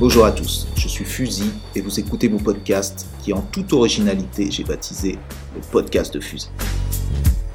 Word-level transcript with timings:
Bonjour 0.00 0.24
à 0.24 0.32
tous, 0.32 0.66
je 0.76 0.88
suis 0.88 1.04
Fusil 1.04 1.50
et 1.76 1.82
vous 1.82 2.00
écoutez 2.00 2.30
mon 2.30 2.38
podcast 2.38 3.06
qui 3.22 3.34
en 3.34 3.42
toute 3.42 3.74
originalité 3.74 4.50
j'ai 4.50 4.64
baptisé 4.64 5.18
le 5.54 5.60
podcast 5.70 6.14
de 6.14 6.20
Fusil. 6.20 6.48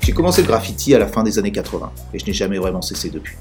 J'ai 0.01 0.11
commencé 0.11 0.43
le 0.43 0.47
graffiti 0.47 0.93
à 0.93 0.99
la 0.99 1.07
fin 1.07 1.23
des 1.23 1.39
années 1.39 1.51
80 1.51 1.91
et 2.13 2.19
je 2.19 2.25
n'ai 2.27 2.33
jamais 2.33 2.59
vraiment 2.59 2.83
cessé 2.83 3.09
depuis. 3.09 3.35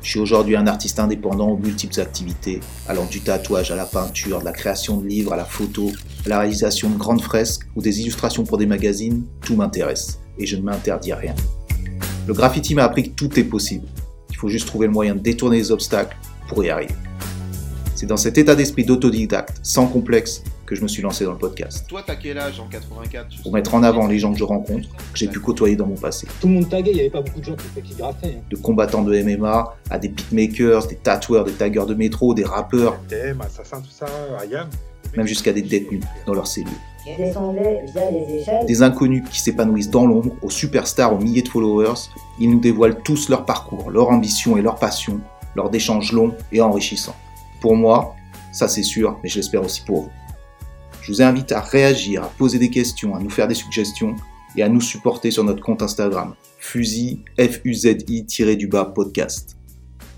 Je 0.00 0.08
suis 0.08 0.20
aujourd'hui 0.20 0.56
un 0.56 0.66
artiste 0.66 0.98
indépendant 0.98 1.50
aux 1.50 1.58
multiples 1.58 2.00
activités, 2.00 2.60
allant 2.88 3.04
du 3.04 3.20
tatouage 3.20 3.72
à 3.72 3.76
la 3.76 3.84
peinture, 3.84 4.40
de 4.40 4.46
la 4.46 4.52
création 4.52 4.96
de 4.96 5.06
livres 5.06 5.34
à 5.34 5.36
la 5.36 5.44
photo, 5.44 5.92
à 6.24 6.30
la 6.30 6.38
réalisation 6.38 6.88
de 6.88 6.96
grandes 6.96 7.20
fresques 7.20 7.68
ou 7.76 7.82
des 7.82 8.00
illustrations 8.00 8.44
pour 8.44 8.56
des 8.56 8.64
magazines, 8.64 9.26
tout 9.42 9.56
m'intéresse 9.56 10.18
et 10.38 10.46
je 10.46 10.56
ne 10.56 10.62
m'interdis 10.62 11.12
rien. 11.12 11.34
Le 12.26 12.32
graffiti 12.32 12.74
m'a 12.74 12.84
appris 12.84 13.10
que 13.10 13.16
tout 13.16 13.38
est 13.38 13.44
possible. 13.44 13.86
Il 14.30 14.36
faut 14.38 14.48
juste 14.48 14.66
trouver 14.66 14.86
le 14.86 14.94
moyen 14.94 15.14
de 15.14 15.20
détourner 15.20 15.58
les 15.58 15.70
obstacles 15.72 16.16
pour 16.48 16.64
y 16.64 16.70
arriver. 16.70 16.94
C'est 17.96 18.04
dans 18.06 18.18
cet 18.18 18.36
état 18.36 18.54
d'esprit 18.54 18.84
d'autodidacte, 18.84 19.56
sans 19.62 19.86
complexe, 19.86 20.42
que 20.66 20.74
je 20.74 20.82
me 20.82 20.88
suis 20.88 21.00
lancé 21.02 21.24
dans 21.24 21.32
le 21.32 21.38
podcast. 21.38 21.86
Toi, 21.88 22.02
t'as 22.06 22.16
quel 22.16 22.36
âge 22.38 22.60
en 22.60 22.66
84 22.68 23.42
Pour 23.42 23.52
mettre 23.54 23.74
en 23.74 23.82
avant 23.82 24.06
les 24.06 24.18
gens 24.18 24.32
que 24.34 24.38
je 24.38 24.44
rencontre, 24.44 24.86
que 24.90 24.96
j'ai 25.18 25.28
pu 25.28 25.40
côtoyer 25.40 25.76
dans 25.76 25.86
mon 25.86 25.94
passé. 25.94 26.26
Tout 26.40 26.48
le 26.48 26.54
monde 26.54 26.68
taguait, 26.68 26.90
il 26.90 26.94
n'y 26.94 27.00
avait 27.00 27.08
pas 27.10 27.22
beaucoup 27.22 27.40
de 27.40 27.44
gens 27.46 27.56
qui, 27.56 27.80
qui 27.80 27.94
graffaient. 27.94 28.36
hein. 28.36 28.42
De 28.50 28.56
combattants 28.56 29.02
de 29.02 29.18
MMA 29.22 29.74
à 29.88 29.98
des 29.98 30.08
beatmakers, 30.08 30.88
des 30.88 30.96
tatoueurs, 30.96 31.44
des 31.44 31.52
taggeurs 31.52 31.86
de 31.86 31.94
métro, 31.94 32.34
des 32.34 32.44
rappeurs, 32.44 32.98
TM, 33.08 33.40
Assassin, 33.40 33.80
tout 33.80 33.90
ça, 33.90 34.04
Ayam. 34.42 34.68
même 35.16 35.26
jusqu'à 35.26 35.54
des 35.54 35.62
détenus 35.62 36.02
dans 36.26 36.34
leurs 36.34 36.46
cellules. 36.48 36.68
Je 37.06 37.16
descendais 37.24 37.80
via 37.94 38.10
les 38.10 38.40
échelles. 38.42 38.66
Des 38.66 38.82
inconnus 38.82 39.22
qui 39.30 39.40
s'épanouissent 39.40 39.90
dans 39.90 40.06
l'ombre, 40.06 40.32
aux 40.42 40.50
superstars 40.50 41.14
aux 41.14 41.18
milliers 41.18 41.42
de 41.42 41.48
followers, 41.48 41.94
ils 42.40 42.50
nous 42.50 42.60
dévoilent 42.60 43.00
tous 43.02 43.30
leur 43.30 43.46
parcours, 43.46 43.90
leur 43.90 44.10
ambition 44.10 44.58
et 44.58 44.60
leur 44.62 44.74
passion, 44.74 45.18
lors 45.54 45.70
d'échanges 45.70 46.12
longs 46.12 46.34
et 46.52 46.60
enrichissants. 46.60 47.14
Pour 47.66 47.74
moi, 47.74 48.14
ça 48.52 48.68
c'est 48.68 48.84
sûr, 48.84 49.18
mais 49.24 49.28
je 49.28 49.34
l'espère 49.34 49.64
aussi 49.64 49.80
pour 49.80 50.02
vous. 50.02 50.10
Je 51.02 51.10
vous 51.10 51.20
invite 51.20 51.50
à 51.50 51.60
réagir, 51.60 52.22
à 52.22 52.28
poser 52.28 52.60
des 52.60 52.70
questions, 52.70 53.16
à 53.16 53.18
nous 53.18 53.28
faire 53.28 53.48
des 53.48 53.56
suggestions 53.56 54.14
et 54.56 54.62
à 54.62 54.68
nous 54.68 54.80
supporter 54.80 55.32
sur 55.32 55.42
notre 55.42 55.64
compte 55.64 55.82
Instagram, 55.82 56.36
fusil, 56.60 57.24
F-U-Z-I, 57.36 58.56
du 58.56 58.68
bas 58.68 58.84
podcast. 58.84 59.56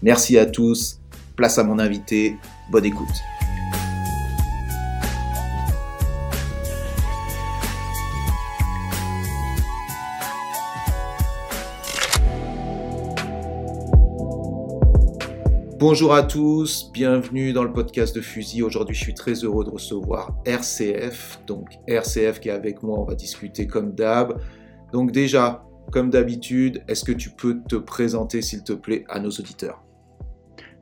Merci 0.03 0.37
à 0.37 0.45
tous, 0.45 1.01
place 1.37 1.57
à 1.57 1.65
mon 1.65 1.79
invité, 1.79 2.37
bonne 2.71 2.85
écoute. 2.85 3.38
Bonjour 15.79 16.13
à 16.13 16.25
tous, 16.25 16.91
bienvenue 16.93 17.53
dans 17.53 17.63
le 17.63 17.73
podcast 17.73 18.13
de 18.13 18.21
Fusil. 18.21 18.65
Aujourd'hui, 18.65 18.97
je 18.97 19.01
suis 19.01 19.15
très 19.15 19.35
heureux 19.35 19.65
de 19.65 19.71
recevoir 19.71 20.35
RCF. 20.45 21.39
Donc, 21.47 21.69
RCF 21.87 22.41
qui 22.41 22.49
est 22.49 22.53
avec 22.53 22.83
moi, 22.83 22.99
on 22.99 23.05
va 23.05 23.15
discuter 23.15 23.69
comme 23.69 23.95
d'hab. 23.95 24.41
Donc, 24.93 25.13
déjà, 25.13 25.65
comme 25.93 26.11
d'habitude, 26.11 26.83
est-ce 26.89 27.05
que 27.05 27.13
tu 27.13 27.31
peux 27.31 27.61
te 27.69 27.77
présenter, 27.77 28.43
s'il 28.43 28.65
te 28.65 28.73
plaît, 28.73 29.05
à 29.09 29.21
nos 29.21 29.31
auditeurs? 29.31 29.85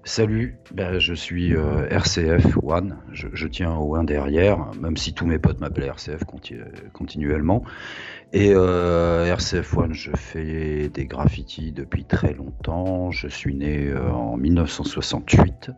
Salut, 0.04 0.56
ben, 0.72 0.98
je 0.98 1.12
suis 1.12 1.54
euh, 1.54 1.88
RCF 1.90 2.56
One, 2.62 2.96
je, 3.12 3.46
tiens 3.48 3.76
au 3.76 3.96
1 3.96 4.04
derrière, 4.04 4.70
même 4.80 4.96
si 4.96 5.12
tous 5.12 5.26
mes 5.26 5.38
potes 5.38 5.60
m'appellent 5.60 5.88
RCF 5.88 6.24
conti- 6.24 6.60
continuellement. 6.92 7.64
Et 8.32 8.52
euh, 8.54 9.24
RCF 9.24 9.76
One, 9.76 9.92
je 9.94 10.10
fais 10.14 10.88
des 10.88 11.06
graffitis 11.06 11.72
depuis 11.72 12.04
très 12.04 12.34
longtemps, 12.34 13.10
je 13.10 13.28
suis 13.28 13.54
né 13.54 13.88
euh, 13.88 14.10
en 14.10 14.36
1968. 14.36 15.70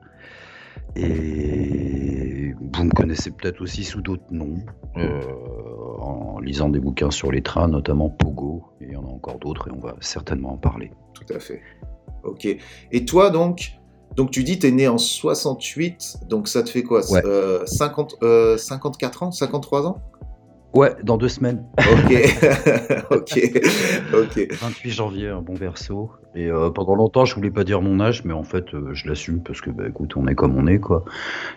Et 0.97 2.55
vous 2.59 2.85
me 2.85 2.91
connaissez 2.91 3.31
peut-être 3.31 3.61
aussi 3.61 3.85
sous 3.85 4.01
d'autres 4.01 4.33
noms, 4.33 4.59
euh, 4.97 5.21
en 6.01 6.41
lisant 6.41 6.69
des 6.69 6.81
bouquins 6.81 7.11
sur 7.11 7.31
les 7.31 7.43
trains, 7.43 7.69
notamment 7.69 8.09
Pogo, 8.09 8.65
et 8.81 8.87
il 8.87 8.93
y 8.93 8.97
en 8.97 9.05
a 9.05 9.09
encore 9.09 9.39
d'autres, 9.39 9.69
et 9.69 9.71
on 9.71 9.81
va 9.81 9.95
certainement 10.01 10.55
en 10.55 10.57
parler. 10.57 10.91
Tout 11.15 11.33
à 11.35 11.39
fait. 11.39 11.61
Ok. 12.25 12.49
Et 12.91 13.05
toi, 13.05 13.31
donc, 13.31 13.73
donc 14.17 14.31
tu 14.31 14.43
dis, 14.43 14.59
tu 14.59 14.67
es 14.67 14.71
né 14.71 14.89
en 14.89 14.99
68, 14.99 16.21
donc 16.29 16.49
ça 16.49 16.63
te 16.63 16.71
fait 16.71 16.83
quoi? 16.83 17.09
Ouais. 17.13 17.23
euh, 17.25 17.65
50, 17.67 18.17
euh, 18.23 18.57
54 18.57 19.23
ans? 19.25 19.31
53 19.31 19.87
ans? 19.87 19.99
Ouais, 20.79 20.95
dans 21.03 21.17
deux 21.17 21.29
semaines. 21.29 21.65
Ok. 21.77 22.13
ok. 23.11 23.41
Ok. 24.15 24.47
28 24.61 24.91
janvier, 24.91 25.29
un 25.29 25.43
bon 25.43 25.55
verso. 25.55 26.13
Et 26.37 26.47
euh, 26.49 26.71
pendant 26.71 26.95
longtemps, 26.95 27.25
je 27.25 27.35
voulais 27.35 27.51
pas 27.51 27.65
dire 27.65 27.83
mon 27.83 27.99
âge, 27.99 28.25
mais 28.25 28.33
en 28.33 28.45
fait, 28.45 28.73
euh, 28.75 28.91
je 28.93 29.09
l'assume 29.09 29.41
parce 29.43 29.61
que, 29.61 29.71
bah, 29.71 29.85
écoute, 29.89 30.17
on 30.17 30.29
est 30.29 30.37
comme 30.37 30.57
on 30.57 30.69
est, 30.69 30.79
quoi. 30.79 31.05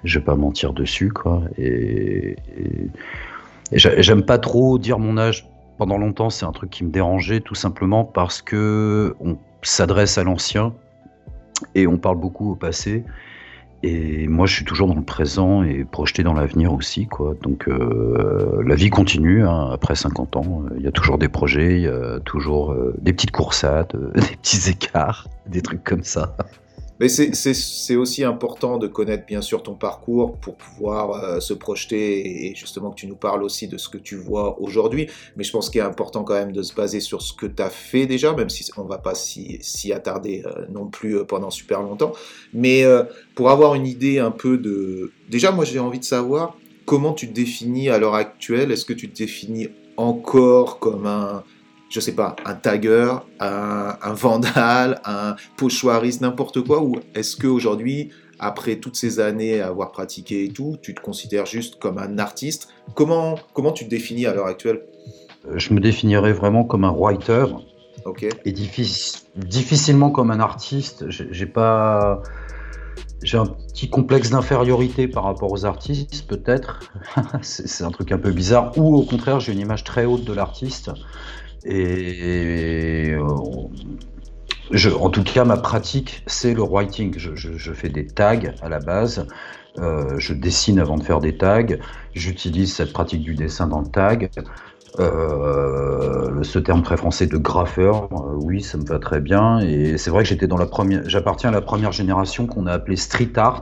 Je 0.03 0.17
vais 0.17 0.25
pas 0.25 0.35
mentir 0.35 0.73
dessus, 0.73 1.11
quoi. 1.11 1.43
Et, 1.59 2.35
et- 2.57 2.89
et 3.71 3.77
j'a- 3.77 4.01
j'aime 4.01 4.23
pas 4.25 4.39
trop 4.39 4.79
dire 4.79 4.97
mon 4.97 5.17
âge. 5.19 5.47
Pendant 5.77 5.99
longtemps, 5.99 6.31
c'est 6.31 6.45
un 6.45 6.51
truc 6.51 6.71
qui 6.71 6.83
me 6.83 6.89
dérangeait, 6.89 7.41
tout 7.41 7.53
simplement 7.55 8.03
parce 8.03 8.41
que 8.41 9.15
on 9.19 9.37
s'adresse 9.61 10.17
à 10.17 10.23
l'ancien 10.23 10.73
et 11.75 11.85
on 11.85 11.97
parle 11.99 12.17
beaucoup 12.17 12.51
au 12.51 12.55
passé. 12.55 13.03
Et 13.83 14.27
moi, 14.27 14.45
je 14.45 14.53
suis 14.53 14.65
toujours 14.65 14.87
dans 14.87 14.95
le 14.95 15.01
présent 15.01 15.63
et 15.63 15.83
projeté 15.85 16.21
dans 16.21 16.33
l'avenir 16.33 16.71
aussi, 16.71 17.07
quoi. 17.07 17.33
Donc, 17.41 17.67
euh, 17.67 18.61
la 18.63 18.75
vie 18.75 18.91
continue 18.91 19.43
hein, 19.43 19.69
après 19.71 19.95
50 19.95 20.35
ans. 20.35 20.63
Il 20.77 20.83
y 20.83 20.87
a 20.87 20.91
toujours 20.91 21.17
des 21.17 21.29
projets, 21.29 21.77
il 21.77 21.83
y 21.83 21.87
a 21.87 22.19
toujours 22.19 22.73
euh, 22.73 22.93
des 23.01 23.11
petites 23.11 23.31
coursades, 23.31 23.91
euh, 23.95 24.11
des 24.15 24.35
petits 24.35 24.69
écarts, 24.69 25.27
des 25.47 25.61
trucs 25.61 25.83
comme 25.83 26.03
ça. 26.03 26.35
Mais 27.01 27.09
c'est- 27.09 27.95
aussi 27.95 28.23
important 28.23 28.77
de 28.77 28.85
connaître 28.85 29.25
bien 29.25 29.41
sûr 29.41 29.63
ton 29.63 29.73
parcours 29.73 30.37
pour 30.37 30.55
pouvoir 30.55 31.23
euh, 31.23 31.39
se 31.39 31.55
projeter 31.55 32.45
et 32.45 32.53
justement 32.53 32.91
que 32.91 32.95
tu 32.95 33.07
nous 33.07 33.15
parles 33.15 33.41
aussi 33.41 33.67
de 33.67 33.77
ce 33.79 33.89
que 33.89 33.97
tu 33.97 34.15
vois 34.17 34.61
aujourd'hui. 34.61 35.07
Mais 35.35 35.43
je 35.43 35.51
pense 35.51 35.71
qu'il 35.71 35.81
est 35.81 35.83
important 35.83 36.23
quand 36.23 36.35
même 36.35 36.51
de 36.51 36.61
se 36.61 36.75
baser 36.75 36.99
sur 36.99 37.23
ce 37.23 37.33
que 37.33 37.47
tu 37.47 37.59
as 37.63 37.71
fait 37.71 38.05
déjà, 38.05 38.33
même 38.33 38.51
si 38.51 38.69
on 38.77 38.83
va 38.83 38.99
pas 38.99 39.15
s'y 39.15 39.91
attarder 39.91 40.43
euh, 40.45 40.67
non 40.71 40.85
plus 40.85 41.17
euh, 41.17 41.23
pendant 41.23 41.49
super 41.49 41.81
longtemps. 41.81 42.13
Mais 42.53 42.83
pour 43.33 43.49
avoir 43.49 43.73
une 43.73 43.87
idée 43.87 44.19
un 44.19 44.29
peu 44.29 44.59
de... 44.59 45.11
Déjà, 45.27 45.51
moi 45.51 45.65
j'ai 45.65 45.79
envie 45.79 45.99
de 45.99 46.03
savoir 46.03 46.55
comment 46.85 47.13
tu 47.13 47.27
te 47.27 47.33
définis 47.33 47.89
à 47.89 47.97
l'heure 47.97 48.13
actuelle. 48.13 48.71
Est-ce 48.71 48.85
que 48.85 48.93
tu 48.93 49.09
te 49.09 49.17
définis 49.17 49.69
encore 49.97 50.77
comme 50.77 51.07
un 51.07 51.43
je 51.91 51.99
sais 51.99 52.13
pas, 52.15 52.35
un 52.45 52.55
tagger, 52.55 53.13
un, 53.39 53.97
un 54.01 54.13
vandale, 54.13 55.01
un 55.05 55.35
pochoiriste, 55.57 56.21
n'importe 56.21 56.61
quoi 56.61 56.81
Ou 56.81 56.95
est-ce 57.15 57.35
qu'aujourd'hui, 57.35 58.11
après 58.39 58.77
toutes 58.77 58.95
ces 58.95 59.19
années 59.19 59.59
à 59.61 59.67
avoir 59.67 59.91
pratiqué 59.91 60.45
et 60.45 60.49
tout, 60.49 60.77
tu 60.81 60.95
te 60.95 61.01
considères 61.01 61.45
juste 61.45 61.79
comme 61.79 61.97
un 61.97 62.17
artiste? 62.17 62.69
Comment, 62.95 63.35
comment 63.53 63.71
tu 63.73 63.85
te 63.85 63.89
définis 63.89 64.25
à 64.25 64.33
l'heure 64.33 64.47
actuelle? 64.47 64.81
Euh, 65.49 65.57
Je 65.59 65.73
me 65.73 65.79
définirais 65.79 66.33
vraiment 66.33 66.63
comme 66.63 66.83
un 66.85 66.91
writer 66.91 67.45
Ok, 68.05 68.23
et 68.45 68.51
diffici- 68.51 69.23
difficilement 69.35 70.09
comme 70.09 70.31
un 70.31 70.39
artiste. 70.39 71.05
J'ai 71.09 71.45
pas. 71.45 72.23
J'ai 73.21 73.37
un 73.37 73.45
petit 73.45 73.87
complexe 73.91 74.31
d'infériorité 74.31 75.07
par 75.07 75.25
rapport 75.25 75.51
aux 75.51 75.65
artistes, 75.65 76.25
peut-être. 76.27 76.79
c'est 77.43 77.83
un 77.83 77.91
truc 77.91 78.11
un 78.11 78.17
peu 78.17 78.31
bizarre. 78.31 78.75
Ou 78.79 78.95
au 78.95 79.03
contraire, 79.03 79.39
j'ai 79.39 79.51
une 79.53 79.59
image 79.59 79.83
très 79.83 80.05
haute 80.05 80.23
de 80.23 80.33
l'artiste. 80.33 80.89
Et. 81.65 83.11
euh, 83.13 84.93
en 84.99 85.09
tout 85.09 85.23
cas, 85.23 85.43
ma 85.43 85.57
pratique, 85.57 86.23
c'est 86.27 86.53
le 86.53 86.63
writing. 86.63 87.13
Je, 87.17 87.73
fais 87.73 87.89
des 87.89 88.07
tags 88.07 88.39
à 88.61 88.69
la 88.69 88.79
base. 88.79 89.27
Euh, 89.79 90.17
je 90.17 90.33
dessine 90.33 90.79
avant 90.79 90.97
de 90.97 91.03
faire 91.03 91.19
des 91.19 91.37
tags. 91.37 91.65
J'utilise 92.13 92.73
cette 92.73 92.93
pratique 92.93 93.21
du 93.21 93.35
dessin 93.35 93.67
dans 93.67 93.81
le 93.81 93.87
tag. 93.87 94.29
Euh, 94.99 96.43
ce 96.43 96.59
terme 96.59 96.83
très 96.83 96.97
français 96.97 97.25
de 97.25 97.37
graffeur, 97.37 98.09
oui, 98.43 98.61
ça 98.61 98.77
me 98.77 98.85
va 98.85 98.99
très 98.99 99.21
bien. 99.21 99.59
Et 99.59 99.97
c'est 99.97 100.09
vrai 100.09 100.23
que 100.23 100.29
j'étais 100.29 100.47
dans 100.47 100.57
la 100.57 100.65
première, 100.65 101.07
j'appartiens 101.07 101.49
à 101.49 101.53
la 101.53 101.61
première 101.61 101.91
génération 101.91 102.45
qu'on 102.47 102.65
a 102.67 102.73
appelée 102.73 102.97
street 102.97 103.31
art 103.37 103.61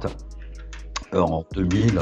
en 1.14 1.46
2000. 1.54 2.02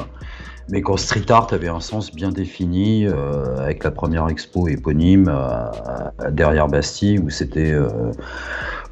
Mais 0.69 0.81
quand 0.81 0.97
street 0.97 1.29
art 1.29 1.47
avait 1.51 1.69
un 1.69 1.79
sens 1.79 2.13
bien 2.13 2.29
défini, 2.29 3.05
euh, 3.05 3.57
avec 3.57 3.83
la 3.83 3.91
première 3.91 4.27
expo 4.27 4.67
éponyme 4.67 5.29
euh, 5.29 6.29
derrière 6.31 6.67
Bastille, 6.67 7.19
où 7.19 7.29
c'était 7.29 7.71
euh, 7.71 7.87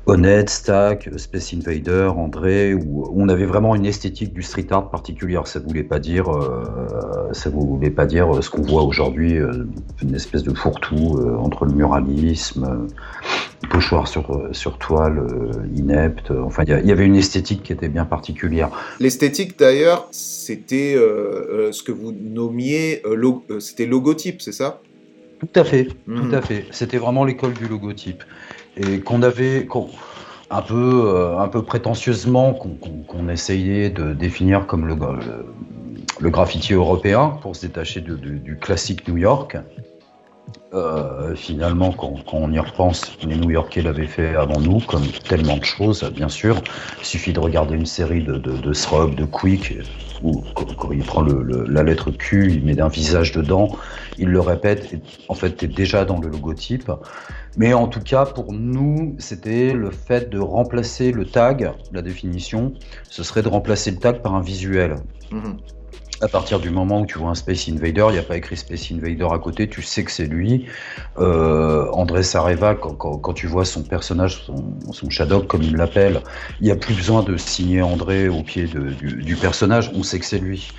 Honnête, 0.07 0.52
Stack, 0.52 1.10
Space 1.18 1.54
Invader, 1.56 2.12
André, 2.16 2.75
où 2.75 3.12
on 3.16 3.28
avait 3.28 3.48
vraiment 3.48 3.74
une 3.74 3.88
esthétique 3.88 4.34
du 4.34 4.44
street 4.44 4.68
art 4.69 4.92
particulière. 4.92 5.48
Ça 5.48 5.60
voulait 5.60 5.84
pas 5.84 5.98
dire, 6.00 6.30
euh, 6.30 6.63
ça 7.31 7.50
voulait 7.50 7.90
pas 7.90 8.06
dire 8.06 8.44
ce 8.44 8.52
qu'on 8.52 8.62
voit 8.62 8.84
aujourd'hui, 8.84 9.38
euh, 9.38 9.66
une 10.04 10.13
espèce 10.13 10.44
de 10.44 10.54
fourre-tout 10.54 11.18
euh, 11.18 11.36
entre 11.38 11.66
le 11.66 11.74
muralisme, 11.74 12.66
euh, 12.69 13.68
pochoir 13.72 14.07
sur, 14.07 14.48
sur 14.52 14.78
toile, 14.78 15.18
euh, 15.18 15.52
inepte. 15.75 16.30
Enfin, 16.30 16.63
il 16.68 16.86
y 16.86 16.92
avait 16.92 17.06
une 17.06 17.16
esthétique 17.16 17.63
qui 17.63 17.74
était 17.74 17.90
bien 17.90 18.06
particulière. 18.06 18.69
L'esthétique 19.00 19.57
d'ailleurs, 19.57 20.07
c'était 20.12 20.94
euh, 20.96 21.48
euh, 21.50 21.72
ce 21.72 21.81
que 21.81 21.92
vous 21.92 22.12
nommiez, 22.12 23.02
euh, 23.07 23.16
lo- 23.16 23.44
euh, 23.50 23.60
c'était 23.60 23.88
logotype, 23.88 24.40
c'est 24.40 24.52
ça? 24.52 24.81
Tout 25.40 25.60
à 25.60 25.63
fait, 25.63 25.88
Mhm. 26.06 26.30
tout 26.30 26.36
à 26.36 26.42
fait. 26.44 26.66
C'était 26.69 26.98
vraiment 27.00 27.25
l'école 27.25 27.54
du 27.54 27.68
logotype. 27.68 28.24
Et 28.77 29.00
qu'on 29.01 29.22
avait. 29.22 29.68
un 30.51 30.62
peu, 30.62 31.04
euh, 31.07 31.39
un 31.39 31.48
peu 31.48 31.63
prétentieusement 31.63 32.54
qu'on 32.54 33.30
essayait 33.30 33.89
de 33.89 34.13
définir 34.13 34.68
comme 34.68 34.86
le, 34.88 34.95
le, 36.19 36.30
graffiti 36.30 36.74
européen 36.74 37.39
pour 37.42 37.56
se 37.56 37.66
détacher 37.66 38.01
du 38.01 38.57
classique 38.62 39.07
New 39.07 39.18
York. 39.18 39.57
Euh, 40.75 41.36
finalement, 41.36 41.94
quand, 41.94 42.22
on 42.33 42.51
y 42.51 42.60
repense, 42.60 43.18
les 43.24 43.38
New-Yorkais 43.38 43.81
l'avaient 43.81 44.07
fait 44.07 44.36
avant 44.36 44.60
nous, 44.60 44.80
comme 44.80 45.06
tellement 45.30 45.56
de 45.56 45.63
choses, 45.63 46.04
bien 46.13 46.28
sûr. 46.28 46.62
Il 47.00 47.06
suffit 47.06 47.31
de 47.31 47.39
regarder 47.39 47.75
une 47.75 47.86
série 47.86 48.21
de, 48.21 48.33
de, 48.33 48.51
de 48.57 49.16
de 49.16 49.25
Quick, 49.25 49.74
où 50.21 50.44
quand 50.54 50.92
il 50.92 51.04
prend 51.04 51.24
la 51.24 51.83
lettre 51.83 52.12
Q, 52.12 52.51
il 52.51 52.66
met 52.66 52.81
un 52.81 52.89
visage 52.89 53.31
dedans, 53.31 53.69
il 54.18 54.28
le 54.28 54.42
répète, 54.42 54.94
et 54.94 55.00
en 55.30 55.33
fait, 55.33 55.56
tu 55.56 55.66
es 55.66 55.68
déjà 55.69 56.04
dans 56.04 56.19
le 56.19 56.28
logotype. 56.28 56.92
Mais 57.57 57.74
en 57.74 57.88
tout 57.88 58.02
cas, 58.02 58.25
pour 58.25 58.52
nous, 58.52 59.16
c'était 59.19 59.74
le 59.74 59.92
fait 59.92 60.30
de 60.30 60.40
remplacer 60.40 61.12
le 61.12 61.25
tag, 61.25 61.72
la 61.92 62.02
définition, 62.02 62.74
ce 63.10 63.24
serait 63.24 63.42
de 63.42 63.48
remplacer 63.48 63.92
le 63.92 63.98
tag 63.98 64.22
par 64.22 64.36
un 64.36 64.42
visuel. 64.42 64.98
Mm-hmm 65.31 65.56
à 66.22 66.28
partir 66.28 66.60
du 66.60 66.69
moment 66.69 67.02
où 67.02 67.06
tu 67.06 67.18
vois 67.18 67.30
un 67.30 67.36
Space 67.36 67.68
Invader, 67.68 68.06
il 68.10 68.13
n'y 68.13 68.19
a 68.19 68.24
pas 68.24 68.38
écrit 68.38 68.56
Space 68.56 68.92
Invader 68.92 69.28
à 69.31 69.40
côté, 69.40 69.68
tu 69.68 69.81
sais 69.81 70.04
que 70.04 70.12
c'est 70.12 70.25
lui. 70.25 70.66
Euh, 71.18 71.90
André 71.92 72.24
Sareva, 72.24 72.75
quand, 72.75 73.34
tu 73.34 73.48
vois 73.48 73.66
son 73.66 73.84
personnage, 73.84 74.44
son, 74.46 75.10
Shadow 75.10 75.42
comme 75.42 75.62
il 75.62 75.75
l'appelle, 75.75 76.22
il 76.62 76.66
n'y 76.66 76.72
a 76.72 76.75
plus 76.75 76.94
besoin 76.94 77.22
de 77.24 77.38
signer 77.38 77.81
André 77.81 78.30
au 78.30 78.44
pied 78.44 78.66
du, 78.66 79.36
personnage, 79.36 79.92
on 79.94 80.04
sait 80.04 80.19
que 80.19 80.25
c'est 80.25 80.40
lui. 80.40 80.72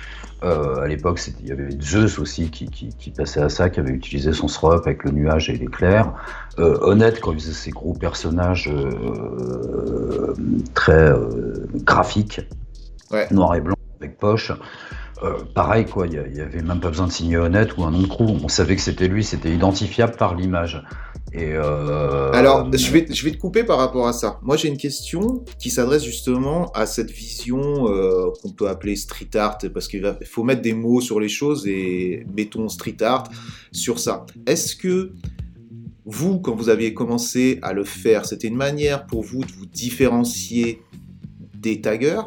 Euh, 0.43 0.81
à 0.81 0.87
l'époque, 0.87 1.19
il 1.39 1.47
y 1.47 1.51
avait 1.51 1.69
Zeus 1.81 2.19
aussi 2.19 2.51
qui, 2.51 3.11
passait 3.11 3.41
à 3.41 3.49
ça, 3.49 3.69
qui 3.69 3.79
avait 3.79 3.91
utilisé 3.91 4.33
son 4.33 4.47
SROP 4.47 4.85
avec 4.85 5.03
le 5.03 5.11
nuage 5.11 5.49
et 5.49 5.57
l'éclair. 5.57 6.13
Euh, 6.59 6.77
Honnête, 6.81 7.19
quand 7.19 7.31
il 7.31 7.39
faisait 7.39 7.53
ses 7.53 7.71
gros 7.71 7.93
personnages 7.93 8.69
euh, 8.69 10.33
très 10.73 11.11
graphiques, 11.83 12.41
noir 13.31 13.55
et 13.55 13.61
blanc 13.61 13.75
avec 13.99 14.17
poche. 14.17 14.51
Euh, 15.23 15.39
pareil, 15.55 15.85
quoi, 15.85 16.05
il 16.05 16.31
n'y 16.31 16.41
avait 16.41 16.61
même 16.61 16.79
pas 16.79 16.89
besoin 16.89 17.07
de 17.07 17.11
signer 17.11 17.37
honnête 17.37 17.75
ou 17.77 17.83
un 17.83 17.91
nom 17.91 18.01
de 18.01 18.07
crew. 18.07 18.37
On 18.43 18.47
savait 18.47 18.75
que 18.75 18.81
c'était 18.81 19.07
lui, 19.07 19.23
c'était 19.23 19.51
identifiable 19.51 20.15
par 20.15 20.35
l'image. 20.35 20.83
Euh, 21.35 22.31
Alors, 22.31 22.71
je 22.73 22.91
vais, 22.91 23.05
je 23.09 23.23
vais 23.23 23.31
te 23.31 23.37
couper 23.37 23.63
par 23.63 23.77
rapport 23.77 24.07
à 24.07 24.13
ça. 24.13 24.39
Moi, 24.43 24.57
j'ai 24.57 24.69
une 24.69 24.77
question 24.77 25.43
qui 25.59 25.69
s'adresse 25.69 26.03
justement 26.03 26.71
à 26.71 26.85
cette 26.85 27.11
vision 27.11 27.89
euh, 27.89 28.29
qu'on 28.41 28.51
peut 28.51 28.69
appeler 28.69 28.95
street 28.95 29.35
art, 29.35 29.57
parce 29.73 29.87
qu'il 29.87 30.03
faut 30.25 30.43
mettre 30.43 30.61
des 30.61 30.73
mots 30.73 31.01
sur 31.01 31.19
les 31.19 31.29
choses 31.29 31.67
et 31.67 32.25
mettons 32.35 32.69
street 32.69 33.01
art 33.01 33.29
sur 33.71 33.99
ça. 33.99 34.25
Est-ce 34.45 34.75
que 34.75 35.13
vous, 36.05 36.39
quand 36.39 36.55
vous 36.55 36.69
aviez 36.69 36.93
commencé 36.93 37.59
à 37.61 37.73
le 37.73 37.83
faire, 37.83 38.25
c'était 38.25 38.47
une 38.47 38.55
manière 38.55 39.05
pour 39.05 39.23
vous 39.23 39.43
de 39.43 39.51
vous 39.51 39.65
différencier 39.65 40.81
des 41.55 41.81
taggers? 41.81 42.21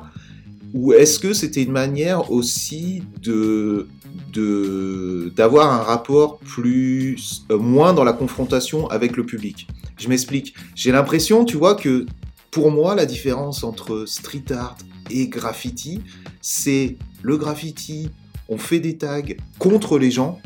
Ou 0.74 0.92
est-ce 0.92 1.18
que 1.18 1.32
c'était 1.32 1.62
une 1.62 1.72
manière 1.72 2.30
aussi 2.30 3.02
de 3.22 3.88
d'avoir 4.32 5.72
un 5.72 5.82
rapport 5.82 6.38
plus 6.38 7.44
euh, 7.50 7.58
moins 7.58 7.92
dans 7.92 8.04
la 8.04 8.12
confrontation 8.12 8.88
avec 8.88 9.16
le 9.16 9.24
public. 9.24 9.68
Je 9.98 10.08
m'explique. 10.08 10.54
J'ai 10.74 10.92
l'impression, 10.92 11.44
tu 11.44 11.56
vois, 11.56 11.74
que 11.74 12.06
pour 12.50 12.70
moi, 12.70 12.94
la 12.94 13.06
différence 13.06 13.62
entre 13.64 14.04
street 14.06 14.50
art 14.50 14.76
et 15.10 15.28
graffiti, 15.28 16.00
c'est 16.40 16.96
le 17.22 17.36
graffiti, 17.36 18.10
on 18.48 18.58
fait 18.58 18.80
des 18.80 18.96
tags 18.96 19.22
contre 19.58 19.98
les 19.98 20.10
gens 20.10 20.40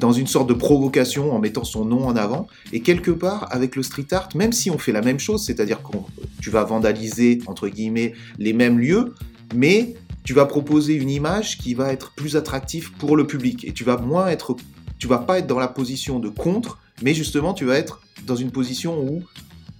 dans 0.00 0.12
une 0.12 0.26
sorte 0.26 0.48
de 0.48 0.54
provocation 0.54 1.32
en 1.32 1.38
mettant 1.38 1.64
son 1.64 1.84
nom 1.84 2.06
en 2.06 2.16
avant. 2.16 2.46
Et 2.72 2.80
quelque 2.80 3.10
part, 3.10 3.48
avec 3.50 3.76
le 3.76 3.82
street 3.82 4.06
art, 4.12 4.28
même 4.34 4.52
si 4.52 4.70
on 4.70 4.78
fait 4.78 4.92
la 4.92 5.02
même 5.02 5.18
chose, 5.18 5.44
c'est-à-dire 5.44 5.82
que 5.82 5.96
tu 6.40 6.50
vas 6.50 6.64
vandaliser, 6.64 7.40
entre 7.46 7.68
guillemets, 7.68 8.14
les 8.38 8.52
mêmes 8.52 8.78
lieux, 8.78 9.14
mais 9.54 9.94
tu 10.24 10.34
vas 10.34 10.46
proposer 10.46 10.94
une 10.94 11.10
image 11.10 11.58
qui 11.58 11.74
va 11.74 11.92
être 11.92 12.12
plus 12.12 12.36
attractive 12.36 12.92
pour 12.92 13.16
le 13.16 13.26
public. 13.26 13.64
Et 13.64 13.72
tu 13.72 13.84
vas 13.84 13.96
moins 13.96 14.28
être 14.28 14.56
tu 14.98 15.08
vas 15.08 15.18
pas 15.18 15.40
être 15.40 15.48
dans 15.48 15.58
la 15.58 15.68
position 15.68 16.20
de 16.20 16.28
contre 16.28 16.78
mais 17.02 17.14
justement 17.14 17.54
tu 17.54 17.64
vas 17.64 17.76
être 17.76 18.00
dans 18.26 18.36
une 18.36 18.50
position 18.50 19.00
où 19.00 19.22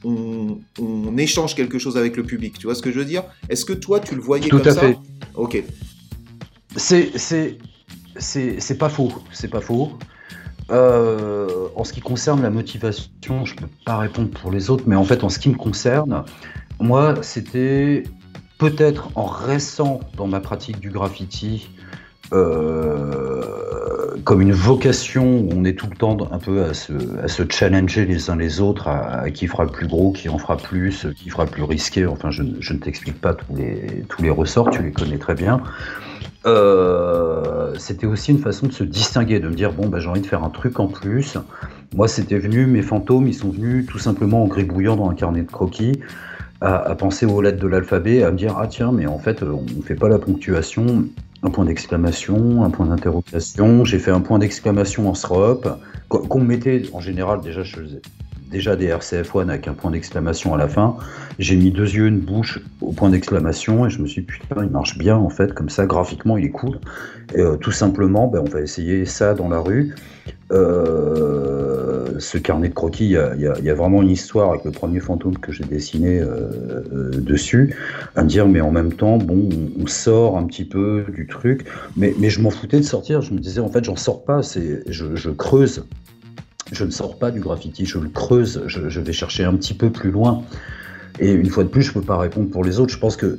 on, 0.05 1.17
échange 1.17 1.55
quelque 1.55 1.79
chose 1.79 1.97
avec 1.97 2.17
le 2.17 2.25
public. 2.25 2.59
Tu 2.59 2.67
vois 2.67 2.75
ce 2.75 2.83
que 2.83 2.91
je 2.91 2.99
veux 2.99 3.05
dire? 3.05 3.23
Est-ce 3.49 3.65
que 3.65 3.73
toi 3.73 4.01
tu 4.01 4.17
le 4.17 4.21
voyais 4.21 4.49
Tout 4.49 4.59
comme 4.59 4.69
à 4.69 4.73
ça? 4.73 4.81
fait. 4.81 4.99
ok. 5.35 5.63
C'est 6.77 7.13
c'est 7.17 7.59
c'est 8.17 8.79
pas 8.79 8.89
faux. 8.89 9.13
C'est 9.33 9.49
pas 9.49 9.61
faux. 9.61 9.93
Euh, 10.71 11.69
en 11.77 11.85
ce 11.85 11.93
qui 11.93 12.01
concerne 12.01 12.43
la 12.43 12.51
motivation, 12.51 13.45
je 13.45 13.55
peux 13.55 13.69
pas 13.85 13.99
répondre 13.99 14.31
pour 14.31 14.51
les 14.51 14.71
autres, 14.71 14.85
mais 14.87 14.97
en 14.97 15.05
fait, 15.05 15.23
en 15.23 15.29
ce 15.29 15.39
qui 15.39 15.51
me 15.51 15.57
concerne, 15.57 16.25
moi, 16.81 17.17
c'était 17.23 18.05
peut-être 18.63 19.09
en 19.17 19.25
restant 19.25 19.99
dans 20.17 20.29
ma 20.29 20.39
pratique 20.39 20.79
du 20.79 20.91
graffiti 20.91 21.69
euh, 22.33 23.43
comme 24.23 24.41
une 24.41 24.53
vocation 24.53 25.41
où 25.41 25.49
on 25.53 25.65
est 25.65 25.77
tout 25.77 25.89
le 25.91 25.97
temps 25.97 26.17
un 26.31 26.39
peu 26.39 26.63
à 26.63 26.73
se, 26.73 26.93
à 27.21 27.27
se 27.27 27.43
challenger 27.51 28.07
les 28.07 28.31
uns 28.31 28.37
les 28.37 28.61
autres, 28.61 28.87
à, 28.87 29.29
qui 29.33 29.49
fera 29.49 29.65
le 29.65 29.71
plus 29.71 29.89
gros, 29.89 30.13
qui 30.13 30.29
en 30.29 30.39
fera 30.39 30.57
plus, 30.57 31.09
qui 31.17 31.29
fera 31.29 31.45
le 31.45 31.51
plus 31.51 31.65
risqué. 31.65 32.07
Enfin, 32.07 32.31
je, 32.31 32.45
ne 32.45 32.79
t'explique 32.79 33.21
pas 33.21 33.35
tous 33.35 33.53
les, 33.57 34.05
tous 34.09 34.23
les 34.23 34.31
ressorts, 34.31 34.71
tu 34.71 34.81
les 34.81 34.93
connais 34.93 35.19
très 35.19 35.35
bien. 35.35 35.61
Euh, 36.47 37.75
c'était 37.79 38.07
aussi 38.07 38.31
une 38.31 38.39
façon 38.39 38.69
de 38.69 38.73
se 38.73 38.85
distinguer, 38.85 39.41
de 39.41 39.49
me 39.49 39.55
dire 39.55 39.73
bon, 39.73 39.89
bah, 39.89 39.99
j'ai 39.99 40.09
envie 40.09 40.21
de 40.21 40.27
faire 40.27 40.45
un 40.45 40.51
truc 40.51 40.79
en 40.79 40.87
plus. 40.87 41.37
Moi, 41.97 42.07
c'était 42.07 42.39
venu, 42.39 42.67
mes 42.67 42.83
fantômes, 42.83 43.27
ils 43.27 43.35
sont 43.35 43.51
venus 43.51 43.87
tout 43.87 43.99
simplement 43.99 44.45
en 44.45 44.47
gribouillant 44.47 44.95
dans 44.95 45.11
un 45.11 45.15
carnet 45.15 45.43
de 45.43 45.51
croquis 45.51 45.99
à, 46.63 46.95
penser 46.95 47.27
aux 47.27 47.43
lettres 47.43 47.61
de 47.61 47.67
l'alphabet, 47.67 48.23
à 48.23 48.31
me 48.31 48.37
dire 48.37 48.57
ah 48.59 48.67
tiens 48.67 48.93
mais 48.93 49.07
en 49.07 49.19
fait 49.19 49.43
on 49.43 49.63
ne 49.63 49.83
fait 49.83 49.95
pas 49.95 50.09
la 50.09 50.19
ponctuation, 50.19 51.05
un 51.43 51.51
point 51.51 51.65
d'exclamation, 51.65 52.65
un 52.65 52.71
point 52.71 52.87
d'interrogation, 52.87 53.85
j'ai 53.85 53.99
fait 53.99 54.13
un 54.13 54.21
point 54.21 54.39
d'exclamation 54.39 55.09
en 55.09 55.15
SROP, 55.15 55.69
qu'on 56.09 56.41
mettait 56.41 56.83
en 56.93 57.01
général 57.01 57.41
déjà 57.41 57.63
je 57.63 57.77
faisais 57.77 58.03
déjà 58.53 58.77
des 58.77 58.91
RCF1 58.91 59.49
avec 59.49 59.67
un 59.67 59.73
point 59.73 59.91
d'exclamation 59.91 60.55
à 60.55 60.59
la 60.59 60.69
fin. 60.69 60.97
J'ai 61.39 61.57
mis 61.57 61.71
deux 61.71 61.91
yeux, 61.91 62.07
une 62.07 62.21
bouche 62.21 62.61
au 62.83 62.93
point 62.93 63.09
d'exclamation 63.09 63.87
et 63.87 63.91
je 63.91 64.01
me 64.01 64.07
suis 64.07 64.21
dit 64.21 64.27
putain, 64.27 64.63
il 64.63 64.71
marche 64.71 64.99
bien 64.99 65.17
en 65.17 65.31
fait, 65.31 65.55
comme 65.55 65.71
ça 65.71 65.87
graphiquement 65.87 66.37
il 66.37 66.45
est 66.45 66.51
cool. 66.51 66.79
Et 67.35 67.41
euh, 67.41 67.57
tout 67.57 67.73
simplement, 67.73 68.29
ben, 68.29 68.43
on 68.47 68.51
va 68.51 68.61
essayer 68.61 69.07
ça 69.07 69.35
dans 69.35 69.49
la 69.49 69.59
rue. 69.59 69.95
Euh, 70.53 72.19
ce 72.19 72.39
carnet 72.39 72.69
de 72.69 72.75
croquis, 72.75 73.07
il 73.07 73.41
y, 73.41 73.71
a, 73.71 73.75
vraiment 73.75 74.03
une 74.03 74.11
histoire 74.11 74.51
avec 74.51 74.65
le 74.65 74.71
premier 74.71 75.01
fantôme 75.01 75.39
que 75.39 75.51
j'ai 75.51 75.65
dessiné 75.65 76.21
euh, 76.21 77.11
dessus, 77.15 77.75
à 78.15 78.23
me 78.23 78.29
dire 78.29 78.47
mais 78.47 78.61
en 78.61 78.71
même 78.71 78.93
temps, 78.93 79.17
bon, 79.17 79.49
on, 79.81 79.87
sort 79.87 80.37
un 80.37 80.45
petit 80.45 80.65
peu 80.65 81.05
du 81.13 81.27
truc, 81.27 81.65
mais, 81.97 82.15
je 82.29 82.41
m'en 82.41 82.51
foutais 82.51 82.79
de 82.79 82.85
sortir. 82.85 83.23
Je 83.23 83.33
me 83.33 83.39
disais 83.39 83.61
en 83.61 83.69
fait, 83.69 83.85
j'en 83.85 83.97
sors 83.97 84.25
pas, 84.25 84.43
c'est 84.43 84.83
je, 84.87 85.17
je 85.17 85.31
creuse 85.31 85.85
je 86.73 86.85
ne 86.85 86.91
sors 86.91 87.19
pas 87.19 87.31
du 87.31 87.39
graffiti, 87.39 87.85
je 87.85 87.99
le 87.99 88.09
creuse, 88.09 88.63
je, 88.67 89.01
vais 89.01 89.13
chercher 89.13 89.45
un 89.45 89.55
petit 89.55 89.75
peu 89.75 89.91
plus 89.91 90.11
loin. 90.11 90.43
Et 91.21 91.31
une 91.31 91.51
fois 91.51 91.65
de 91.65 91.69
plus, 91.69 91.83
je 91.83 91.91
ne 91.91 91.95
peux 91.95 92.03
pas 92.03 92.17
répondre 92.17 92.51
pour 92.51 92.65
les 92.65 92.81
autres. 92.81 92.93
Je 92.93 92.99
pense 92.99 93.17
que 93.17 93.39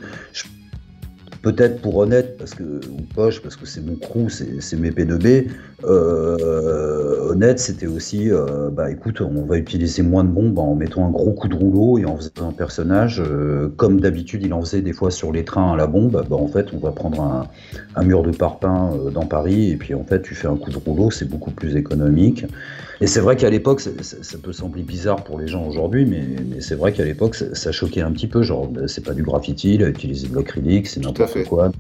peut-être 1.43 1.81
pour 1.81 1.97
honnête, 1.97 2.37
parce 2.37 2.55
que, 2.55 2.63
ou 2.63 3.01
poche, 3.13 3.41
parce 3.41 3.57
que 3.57 3.65
c'est 3.65 3.85
mon 3.85 3.95
crew, 3.95 4.29
c'est 4.29 4.79
mes 4.79 4.91
P2B, 4.91 5.49
euh, 5.83 7.29
honnête, 7.29 7.59
c'était 7.59 7.85
aussi, 7.85 8.31
euh, 8.31 8.69
bah 8.71 8.89
écoute, 8.89 9.19
on 9.19 9.43
va 9.43 9.57
utiliser 9.57 10.01
moins 10.01 10.23
de 10.23 10.29
bombes 10.29 10.57
en 10.57 10.73
mettant 10.73 11.05
un 11.05 11.11
gros 11.11 11.31
coup 11.31 11.49
de 11.49 11.55
rouleau 11.55 11.97
et 11.97 12.05
en 12.05 12.15
faisant 12.15 12.47
un 12.47 12.53
personnage, 12.53 13.21
euh, 13.21 13.67
comme 13.75 13.99
d'habitude 13.99 14.43
il 14.45 14.53
en 14.53 14.61
faisait 14.61 14.81
des 14.81 14.93
fois 14.93 15.11
sur 15.11 15.33
les 15.33 15.43
trains 15.43 15.73
à 15.73 15.75
la 15.75 15.85
bombe, 15.85 16.25
bah 16.29 16.37
en 16.37 16.47
fait 16.47 16.67
on 16.73 16.77
va 16.77 16.91
prendre 16.91 17.21
un, 17.21 17.47
un 17.95 18.03
mur 18.03 18.23
de 18.23 18.31
parpaing 18.31 18.97
dans 19.13 19.25
Paris 19.25 19.71
et 19.71 19.75
puis 19.75 19.93
en 19.93 20.03
fait 20.05 20.21
tu 20.21 20.35
fais 20.35 20.47
un 20.47 20.55
coup 20.55 20.71
de 20.71 20.77
rouleau, 20.77 21.11
c'est 21.11 21.27
beaucoup 21.27 21.51
plus 21.51 21.75
économique. 21.75 22.45
Et 23.01 23.07
c'est 23.07 23.19
vrai 23.19 23.35
qu'à 23.35 23.49
l'époque, 23.49 23.81
ça, 23.81 24.37
peut 24.41 24.53
sembler 24.53 24.81
bizarre 24.81 25.25
pour 25.25 25.37
les 25.37 25.47
gens 25.47 25.65
aujourd'hui, 25.65 26.05
mais, 26.05 26.61
c'est 26.61 26.75
vrai 26.75 26.93
qu'à 26.93 27.03
l'époque 27.03 27.35
ça, 27.35 27.71
choquait 27.73 28.01
un 28.01 28.11
petit 28.11 28.27
peu, 28.27 28.43
genre 28.43 28.71
c'est 28.87 29.03
pas 29.03 29.13
du 29.13 29.23
graffiti, 29.23 29.75
il 29.75 29.83
a 29.83 29.89
utilisé 29.89 30.29
de 30.29 30.35
l'acrylique, 30.35 30.87
c'est 30.87 31.01
n'importe 31.01 31.32
quoi, 31.47 31.71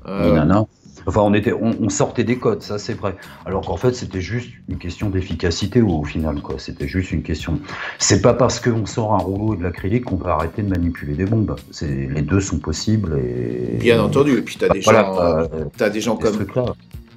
Enfin, 1.05 1.21
on, 1.21 1.33
était, 1.33 1.53
on, 1.53 1.89
sortait 1.89 2.23
des 2.23 2.37
codes, 2.37 2.61
ça 2.61 2.79
c'est 2.79 2.93
vrai. 2.93 3.15
Alors 3.45 3.65
qu'en 3.65 3.75
fait, 3.75 3.93
c'était 3.93 4.21
juste 4.21 4.51
une 4.69 4.77
question 4.77 5.09
d'efficacité 5.09 5.81
au 5.81 6.03
final, 6.03 6.41
quoi. 6.41 6.55
C'était 6.59 6.87
juste 6.87 7.11
une 7.11 7.23
question. 7.23 7.59
C'est 7.99 8.21
pas 8.21 8.33
parce 8.33 8.59
qu'on 8.59 8.85
sort 8.85 9.13
un 9.13 9.17
rouleau 9.17 9.53
et 9.53 9.57
de 9.57 9.63
l'acrylique 9.63 10.05
qu'on 10.05 10.15
va 10.15 10.31
arrêter 10.31 10.61
de 10.61 10.69
manipuler 10.69 11.15
des 11.15 11.25
bombes. 11.25 11.55
Les 11.81 12.21
deux 12.21 12.39
sont 12.39 12.59
possibles. 12.59 13.19
Et... 13.19 13.77
Bien 13.79 14.01
entendu. 14.01 14.37
Et 14.37 14.41
puis, 14.41 14.55
tu 14.57 14.65
as, 14.65 14.69
des 14.69 14.81
gens, 14.81 14.91
as 14.91 15.89
des 15.89 16.01
gens 16.01 16.15
comme. 16.15 16.45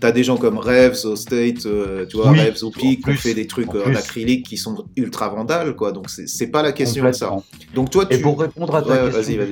T'as 0.01 0.13
des 0.13 0.25
gens 0.25 0.37
comme 0.37 0.59
Revs 0.59 1.05
au 1.05 1.17
State, 1.17 1.67
euh, 1.67 2.07
tu 2.07 2.17
vois, 2.17 2.31
Revs 2.31 2.63
au 2.63 2.71
Peak, 2.71 3.05
qui 3.05 3.13
fait 3.15 3.35
des 3.35 3.47
trucs 3.47 3.75
en 3.75 3.95
acrylique 3.95 4.47
qui 4.47 4.57
sont 4.57 4.85
ultra 4.97 5.29
vandales, 5.29 5.75
quoi. 5.75 5.93
Donc 5.93 6.11
c'est 6.11 6.49
pas 6.49 6.63
la 6.63 6.73
question 6.73 7.05
de 7.05 7.13
ça. 7.13 7.35
Donc 7.75 7.91
toi, 7.91 8.07
tu... 8.07 8.15
Et 8.15 8.19
pour 8.19 8.41
répondre 8.41 8.75
à 8.75 8.83
ta 8.83 9.11
question 9.11 9.45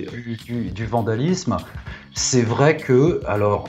du, 0.47 0.71
du, 0.71 0.87
vandalisme, 0.87 1.57
c'est 2.15 2.43
vrai 2.43 2.77
que, 2.77 3.21
alors, 3.27 3.69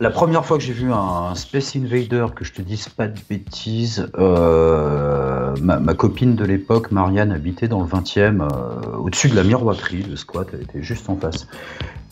la 0.00 0.10
première 0.10 0.44
fois 0.44 0.58
que 0.58 0.62
j'ai 0.62 0.72
vu 0.72 0.92
un 0.92 1.34
Space 1.34 1.74
Invader, 1.74 2.26
que 2.34 2.44
je 2.44 2.52
te 2.52 2.62
dise 2.62 2.88
pas 2.88 3.08
de 3.08 3.18
bêtises, 3.28 4.08
euh, 4.18 5.54
ma, 5.60 5.94
copine 5.94 6.36
de 6.36 6.44
l'époque, 6.44 6.92
Marianne, 6.92 7.32
habitait 7.32 7.66
dans 7.66 7.80
le 7.80 7.88
20e, 7.88 8.42
euh, 8.42 8.96
au-dessus 8.96 9.28
de 9.28 9.34
la 9.34 9.42
miroiterie. 9.42 10.04
Le 10.04 10.14
squat 10.14 10.48
elle 10.52 10.62
était 10.62 10.82
juste 10.82 11.10
en 11.10 11.16
face. 11.16 11.48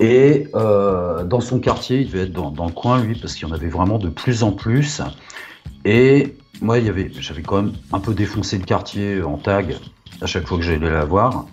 Et 0.00 0.48
euh, 0.54 1.24
dans 1.24 1.40
son 1.40 1.60
quartier, 1.60 2.00
il 2.00 2.08
devait 2.08 2.24
être 2.24 2.32
dans, 2.32 2.50
dans 2.50 2.66
le 2.66 2.72
coin, 2.72 3.00
lui, 3.00 3.16
parce 3.18 3.34
qu'il 3.34 3.46
y 3.46 3.50
en 3.50 3.54
avait 3.54 3.68
vraiment 3.68 3.98
de 3.98 4.08
plus 4.08 4.42
en 4.42 4.50
plus. 4.50 5.00
Et 5.84 6.36
moi, 6.60 6.78
j'avais 6.80 7.42
quand 7.42 7.62
même 7.62 7.72
un 7.92 8.00
peu 8.00 8.14
défoncé 8.14 8.58
le 8.58 8.64
quartier 8.64 9.22
en 9.22 9.36
tag 9.36 9.76
à 10.20 10.26
chaque 10.26 10.46
fois 10.46 10.58
que 10.58 10.64
j'allais 10.64 10.90
la 10.90 11.04
voir. 11.04 11.46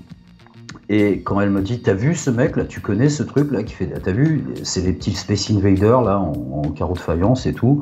Et 0.94 1.22
quand 1.22 1.42
elle 1.42 1.50
me 1.50 1.62
dit, 1.62 1.82
t'as 1.82 1.96
vu 1.96 2.14
ce 2.14 2.30
mec 2.30 2.56
là, 2.56 2.66
tu 2.66 2.80
connais 2.80 3.10
ce 3.10 3.24
truc 3.24 3.52
là 3.52 3.64
qui 3.64 3.74
fait, 3.74 3.88
t'as 3.88 4.12
vu, 4.12 4.44
c'est 4.62 4.82
les 4.82 4.94
petits 4.94 5.16
Space 5.16 5.50
Invaders 5.50 6.04
là 6.04 6.20
en, 6.20 6.34
en 6.34 6.70
carreau 6.70 6.94
de 6.94 7.00
faïence 7.00 7.48
et 7.48 7.54
tout. 7.54 7.82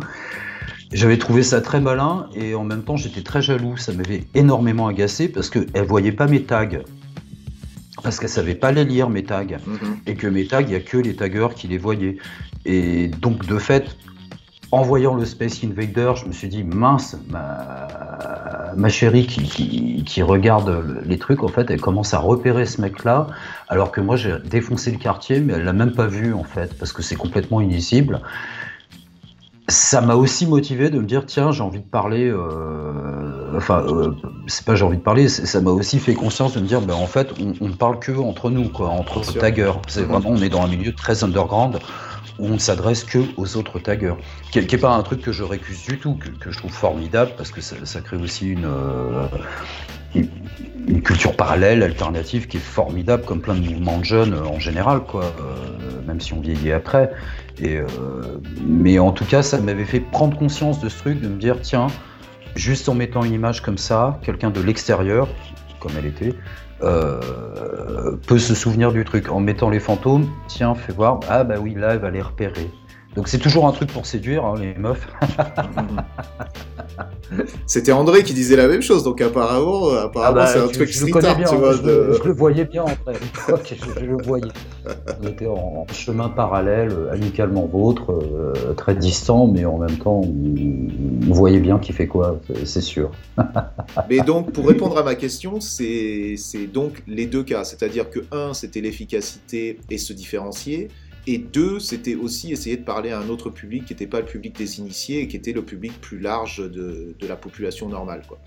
J'avais 0.94 1.18
trouvé 1.18 1.44
ça 1.44 1.60
très 1.60 1.82
malin 1.82 2.30
et 2.34 2.56
en 2.56 2.64
même 2.64 2.84
temps 2.84 2.96
j'étais 2.96 3.22
très 3.22 3.42
jaloux. 3.42 3.76
Ça 3.76 3.92
m'avait 3.92 4.24
énormément 4.34 4.88
agacé 4.88 5.28
parce 5.28 5.50
qu'elle 5.50 5.86
voyait 5.86 6.14
pas 6.14 6.28
mes 6.28 6.44
tags. 6.44 6.70
Parce 8.02 8.18
qu'elle 8.18 8.30
savait 8.30 8.56
pas 8.56 8.72
les 8.72 8.86
lire 8.86 9.10
mes 9.10 9.26
tags. 9.26 9.44
Mhm. 9.44 9.98
Et 10.08 10.16
que 10.16 10.28
mes 10.28 10.48
tags, 10.48 10.62
il 10.62 10.72
y 10.72 10.76
a 10.76 10.80
que 10.80 10.98
les 10.98 11.14
taggeurs 11.14 11.54
qui 11.54 11.68
les 11.68 11.78
voyaient. 11.78 12.16
Et 12.64 13.10
donc 13.10 13.46
de 13.46 13.58
fait, 13.58 13.98
en 14.72 14.82
voyant 14.84 15.16
le 15.16 15.26
Space 15.26 15.64
Invader, 15.64 16.14
je 16.16 16.26
me 16.26 16.32
suis 16.32 16.48
dit 16.48 16.64
mince, 16.64 17.18
ma, 17.30 18.72
ma 18.76 18.90
chérie 18.90 19.28
qui, 19.28 19.44
qui, 19.44 20.04
qui 20.06 20.22
regarde 20.22 21.02
les 21.06 21.18
trucs, 21.18 21.44
en 21.44 21.50
fait, 21.50 21.70
elle 21.70 21.82
commence 21.82 22.14
à 22.14 22.20
repérer 22.20 22.66
ce 22.66 22.80
mec-là, 22.82 23.28
alors 23.68 23.92
que 23.92 24.00
moi 24.00 24.16
j'ai 24.16 24.36
défoncé 24.46 24.92
le 24.92 24.98
quartier, 24.98 25.42
mais 25.42 25.54
elle 25.54 25.64
l'a 25.66 25.74
même 25.74 25.92
pas 25.94 26.08
vu 26.08 26.34
en 26.34 26.44
fait, 26.46 26.78
parce 26.78 26.94
que 26.94 27.02
c'est 27.02 27.16
complètement 27.18 27.60
illisible. 27.60 28.22
Ça 29.68 30.02
m'a 30.02 30.16
aussi 30.16 30.48
motivé 30.48 30.90
de 30.90 31.00
me 31.00 31.06
dire 31.06 31.26
tiens 31.26 31.52
j'ai 31.52 31.64
envie 31.64 31.80
de 31.80 31.86
parler, 31.86 32.28
euh, 32.30 33.56
enfin 33.56 33.84
euh, 33.88 34.12
c'est 34.48 34.66
pas 34.66 34.76
j'ai 34.76 34.84
envie 34.84 34.98
de 34.98 35.02
parler, 35.04 35.30
ça 35.30 35.62
m'a 35.62 35.72
aussi 35.72 36.00
fait 36.00 36.14
conscience 36.14 36.54
de 36.56 36.60
me 36.60 36.66
dire 36.66 36.82
ben 36.82 36.96
en 36.96 37.06
fait 37.08 37.32
on, 37.40 37.54
on 37.62 37.70
ne 37.70 37.74
parle 37.74 38.00
que 38.00 38.12
entre 38.12 38.50
nous 38.50 38.68
quoi, 38.70 38.90
entre 38.90 39.22
taggers. 39.38 39.74
C'est 39.88 40.02
Mhm. 40.02 40.08
vraiment 40.08 40.30
on 40.32 40.42
est 40.42 40.50
dans 40.50 40.64
un 40.64 40.68
milieu 40.68 40.94
très 40.94 41.24
underground 41.24 41.80
où 42.42 42.48
on 42.48 42.54
ne 42.54 42.58
s'adresse 42.58 43.04
que 43.04 43.20
aux 43.38 43.56
autres 43.56 43.80
taggers, 43.80 44.16
qui 44.52 44.60
n'est 44.60 44.78
pas 44.78 44.94
un 44.94 45.04
truc 45.04 45.22
que 45.22 45.32
je 45.32 45.44
récuse 45.44 45.84
du 45.84 46.00
tout, 46.00 46.16
que, 46.16 46.52
je 46.52 46.58
trouve 46.58 46.74
formidable 46.74 47.32
parce 47.38 47.52
que 47.52 47.62
ça, 47.62 48.02
crée 48.02 48.18
aussi 48.18 48.50
une, 48.50 48.66
euh, 48.66 49.28
une, 50.16 51.02
culture 51.04 51.36
parallèle, 51.36 51.84
alternative, 51.84 52.48
qui 52.48 52.58
est 52.58 52.62
formidable, 52.62 53.24
comme 53.26 53.42
plein 53.42 53.54
de 53.54 53.62
mouvements 53.62 54.00
de 54.00 54.06
jeunes 54.06 54.34
euh, 54.34 54.44
en 54.44 54.60
général, 54.60 55.02
euh, 55.14 55.22
même 56.08 56.20
si 56.20 56.34
on 56.34 56.42
vieillit 56.42 56.72
après. 56.72 57.12
Mais 58.66 58.98
en 58.98 59.12
tout 59.12 59.26
cas, 59.26 59.44
ça 59.44 59.60
m'avait 59.60 59.86
fait 59.86 60.00
prendre 60.00 60.36
conscience 60.36 60.82
de 60.82 60.90
ce 60.90 60.98
truc, 60.98 61.22
de 61.22 61.28
me 61.28 61.38
dire 61.38 61.62
tiens, 61.62 61.88
juste 62.56 62.90
en 62.90 62.96
mettant 62.96 63.24
une 63.24 63.34
image 63.34 63.62
comme 63.62 63.78
ça, 63.78 64.20
quelqu'un 64.24 64.50
de 64.50 64.62
l'extérieur, 64.62 65.28
comme 65.80 65.92
elle 65.96 66.08
était, 66.08 66.34
peut 66.82 68.40
se 68.40 68.56
souvenir 68.56 68.92
du 68.92 69.06
truc. 69.06 69.30
En 69.30 69.40
mettant 69.40 69.70
les 69.70 69.80
fantômes, 69.80 70.28
tiens, 70.48 70.76
fais 70.76 70.94
voir, 70.94 71.20
ah 71.30 71.44
bah 71.44 71.56
oui, 71.62 71.76
là, 71.76 71.94
elle 71.94 72.00
va 72.00 72.10
les 72.10 72.22
repérer. 72.22 72.70
Donc 73.16 73.28
c'est 73.28 73.40
toujours 73.40 73.68
un 73.68 73.72
truc 73.74 73.92
pour 73.92 74.06
séduire, 74.06 74.46
hein, 74.46 74.56
les 74.60 74.74
meufs. 74.76 75.06
C'était 77.66 77.92
André 77.94 78.24
qui 78.24 78.34
disait 78.34 78.58
la 78.58 78.68
même 78.68 78.82
chose, 78.82 79.04
donc 79.04 79.22
apparemment, 79.22 79.90
euh, 79.90 80.04
apparemment 80.06 80.46
c'est 80.46 80.60
un 80.60 80.64
Ah 80.64 80.66
bah, 80.66 80.72
tu- 80.72 80.78
truc 80.78 80.90
je 80.90 80.94
le 81.02 81.08
street 81.08 81.12
connais 81.12 81.28
art, 81.30 81.38
bien, 81.38 81.48
tu 81.48 81.56
vois. 81.56 81.74
je, 81.74 81.82
de- 81.82 81.88
le, 81.88 82.14
je 82.22 82.24
le 82.28 82.34
voyais 82.34 82.66
bien 82.66 82.84
après. 82.86 83.14
Que 83.14 83.76
je, 83.76 84.00
je 84.02 84.06
le 84.06 84.18
voyais. 84.24 84.52
On 85.24 85.28
était 85.28 85.48
en, 85.48 85.86
chemin 85.94 86.28
parallèle, 86.30 86.90
euh, 86.92 87.12
amicalement 87.14 87.66
vôtre, 87.66 88.12
euh, 88.12 88.74
très 88.74 88.96
distant, 88.96 89.48
mais 89.48 89.64
en 89.66 89.78
même 89.78 89.98
temps, 89.98 90.22
on, 90.24 91.30
on 91.30 91.34
voyait 91.34 91.60
bien 91.62 91.80
qui 91.80 91.94
fait 91.94 92.08
quoi, 92.08 92.40
c'est- 92.48 92.66
c'est 92.66 92.82
sûr. 92.82 93.12
Mais 94.10 94.20
donc, 94.20 94.52
pour 94.52 94.68
répondre 94.68 94.98
à 94.98 95.04
ma 95.04 95.16
question, 95.16 95.62
c'est 95.62 96.36
c'est 96.38 96.68
donc 96.68 97.02
les 97.08 97.26
deux 97.28 97.44
cas. 97.44 97.64
C'est-à-dire 97.64 98.10
que, 98.10 98.20
un, 98.34 98.54
c'était 98.54 98.82
l'efficacité 98.82 99.80
et 99.90 99.98
se 99.98 100.12
différencier. 100.14 100.90
Et 101.28 101.38
deux, 101.38 101.80
c'était 101.80 102.16
aussi 102.16 102.52
essayer 102.52 102.78
de 102.78 102.84
parler 102.84 103.12
à 103.12 103.20
un 103.20 103.30
autre 103.30 103.50
public 103.50 103.86
qui 103.86 103.94
n'était 103.94 104.08
pas 104.08 104.20
le 104.22 104.26
public 104.26 104.56
des 104.58 104.80
initiés 104.80 105.22
et 105.22 105.28
qui 105.28 105.36
était 105.38 105.54
le 105.54 105.62
public 105.64 105.94
plus 106.02 106.20
large 106.20 106.58
de, 106.60 107.16
de 107.20 107.28
la 107.28 107.36
population 107.36 107.88
normale. 107.90 108.24
Quoi. 108.28 108.40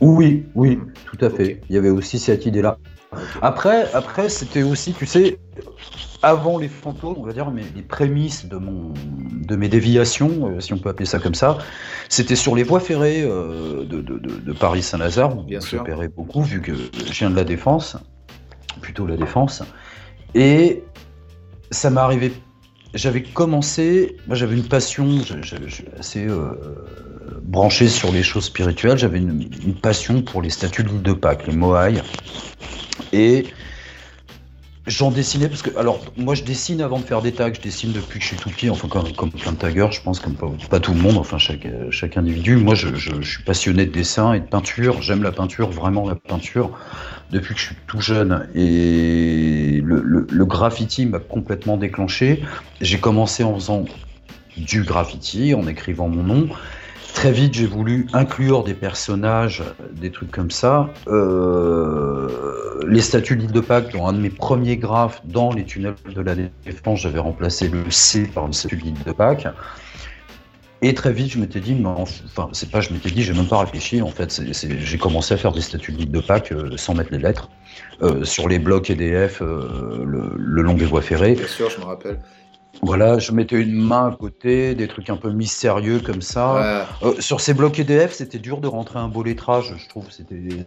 Oui, 0.00 0.44
oui, 0.54 0.76
Mm. 0.76 0.92
tout 1.06 1.24
à 1.24 1.30
fait. 1.30 1.60
Il 1.68 1.74
y 1.74 1.78
avait 1.78 1.90
aussi 1.90 2.18
cette 2.18 2.44
idée-là. 2.46 2.78
Après, 3.40 3.90
après 3.94 4.28
c'était 4.28 4.62
aussi, 4.62 4.92
tu 4.92 5.06
sais, 5.06 5.38
avant 6.22 6.58
les 6.58 6.68
fantômes, 6.68 7.14
on 7.16 7.22
va 7.24 7.32
dire, 7.32 7.50
mais 7.50 7.62
les 7.74 7.80
prémices 7.82 8.46
de, 8.46 8.56
mon, 8.58 8.92
de 9.46 9.56
mes 9.56 9.70
déviations, 9.70 10.48
euh, 10.50 10.60
si 10.60 10.74
on 10.74 10.78
peut 10.78 10.90
appeler 10.90 11.06
ça 11.06 11.18
comme 11.18 11.34
ça, 11.34 11.56
c'était 12.10 12.36
sur 12.36 12.54
les 12.54 12.64
voies 12.64 12.80
ferrées 12.80 13.22
euh, 13.22 13.84
de, 13.86 14.02
de- 14.02 14.18
de- 14.18 14.40
de 14.40 14.52
Paris-Saint-Lazare, 14.52 15.38
où 15.38 15.46
j'opérais 15.48 16.08
beaucoup, 16.08 16.42
vu 16.42 16.60
que 16.60 16.74
je 16.74 17.12
viens 17.14 17.30
de 17.30 17.36
la 17.36 17.44
Défense, 17.44 17.96
plutôt 18.82 19.06
la 19.06 19.16
Défense. 19.16 19.62
Et 20.34 20.82
ça 21.70 21.90
m'est 21.90 22.00
arrivé. 22.00 22.32
J'avais 22.94 23.22
commencé, 23.22 24.16
moi 24.26 24.34
j'avais 24.34 24.56
une 24.56 24.66
passion, 24.66 25.20
je, 25.20 25.68
suis 25.68 25.84
assez 25.98 26.26
euh, 26.26 26.52
branché 27.42 27.86
sur 27.88 28.10
les 28.10 28.22
choses 28.22 28.44
spirituelles, 28.44 28.96
j'avais 28.96 29.18
une, 29.18 29.74
passion 29.74 30.22
pour 30.22 30.40
les 30.40 30.48
statues 30.48 30.84
de 30.84 30.88
l'île 30.88 31.02
de 31.02 31.12
Pâques, 31.12 31.46
les 31.46 31.54
Moai. 31.54 32.00
Et 33.12 33.44
j'en 34.86 35.10
dessinais 35.10 35.48
parce 35.48 35.60
que, 35.60 35.76
alors 35.76 36.00
moi 36.16 36.34
je 36.34 36.44
dessine 36.44 36.80
avant 36.80 36.98
de 36.98 37.04
faire 37.04 37.20
des 37.20 37.32
tags, 37.32 37.52
je 37.52 37.60
dessine 37.60 37.92
depuis 37.92 38.20
que 38.20 38.24
je 38.24 38.28
suis 38.30 38.38
tout 38.38 38.48
petit, 38.48 38.70
enfin 38.70 38.88
comme, 38.88 39.12
comme 39.12 39.32
plein 39.32 39.52
de 39.52 39.58
taggeurs, 39.58 39.92
je 39.92 40.00
pense, 40.00 40.18
comme 40.18 40.36
pas, 40.70 40.80
tout 40.80 40.94
le 40.94 41.00
monde, 41.00 41.18
enfin 41.18 41.36
chaque, 41.36 41.66
chaque 41.90 42.16
individu. 42.16 42.56
Moi 42.56 42.74
je 42.74 43.20
suis 43.20 43.42
passionné 43.42 43.84
de 43.84 43.92
dessin 43.92 44.32
et 44.32 44.40
de 44.40 44.46
peinture, 44.46 45.02
j'aime 45.02 45.22
la 45.22 45.32
peinture, 45.32 45.68
vraiment 45.68 46.08
la 46.08 46.14
peinture 46.14 46.70
depuis 47.30 47.54
que 47.54 47.60
je 47.60 47.66
suis 47.66 47.76
tout 47.86 48.00
jeune 48.00 48.48
et 48.54 49.82
le, 49.84 50.44
graffiti 50.44 51.06
m'a 51.06 51.18
complètement 51.18 51.76
déclenché. 51.76 52.42
J'ai 52.80 52.98
commencé 52.98 53.44
en 53.44 53.54
faisant 53.54 53.84
du 54.56 54.82
graffiti, 54.82 55.54
en 55.54 55.66
écrivant 55.66 56.08
mon 56.08 56.22
nom. 56.22 56.48
Très 57.14 57.32
vite, 57.32 57.54
j'ai 57.54 57.66
voulu 57.66 58.06
inclure 58.12 58.64
des 58.64 58.74
personnages, 58.74 59.62
des 59.92 60.10
trucs 60.10 60.30
comme 60.30 60.50
ça. 60.50 60.90
Euh, 61.08 62.28
les 62.86 63.00
statues 63.00 63.36
de 63.36 63.42
l'île 63.42 63.52
de 63.52 63.60
Pâques, 63.60 63.92
dans 63.92 64.06
un 64.06 64.12
de 64.12 64.20
mes 64.20 64.30
premiers 64.30 64.76
graphes 64.76 65.20
dans 65.24 65.52
les 65.52 65.64
tunnels 65.64 65.94
de 66.14 66.20
la 66.20 66.34
Défense, 66.64 67.00
j'avais 67.00 67.18
remplacé 67.18 67.68
le 67.68 67.90
C 67.90 68.30
par 68.32 68.46
une 68.46 68.52
statue 68.52 68.76
de 68.76 68.82
l'île 68.82 69.02
de 69.04 69.12
Pâques. 69.12 69.48
Et 70.80 70.94
très 70.94 71.12
vite, 71.12 71.32
je 71.32 71.38
m'étais 71.40 71.60
dit, 71.60 71.74
mais 71.74 71.88
enfin, 71.88 72.48
c'est 72.52 72.70
pas, 72.70 72.80
je 72.80 72.92
m'étais 72.92 73.10
dit, 73.10 73.22
j'ai 73.22 73.32
même 73.32 73.48
pas 73.48 73.58
réfléchi. 73.58 74.00
En 74.00 74.10
fait, 74.10 74.40
j'ai 74.52 74.98
commencé 74.98 75.34
à 75.34 75.36
faire 75.36 75.52
des 75.52 75.60
statues 75.60 75.92
de 75.92 76.04
de 76.04 76.20
Pâques 76.20 76.52
euh, 76.52 76.76
sans 76.76 76.94
mettre 76.94 77.10
les 77.12 77.18
lettres 77.18 77.50
euh, 78.02 78.24
sur 78.24 78.48
les 78.48 78.58
blocs 78.60 78.88
EDF 78.88 79.42
euh, 79.42 80.04
le, 80.04 80.32
le 80.36 80.62
long 80.62 80.74
des 80.74 80.84
voies 80.84 81.02
ferrées. 81.02 81.34
Bien 81.34 81.46
sûr, 81.46 81.68
je 81.68 81.80
me 81.80 81.84
rappelle. 81.84 82.20
Voilà, 82.82 83.18
je 83.18 83.32
mettais 83.32 83.60
une 83.60 83.72
main 83.72 84.08
à 84.08 84.16
côté, 84.16 84.74
des 84.76 84.86
trucs 84.86 85.10
un 85.10 85.16
peu 85.16 85.30
mystérieux 85.30 85.98
comme 85.98 86.22
ça. 86.22 86.86
Ouais. 87.02 87.08
Euh, 87.08 87.20
sur 87.20 87.40
ces 87.40 87.52
blocs 87.52 87.78
EDF, 87.78 88.12
c'était 88.12 88.38
dur 88.38 88.60
de 88.60 88.68
rentrer 88.68 89.00
un 89.00 89.08
beau 89.08 89.24
lettrage, 89.24 89.74
je 89.76 89.88
trouve. 89.88 90.04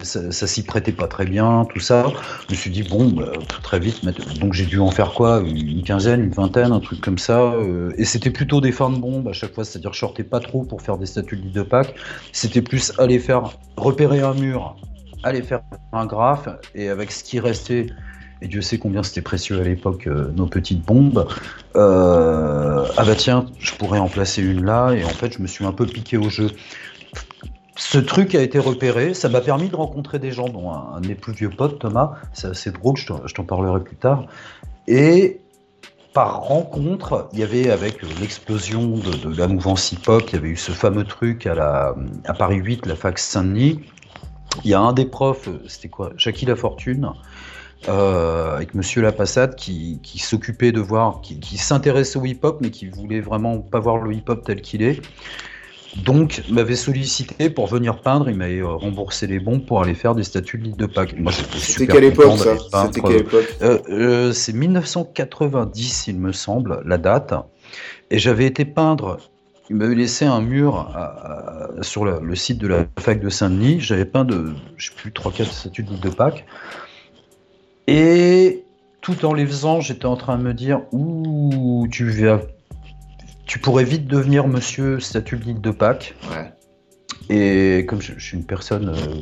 Ça, 0.01 0.31
ça 0.31 0.47
s'y 0.47 0.63
prêtait 0.63 0.91
pas 0.91 1.07
très 1.07 1.25
bien, 1.25 1.65
tout 1.73 1.79
ça. 1.79 2.11
Je 2.47 2.53
me 2.53 2.57
suis 2.57 2.69
dit 2.69 2.83
bon, 2.83 3.07
bah, 3.09 3.31
très 3.63 3.79
vite. 3.79 4.03
Donc 4.39 4.53
j'ai 4.53 4.65
dû 4.65 4.79
en 4.79 4.91
faire 4.91 5.13
quoi, 5.13 5.41
une 5.45 5.83
quinzaine, 5.83 6.21
une 6.21 6.31
vingtaine, 6.31 6.73
un 6.73 6.81
truc 6.81 6.99
comme 6.99 7.17
ça. 7.17 7.53
euh, 7.53 7.91
et 7.97 8.03
c'était 8.03 8.31
plutôt 8.31 8.59
des 8.59 8.73
fins 8.73 8.89
de 8.89 8.97
bombe 8.97 9.27
à 9.29 9.33
chaque 9.33 9.53
fois, 9.53 9.63
c'est-à-dire 9.63 9.93
je 9.93 9.99
sortais 9.99 10.23
pas 10.23 10.41
trop 10.41 10.63
pour 10.63 10.81
faire 10.81 10.97
des 10.97 11.05
statues 11.05 11.37
de 11.37 11.49
de 11.49 11.61
Pâques. 11.63 11.95
C'était 12.33 12.61
plus 12.61 12.91
aller 12.99 13.19
faire 13.19 13.57
repérer 13.77 14.19
un 14.19 14.33
mur, 14.33 14.75
aller 15.23 15.41
faire 15.41 15.61
un 15.93 16.05
graphe, 16.05 16.49
et 16.75 16.89
avec 16.89 17.11
ce 17.11 17.23
qui 17.23 17.39
restait. 17.39 17.87
Et 18.41 18.47
Dieu 18.47 18.61
sait 18.61 18.79
combien 18.79 19.03
c'était 19.03 19.21
précieux 19.21 19.59
à 19.59 19.63
l'époque, 19.63 20.07
euh, 20.07 20.31
nos 20.35 20.47
petites 20.47 20.83
bombes. 20.83 21.27
Euh, 21.75 22.85
ah 22.97 23.05
bah 23.05 23.15
tiens, 23.15 23.45
je 23.59 23.73
pourrais 23.73 23.99
en 23.99 24.07
placer 24.07 24.41
une 24.41 24.65
là, 24.65 24.91
et 24.93 25.03
en 25.03 25.09
fait, 25.09 25.33
je 25.33 25.41
me 25.41 25.47
suis 25.47 25.65
un 25.65 25.71
peu 25.71 25.85
piqué 25.85 26.17
au 26.17 26.29
jeu. 26.29 26.49
Ce 27.75 27.97
truc 27.99 28.35
a 28.35 28.41
été 28.41 28.59
repéré, 28.59 29.13
ça 29.13 29.29
m'a 29.29 29.41
permis 29.41 29.69
de 29.69 29.75
rencontrer 29.75 30.19
des 30.19 30.31
gens, 30.31 30.49
dont 30.49 30.71
un, 30.71 30.95
un 30.95 31.01
de 31.01 31.07
mes 31.07 31.15
plus 31.15 31.33
vieux 31.33 31.49
potes, 31.49 31.79
Thomas, 31.79 32.13
c'est 32.33 32.47
assez 32.47 32.71
drôle, 32.71 32.97
je 32.97 33.05
t'en- 33.05 33.43
parlerai 33.43 33.79
plus 33.79 33.95
tard. 33.95 34.25
Et 34.87 35.41
par 36.13 36.41
rencontre, 36.41 37.29
il 37.33 37.39
y 37.39 37.43
avait 37.43 37.69
avec 37.69 38.03
euh, 38.03 38.07
l'explosion 38.19 38.97
de, 38.97 39.35
la 39.35 39.47
mouvance 39.47 39.91
hip-hop, 39.91 40.23
il 40.29 40.33
y 40.33 40.37
avait 40.37 40.49
eu 40.49 40.57
ce 40.57 40.71
fameux 40.71 41.05
truc 41.05 41.47
à, 41.47 41.95
Paris 42.37 42.57
8, 42.57 42.85
la 42.87 42.95
fac 42.95 43.19
Saint-Denis. 43.19 43.81
Il 44.63 44.69
y 44.69 44.73
a 44.73 44.79
un 44.79 44.93
des 44.93 45.05
profs, 45.05 45.47
c'était 45.67 45.87
quoi? 45.87 46.11
Jackie 46.17 46.45
Lafortune, 46.45 47.13
euh, 47.89 48.55
avec 48.55 48.73
Monsieur 48.75 49.01
Lapassade, 49.01 49.55
qui, 49.55 49.99
qui 50.03 50.19
s'occupait 50.19 50.71
de 50.71 50.79
voir, 50.79 51.21
qui, 51.21 51.39
qui 51.39 51.57
s'intéressait 51.57 52.19
au 52.19 52.25
hip-hop, 52.25 52.59
mais 52.61 52.69
qui 52.69 52.87
voulait 52.87 53.21
vraiment 53.21 53.59
pas 53.59 53.79
voir 53.79 53.97
le 53.97 54.13
hip-hop 54.13 54.43
tel 54.45 54.61
qu'il 54.61 54.81
est. 54.83 55.01
Donc, 56.03 56.43
m'avait 56.47 56.75
sollicité 56.75 57.49
pour 57.49 57.67
venir 57.67 57.99
peindre. 57.99 58.29
Il 58.29 58.37
m'avait 58.37 58.59
euh, 58.59 58.67
remboursé 58.67 59.27
les 59.27 59.39
bons 59.39 59.59
pour 59.59 59.81
aller 59.81 59.93
faire 59.93 60.15
des 60.15 60.23
statues 60.23 60.57
de 60.57 60.63
l'île 60.63 60.77
de 60.77 60.85
Pâques. 60.85 61.17
Moi, 61.19 61.31
C'était 61.31 61.87
quelle 61.87 62.05
époque 62.05 62.37
ça? 62.37 62.57
C'était 62.87 63.01
quelle 63.01 63.27
époque? 63.27 63.45
Euh, 63.61 63.79
euh, 63.89 64.31
c'est 64.31 64.53
1990, 64.53 66.07
il 66.07 66.17
me 66.17 66.31
semble, 66.31 66.81
la 66.85 66.97
date. 66.97 67.33
Et 68.09 68.19
j'avais 68.19 68.45
été 68.45 68.65
peindre 68.65 69.17
il 69.69 69.77
m'avait 69.77 69.95
laissé 69.95 70.25
un 70.25 70.41
mur 70.41 70.75
à- 70.93 71.69
à- 71.79 71.81
sur 71.83 72.03
le, 72.03 72.19
le 72.21 72.35
site 72.35 72.57
de 72.57 72.67
la 72.67 72.85
fac 72.99 73.21
de 73.21 73.29
Saint-Denis. 73.29 73.79
J'avais 73.79 74.03
peint 74.03 74.25
de, 74.25 74.53
je 74.75 74.89
sais 74.89 74.95
plus, 74.97 75.11
3-4 75.11 75.53
statues 75.53 75.83
de 75.83 75.91
l'île 75.91 76.01
de 76.01 76.09
Pâques. 76.09 76.45
Et 77.87 78.63
tout 79.01 79.25
en 79.25 79.33
les 79.33 79.45
faisant, 79.45 79.81
j'étais 79.81 80.05
en 80.05 80.15
train 80.15 80.37
de 80.37 80.43
me 80.43 80.53
dire 80.53 80.81
Ouh, 80.91 81.87
tu, 81.91 82.09
vas- 82.09 82.41
tu 83.45 83.59
pourrais 83.59 83.83
vite 83.83 84.07
devenir 84.07 84.47
monsieur 84.47 84.99
statue 84.99 85.37
de 85.37 85.71
Pâques. 85.71 86.15
Ouais. 86.31 86.51
Et 87.29 87.85
comme 87.85 88.01
je, 88.01 88.13
je 88.17 88.23
suis 88.25 88.37
une 88.37 88.43
personne, 88.45 88.89
euh, 88.89 89.15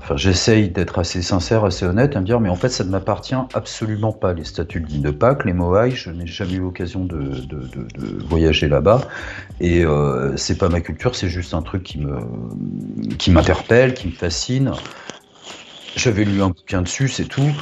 enfin, 0.00 0.16
j'essaye 0.16 0.68
d'être 0.68 0.98
assez 0.98 1.22
sincère, 1.22 1.64
assez 1.64 1.84
honnête, 1.86 2.16
à 2.16 2.20
me 2.20 2.26
dire, 2.26 2.40
mais 2.40 2.48
en 2.48 2.56
fait, 2.56 2.70
ça 2.70 2.82
ne 2.82 2.90
m'appartient 2.90 3.36
absolument 3.54 4.12
pas. 4.12 4.32
Les 4.32 4.42
statues 4.44 4.80
de 4.80 4.98
de 4.98 5.10
Pâques, 5.10 5.44
les 5.44 5.52
Moai, 5.52 5.92
je 5.92 6.10
n'ai 6.10 6.26
jamais 6.26 6.54
eu 6.54 6.60
l'occasion 6.60 7.04
de, 7.04 7.18
de- 7.18 7.68
de- 7.68 7.86
de 7.94 8.24
voyager 8.26 8.68
là-bas. 8.68 9.02
Et 9.60 9.84
euh, 9.84 10.36
c'est 10.36 10.58
pas 10.58 10.68
ma 10.68 10.80
culture, 10.80 11.14
c'est 11.14 11.28
juste 11.28 11.54
un 11.54 11.62
truc 11.62 11.84
qui 11.84 11.98
me, 12.00 12.18
qui 13.18 13.30
m'interpelle, 13.30 13.94
qui 13.94 14.08
me 14.08 14.12
fascine. 14.12 14.72
J'avais 15.96 16.24
lu 16.24 16.42
un 16.42 16.48
bouquin 16.48 16.82
dessus, 16.82 17.08
c'est 17.08 17.24
tout. 17.24 17.52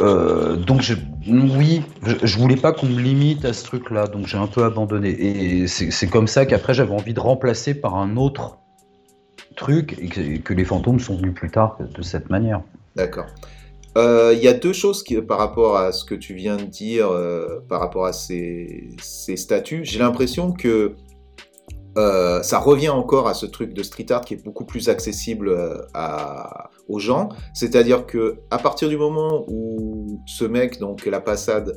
Euh, 0.00 0.56
donc 0.56 0.82
oui, 1.26 1.82
je, 2.04 2.14
je 2.22 2.38
voulais 2.38 2.56
pas 2.56 2.72
qu'on 2.72 2.86
me 2.86 3.00
limite 3.00 3.44
à 3.44 3.52
ce 3.52 3.64
truc-là, 3.64 4.06
donc 4.06 4.26
j'ai 4.26 4.36
un 4.36 4.46
peu 4.46 4.64
abandonné. 4.64 5.10
Et 5.10 5.66
c'est 5.66 6.08
comme 6.08 6.26
ça 6.26 6.46
qu'après 6.46 6.74
j'avais 6.74 6.94
envie 6.94 7.14
de 7.14 7.20
remplacer 7.20 7.74
par 7.74 7.96
un 7.96 8.16
autre 8.16 8.58
truc 9.56 9.96
et 9.98 10.40
que, 10.40 10.54
les 10.54 10.64
fantômes 10.64 11.00
sont 11.00 11.16
venus 11.16 11.34
plus 11.34 11.50
tard 11.50 11.78
de 11.80 12.02
cette 12.02 12.30
manière. 12.30 12.62
D'accord. 12.96 13.26
Euh, 13.96 14.32
Il 14.34 14.42
y 14.42 14.48
a 14.48 14.54
deux 14.54 14.72
choses 14.72 15.04
par 15.26 15.38
rapport 15.38 15.76
à 15.76 15.92
ce 15.92 16.04
que 16.04 16.14
tu 16.14 16.34
viens 16.34 16.56
de 16.56 16.64
dire, 16.64 17.08
euh, 17.08 17.64
par 17.68 17.80
rapport 17.80 18.06
à 18.06 18.12
ces, 18.12 18.90
ces 19.02 19.36
statues. 19.36 19.80
J'ai 19.84 19.98
l'impression 19.98 20.52
que 20.52 20.94
euh, 21.98 22.42
ça 22.42 22.58
revient 22.58 22.88
encore 22.90 23.26
à 23.28 23.34
ce 23.34 23.44
truc 23.46 23.74
de 23.74 23.82
street 23.82 24.06
art 24.10 24.22
qui 24.24 24.34
est 24.34 24.42
beaucoup 24.44 24.64
plus 24.64 24.88
accessible 24.88 25.48
euh, 25.48 25.76
à- 25.94 26.70
aux 26.88 26.98
gens. 27.00 27.28
C'est-à-dire 27.54 28.06
que 28.06 28.36
à 28.50 28.58
partir 28.58 28.88
du 28.88 28.96
moment 28.96 29.44
où 29.48 30.20
ce 30.26 30.44
mec, 30.44 30.78
donc 30.78 31.04
la 31.06 31.20
passade, 31.20 31.76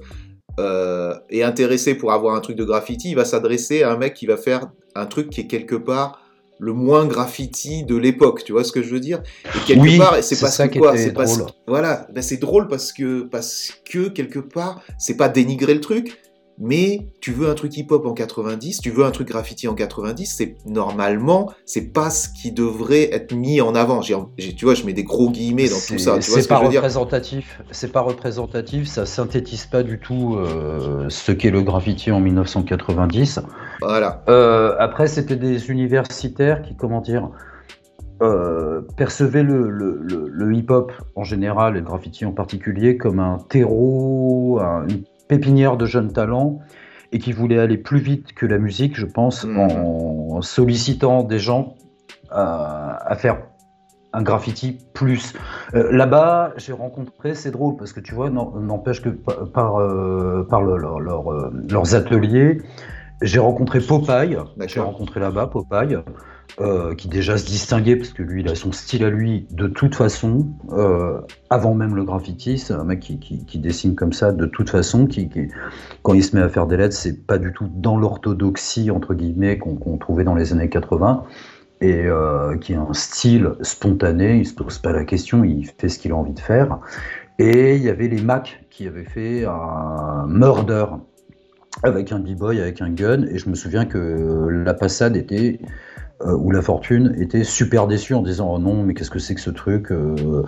euh, 0.60 1.13
est 1.30 1.44
intéressé 1.44 1.96
pour 1.96 2.12
avoir 2.12 2.36
un 2.36 2.42
truc 2.42 2.56
de 2.58 2.63
graffiti, 2.66 3.10
il 3.12 3.16
va 3.16 3.25
s'adresser 3.25 3.84
à 3.84 3.92
un 3.92 3.98
mec 3.98 4.13
qui 4.13 4.25
va 4.25 4.38
faire 4.38 4.70
un 4.96 5.06
truc 5.06 5.30
qui 5.30 5.42
est 5.42 5.48
quelque 5.48 5.75
part 5.75 6.20
le 6.60 6.74
moins 6.74 7.08
graffiti 7.08 7.84
de 7.86 7.96
l'époque, 7.96 8.44
tu 8.44 8.51
vois 8.51 8.63
ce 8.63 8.72
que 8.72 8.84
je 8.84 8.90
veux 8.94 9.00
dire? 9.00 9.24
Et 9.56 9.60
quelque 9.66 9.82
Oui, 9.82 9.98
part, 9.98 10.18
c'est 10.22 10.40
parce 10.40 10.56
ça 10.58 10.68
que 10.68 10.74
qui 10.74 10.80
quoi? 10.80 10.96
C'est 10.96 11.13
parce 11.13 11.38
drôle. 11.40 11.51
voilà, 11.68 12.06
ben 12.13 12.22
c'est 12.22 12.38
drôle 12.38 12.68
parce 12.68 12.94
que 12.94 13.24
parce 13.24 13.72
que 13.90 14.10
quelque 14.10 14.38
part, 14.40 14.82
c'est 15.00 15.18
pas 15.18 15.28
dénigrer 15.30 15.74
le 15.74 15.82
truc, 15.82 16.22
mais 16.63 17.08
tu 17.22 17.32
veux 17.32 17.50
un 17.50 17.56
truc 17.56 17.75
hip-hop 17.75 18.06
en 18.06 18.13
90, 18.13 18.80
tu 18.82 18.91
veux 18.91 19.03
un 19.03 19.10
truc 19.12 19.27
graffiti 19.27 19.68
en 19.68 19.74
90, 19.74 20.25
c'est 20.38 20.56
normalement, 20.68 21.51
c'est 21.65 21.91
pas 21.91 22.12
ce 22.12 22.30
qui 22.30 22.51
devrait 22.51 23.12
être 23.13 23.34
mis 23.34 23.60
en 23.62 23.74
avant. 23.74 24.01
Tu 24.01 24.13
vois, 24.63 24.75
je 24.75 24.84
mets 24.86 24.94
des 24.94 25.03
gros 25.03 25.32
guillemets 25.32 25.68
dans 25.70 25.75
tout 25.88 25.98
ça. 25.98 26.22
C'est 26.22 26.41
ce 26.41 26.48
pas 26.48 26.60
représentatif. 26.60 27.62
C'est 27.72 27.91
pas 27.91 28.01
représentatif. 28.01 28.88
Ça 28.88 29.06
synthétise 29.08 29.65
pas 29.65 29.82
du 29.82 30.00
tout 30.00 30.36
euh, 30.38 31.08
ce 31.10 31.32
qu'est 31.32 31.50
le 31.51 31.63
graffiti 31.63 32.12
en 32.12 32.20
1990. 32.20 33.39
Voilà. 33.82 34.24
Euh, 34.30 34.75
après, 34.77 35.08
c'était 35.08 35.36
des 35.36 35.70
universitaires 35.72 36.62
qui, 36.62 36.75
comment 36.75 37.01
dire, 37.01 37.30
euh, 38.22 38.82
percevaient 38.98 39.41
le, 39.41 39.68
le- 39.72 40.00
le- 40.03 40.27
le 40.32 40.53
hip-hop 40.56 40.91
en 41.15 41.24
général 41.24 41.75
et 41.75 41.80
le 41.80 41.86
graffiti 41.86 42.24
en 42.24 42.32
particulier 42.32 42.96
comme 42.96 43.20
un 43.20 43.39
terreau, 43.50 44.60
un- 44.62 44.88
une 44.88 45.01
pépinière 45.36 45.78
de 45.78 45.86
jeunes 45.86 46.12
talents 46.12 46.60
et 47.14 47.20
qui 47.20 47.32
voulaient 47.32 47.58
aller 47.60 47.78
plus 47.78 48.00
vite 48.00 48.34
que 48.34 48.46
la 48.46 48.58
musique, 48.58 48.98
je 48.98 49.06
pense, 49.06 49.46
Mhm. 49.46 49.60
en, 49.60 50.42
sollicitant 50.42 51.24
des 51.24 51.40
gens 51.40 51.76
à, 52.30 52.98
à 53.10 53.16
faire 53.16 53.38
un 54.14 54.24
graffiti 54.24 54.77
plus. 54.94 55.34
Euh, 55.74 55.90
Là-bas, 55.94 56.51
j'ai 56.58 56.74
rencontré, 56.74 57.34
c'est 57.34 57.51
drôle 57.51 57.77
parce 57.77 57.94
que 57.94 58.01
tu 58.01 58.14
vois, 58.14 58.29
n'empêche 58.29 59.01
que 59.01 59.08
par, 59.10 59.50
par, 59.53 59.75
euh, 59.79 60.46
par 60.50 60.62
le- 60.64 60.75
leur- 60.77 61.00
leur, 61.00 61.32
euh, 61.32 61.50
leurs 61.70 61.96
ateliers, 61.96 62.58
j'ai 63.22 63.40
rencontré 63.40 63.79
Popeye, 63.79 64.38
j'ai 64.68 64.82
rencontré 64.82 65.22
là-bas 65.22 65.48
Popeye, 65.48 65.98
euh, 66.59 66.96
qui 66.96 67.07
déjà 67.07 67.37
se 67.37 67.46
distinguait 67.46 67.96
parce 67.96 68.11
que 68.11 68.24
lui, 68.24 68.42
il 68.42 68.50
a 68.50 68.55
son 68.55 68.72
style 68.72 69.05
à 69.05 69.09
lui 69.09 69.48
de 69.51 69.68
toute 69.68 69.96
façon, 69.96 70.48
euh, 70.72 71.22
avant 71.50 71.74
même 71.74 71.96
le 71.96 72.03
graffiti, 72.03 72.57
c'est 72.57 72.74
un 72.74 72.83
mec 72.83 73.00
qui, 73.00 73.59
dessine 73.59 73.96
comme 73.96 74.11
ça 74.11 74.31
de 74.31 74.46
toute 74.46 74.70
façon, 74.70 75.07
qui, 75.07 75.29
quand 76.03 76.14
il 76.14 76.24
se 76.24 76.35
met 76.35 76.42
à 76.42 76.50
faire 76.50 76.68
des 76.68 76.77
lettres, 76.77 76.96
c'est 76.96 77.25
pas 77.25 77.37
du 77.37 77.53
tout 77.53 77.70
dans 77.74 77.98
l'orthodoxie 77.98 78.92
entre 78.92 79.14
guillemets 79.14 79.57
qu'on 79.57 79.75
qu'on 79.75 79.98
trouvait 79.98 80.24
dans 80.24 80.35
les 80.35 80.51
années 80.51 80.70
80 80.70 81.24
et 81.81 82.05
euh, 82.05 82.57
qui 82.57 82.75
a 82.75 82.81
un 82.81 82.94
style 82.94 83.53
spontané, 83.61 84.37
il 84.37 84.46
se 84.46 84.53
pose 84.53 84.77
pas 84.77 84.92
la 84.92 85.03
question, 85.03 85.44
il 85.44 85.66
fait 85.66 85.90
ce 85.90 86.00
qu'il 86.00 86.11
a 86.11 86.16
envie 86.16 86.33
de 86.33 86.40
faire. 86.40 86.79
Et 87.40 87.75
il 87.75 87.81
y 87.81 87.90
avait 87.90 88.07
les 88.07 88.22
Mac 88.22 88.64
qui 88.70 88.87
avaient 88.87 89.03
fait 89.03 89.46
un 89.46 90.27
murder 90.27 90.85
avec 91.83 92.11
un 92.11 92.20
b-boy, 92.20 92.61
avec 92.61 92.81
un 92.81 92.90
gun, 92.90 93.24
et 93.24 93.40
je 93.40 93.50
me 93.50 93.55
souviens 93.55 93.85
que 93.85 94.48
la 94.64 94.74
passade 94.75 95.16
était, 95.16 95.59
euh, 96.25 96.34
ou 96.36 96.51
la 96.51 96.62
fortune 96.62 97.16
était 97.20 97.44
super 97.44 97.88
déçue 97.88 98.14
en 98.14 98.22
disant 98.22 98.51
oh 98.53 98.60
non, 98.60 98.84
mais 98.84 98.94
qu'est-ce 98.94 99.12
que 99.12 99.20
c'est 99.20 99.36
que 99.36 99.42
ce 99.42 99.50
truc 99.50 99.92
euh, 99.92 100.44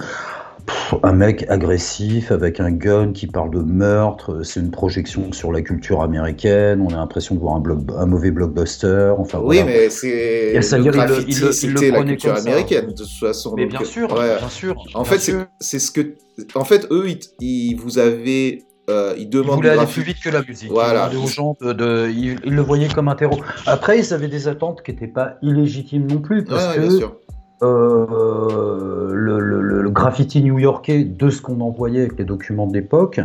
pff, 0.65 0.95
un 1.03 1.13
mec 1.13 1.45
agressif 1.49 2.31
avec 2.31 2.59
un 2.59 2.71
gun 2.71 3.11
qui 3.11 3.27
parle 3.27 3.51
de 3.51 3.59
meurtre, 3.59 4.43
c'est 4.43 4.59
une 4.59 4.71
projection 4.71 5.31
sur 5.33 5.51
la 5.51 5.61
culture 5.61 6.01
américaine, 6.01 6.81
on 6.81 6.93
a 6.93 6.97
l'impression 6.97 7.35
de 7.35 7.39
voir 7.41 7.55
un, 7.55 7.59
bloc- 7.59 7.91
un 7.97 8.05
mauvais 8.05 8.31
blockbuster, 8.31 9.13
enfin 9.17 9.39
Oui, 9.39 9.57
voilà. 9.57 9.65
mais 9.65 9.89
c'est 9.89 10.53
le 10.53 10.83
graffiti, 10.91 11.41
la 11.91 12.03
culture 12.03 12.35
américaine 12.35 12.87
de 12.87 12.91
toute 12.93 13.09
façon. 13.09 13.53
Mais 13.57 13.63
donc, 13.63 13.71
bien 13.71 13.83
sûr, 13.85 14.11
ouais. 14.13 14.37
bien 14.37 14.49
sûr. 14.49 14.75
En 14.93 15.01
bien 15.01 15.11
fait, 15.11 15.19
c'est 15.19 15.31
sûr. 15.31 15.45
c'est 15.59 15.79
ce 15.79 15.91
que, 15.91 16.15
en 16.55 16.63
fait, 16.63 16.87
eux, 16.91 17.09
ils, 17.09 17.19
ils 17.41 17.75
vous 17.75 17.99
avaient, 17.99 18.63
euh, 18.89 19.13
Ils 19.17 19.29
demandent 19.29 19.55
voulaient 19.55 19.73
du 19.73 19.79
aller 19.79 19.87
plus 19.91 20.01
vite 20.03 20.17
que 20.23 20.29
la 20.29 20.41
musique. 20.41 20.69
Voilà. 20.71 21.07
Demandaient 21.09 21.25
aux 21.25 21.27
gens 21.27 21.57
de, 21.61 22.09
le 22.49 22.61
voyaient 22.61 22.87
comme 22.89 23.07
un 23.07 23.15
terreau. 23.15 23.39
Après, 23.65 23.99
ils 23.99 24.13
avaient 24.13 24.27
des 24.27 24.47
attentes 24.47 24.81
qui 24.83 24.91
n'étaient 24.91 25.07
pas 25.07 25.35
illégitimes 25.41 26.07
non 26.07 26.19
plus, 26.19 26.43
parce 26.43 26.67
ouais, 26.69 26.75
que 26.75 26.87
bien 26.87 26.97
sûr. 26.97 27.15
euh, 27.61 29.11
le, 29.13 29.39
le- 29.39 29.61
le- 29.61 29.81
le 29.81 29.89
graffiti 29.89 30.41
new-yorkais, 30.43 31.03
de 31.03 31.29
ce 31.29 31.41
qu'on 31.41 31.61
en 31.61 31.69
voyait 31.69 32.01
avec 32.01 32.17
les 32.17 32.25
documents 32.25 32.67
de 32.67 32.73
l'époque, 32.73 33.21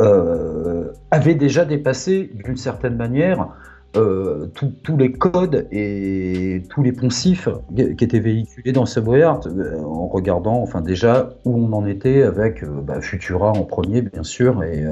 euh, 0.00 0.92
avait 1.10 1.34
déjà 1.34 1.64
dépassé, 1.64 2.30
d'une 2.44 2.56
certaine 2.56 2.96
manière, 2.96 3.48
euh, 3.96 4.46
tous- 4.54 4.96
les 4.96 5.12
codes 5.12 5.66
et 5.72 6.62
tous 6.68 6.82
les 6.82 6.92
poncifs 6.92 7.48
qui 7.74 8.04
étaient 8.04 8.18
véhiculés 8.18 8.72
dans 8.72 8.84
Subway 8.84 9.22
Art, 9.22 9.40
euh, 9.46 9.80
en 9.80 10.08
regardant 10.08 10.60
enfin 10.60 10.80
déjà 10.82 11.30
où 11.44 11.56
on 11.56 11.72
en 11.72 11.86
était 11.86 12.22
avec 12.22 12.62
euh, 12.62 12.68
bah, 12.82 13.00
Futura 13.00 13.52
en 13.52 13.64
premier 13.64 14.02
bien 14.02 14.22
sûr 14.22 14.62
et 14.62 14.84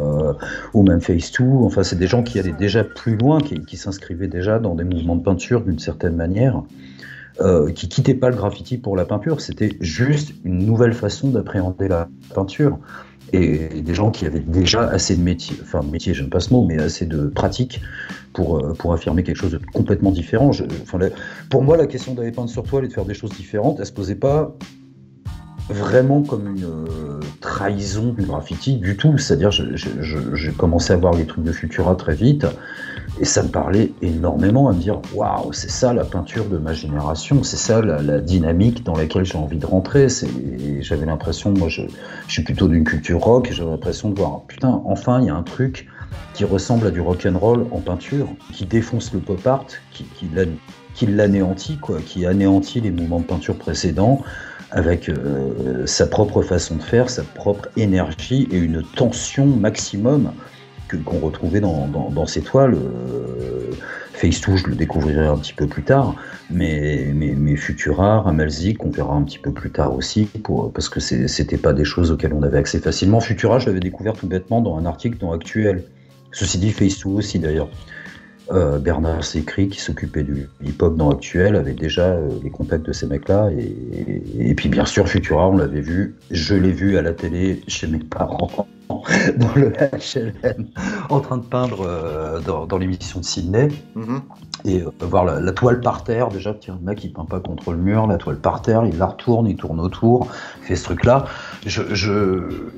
ou 0.72 0.82
même 0.82 1.00
Face 1.00 1.32
2 1.32 1.44
enfin 1.44 1.82
c'est 1.82 1.98
des 1.98 2.06
gens 2.06 2.22
qui 2.22 2.38
allaient 2.38 2.52
déjà 2.52 2.84
plus 2.84 3.16
loin 3.16 3.40
qui, 3.40 3.76
s'inscrivaient 3.76 4.28
déjà 4.28 4.58
dans 4.58 4.74
des 4.74 4.84
mouvements 4.84 5.16
de 5.16 5.22
peinture 5.22 5.60
d'une 5.60 5.78
certaine 5.78 6.16
manière 6.16 6.62
euh, 7.42 7.70
qui 7.70 7.88
quittaient 7.88 8.14
pas 8.14 8.30
le 8.30 8.36
graffiti 8.36 8.78
pour 8.78 8.96
la 8.96 9.04
peinture. 9.04 9.42
C'était 9.42 9.76
juste 9.80 10.32
une 10.44 10.64
nouvelle 10.64 10.94
façon 10.94 11.28
d'appréhender 11.28 11.86
la 11.86 12.08
peinture 12.34 12.78
et 13.32 13.80
des 13.82 13.94
gens 13.94 14.10
qui 14.10 14.26
avaient 14.26 14.40
déjà 14.40 14.82
assez 14.88 15.16
de 15.16 15.22
métier, 15.22 15.56
enfin 15.62 15.82
métier, 15.82 16.14
j'aime 16.14 16.30
pas 16.30 16.40
ce 16.40 16.52
mot, 16.52 16.64
mais 16.64 16.78
assez 16.78 17.06
de 17.06 17.26
pratique 17.26 17.80
pour, 18.32 18.58
euh, 18.58 18.72
pour 18.74 18.92
affirmer 18.92 19.22
quelque 19.22 19.36
chose 19.36 19.52
de 19.52 19.60
complètement 19.72 20.10
différent. 20.10 20.50
Enfin, 20.82 20.98
pour 21.50 21.62
moi, 21.62 21.76
la 21.76 21.86
question 21.86 22.14
d'aller 22.14 22.32
peindre 22.32 22.50
sur 22.50 22.62
toile 22.62 22.84
et 22.84 22.88
de 22.88 22.92
faire 22.92 23.04
des 23.04 23.14
choses 23.14 23.32
différentes, 23.32 23.78
elle 23.80 23.86
se 23.86 23.92
posait 23.92 24.14
pas 24.14 24.54
vraiment 25.68 26.22
comme 26.22 26.46
une 26.46 26.64
euh, 26.64 27.20
trahison 27.40 28.12
du 28.12 28.22
graffiti 28.22 28.76
du 28.76 28.96
tout. 28.96 29.18
C'est-à-dire, 29.18 29.50
j'ai 29.50 30.52
commencé 30.52 30.92
à 30.92 30.96
voir 30.96 31.14
les 31.14 31.26
trucs 31.26 31.44
de 31.44 31.52
Futura 31.52 31.96
très 31.96 32.14
vite 32.14 32.46
et 33.18 33.24
ça 33.24 33.42
me 33.42 33.48
parlait 33.48 33.92
énormément 34.02 34.68
à 34.68 34.72
me 34.72 34.78
dire 34.78 35.00
waouh, 35.14 35.52
c'est 35.52 35.70
ça 35.70 35.92
la 35.92 36.04
peinture 36.04 36.46
de 36.46 36.58
ma 36.58 36.72
génération, 36.72 37.42
c'est 37.42 37.56
ça 37.56 37.80
la, 37.80 38.20
dynamique 38.20 38.84
dans 38.84 38.94
laquelle 38.94 39.24
j'ai 39.24 39.38
envie 39.38 39.58
de 39.58 39.66
rentrer. 39.66 40.08
J'avais 40.80 41.06
l'impression, 41.06 41.52
moi, 41.52 41.68
je, 41.68 41.82
suis 42.28 42.42
plutôt 42.42 42.68
d'une 42.68 42.84
culture 42.84 43.20
rock 43.20 43.48
j'avais 43.52 43.70
l'impression 43.70 44.10
de 44.10 44.18
voir 44.18 44.42
putain, 44.46 44.82
enfin, 44.84 45.20
il 45.20 45.26
y 45.26 45.30
a 45.30 45.34
un 45.34 45.42
truc 45.42 45.88
qui 46.34 46.44
ressemble 46.44 46.86
à 46.86 46.90
du 46.90 47.00
rock 47.00 47.26
and 47.26 47.38
roll 47.38 47.66
en 47.70 47.80
peinture, 47.80 48.28
qui 48.52 48.66
défonce 48.66 49.12
le 49.12 49.20
pop 49.20 49.46
art, 49.46 49.66
qui, 49.92 50.04
qui 50.04 50.28
l'an- 50.34 50.56
qui 50.94 51.06
l'anéantit, 51.06 51.76
quoi, 51.76 51.98
qui 52.04 52.26
anéantit 52.26 52.80
les 52.80 52.90
mouvements 52.90 53.20
de 53.20 53.26
peinture 53.26 53.56
précédents 53.56 54.22
avec 54.70 55.08
euh, 55.08 55.86
sa 55.86 56.06
propre 56.06 56.42
façon 56.42 56.76
de 56.76 56.82
faire, 56.82 57.10
sa 57.10 57.22
propre 57.22 57.68
énergie 57.76 58.48
et 58.50 58.56
une 58.56 58.82
tension 58.82 59.46
maximum 59.46 60.32
qu'on 61.04 61.18
retrouvait 61.18 61.60
dans, 61.60 61.86
dans, 61.88 62.26
ces 62.26 62.42
toiles. 62.42 62.74
Euh, 62.74 63.72
Face 64.12 64.40
2, 64.40 64.56
je 64.56 64.66
le 64.68 64.76
découvrirai 64.76 65.26
un 65.26 65.36
petit 65.36 65.52
peu 65.52 65.66
plus 65.66 65.82
tard, 65.82 66.14
mais, 66.50 67.12
mais, 67.14 67.34
mais 67.36 67.54
Futura, 67.54 68.22
Ramalzik, 68.22 68.82
on 68.82 68.90
verra 68.90 69.14
un 69.14 69.22
petit 69.22 69.38
peu 69.38 69.52
plus 69.52 69.70
tard 69.70 69.94
aussi, 69.94 70.26
parce 70.72 70.88
que 70.88 71.00
c'était 71.00 71.58
pas 71.58 71.74
des 71.74 71.84
choses 71.84 72.10
auxquelles 72.10 72.32
on 72.32 72.42
avait 72.42 72.56
accès 72.56 72.78
facilement. 72.78 73.20
Futura, 73.20 73.58
je 73.58 73.66
l'avais 73.66 73.80
découvert 73.80 74.14
tout 74.14 74.26
bêtement 74.26 74.62
dans 74.62 74.78
un 74.78 74.86
article 74.86 75.18
dans 75.18 75.32
Actuel. 75.32 75.84
Ceci 76.32 76.58
dit, 76.58 76.72
Face 76.72 77.04
2 77.04 77.10
aussi 77.10 77.38
d'ailleurs. 77.38 77.68
Euh, 78.52 78.78
Bernard 78.78 79.24
Sécry, 79.24 79.68
qui 79.68 79.80
s'occupait 79.80 80.22
du 80.22 80.48
hip-hop 80.64 80.96
dans 80.96 81.10
Actuel, 81.10 81.56
avait 81.56 81.72
déjà 81.72 82.12
euh, 82.12 82.28
les 82.44 82.50
contacts 82.50 82.86
de 82.86 82.92
ces 82.92 83.06
mecs-là. 83.06 83.50
Et, 83.50 84.22
et, 84.50 84.54
puis 84.54 84.68
bien 84.68 84.84
sûr, 84.84 85.08
Futura, 85.08 85.48
on 85.48 85.56
l'avait 85.56 85.80
vu. 85.80 86.14
Je 86.30 86.54
l'ai 86.54 86.70
vu 86.70 86.96
à 86.96 87.02
la 87.02 87.12
télé 87.12 87.60
chez 87.66 87.88
mes 87.88 87.98
parents, 87.98 88.68
dans 89.36 89.54
le 89.54 89.72
HLM, 89.72 90.68
en 91.10 91.20
train 91.20 91.38
de 91.38 91.44
peindre 91.44 91.82
euh, 91.86 92.40
dans, 92.40 92.66
dans 92.66 92.78
l'émission 92.78 93.20
de 93.20 93.24
Sydney. 93.24 93.68
Mhm. 93.94 94.22
Et 94.64 94.82
euh, 94.82 94.90
voir 95.00 95.24
la, 95.24 95.40
la 95.40 95.52
toile 95.52 95.80
par 95.80 96.04
terre, 96.04 96.28
déjà, 96.28 96.54
tiens, 96.54 96.78
le 96.80 96.86
mec 96.86 97.04
il 97.04 97.12
peint 97.12 97.24
pas 97.24 97.40
contre 97.40 97.72
le 97.72 97.78
mur, 97.78 98.06
la 98.06 98.16
toile 98.16 98.38
par 98.38 98.62
terre, 98.62 98.84
il 98.84 98.98
la 98.98 99.06
retourne, 99.06 99.46
il 99.46 99.56
tourne 99.56 99.80
autour, 99.80 100.28
il 100.60 100.66
fait 100.66 100.76
ce 100.76 100.84
truc-là. 100.84 101.26
Je, 101.64 101.82
je... 101.94 102.70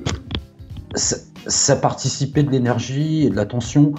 Ça, 0.95 1.17
ça 1.47 1.75
participait 1.75 2.43
de 2.43 2.51
l'énergie 2.51 3.25
et 3.25 3.29
de 3.29 3.35
l'attention 3.35 3.93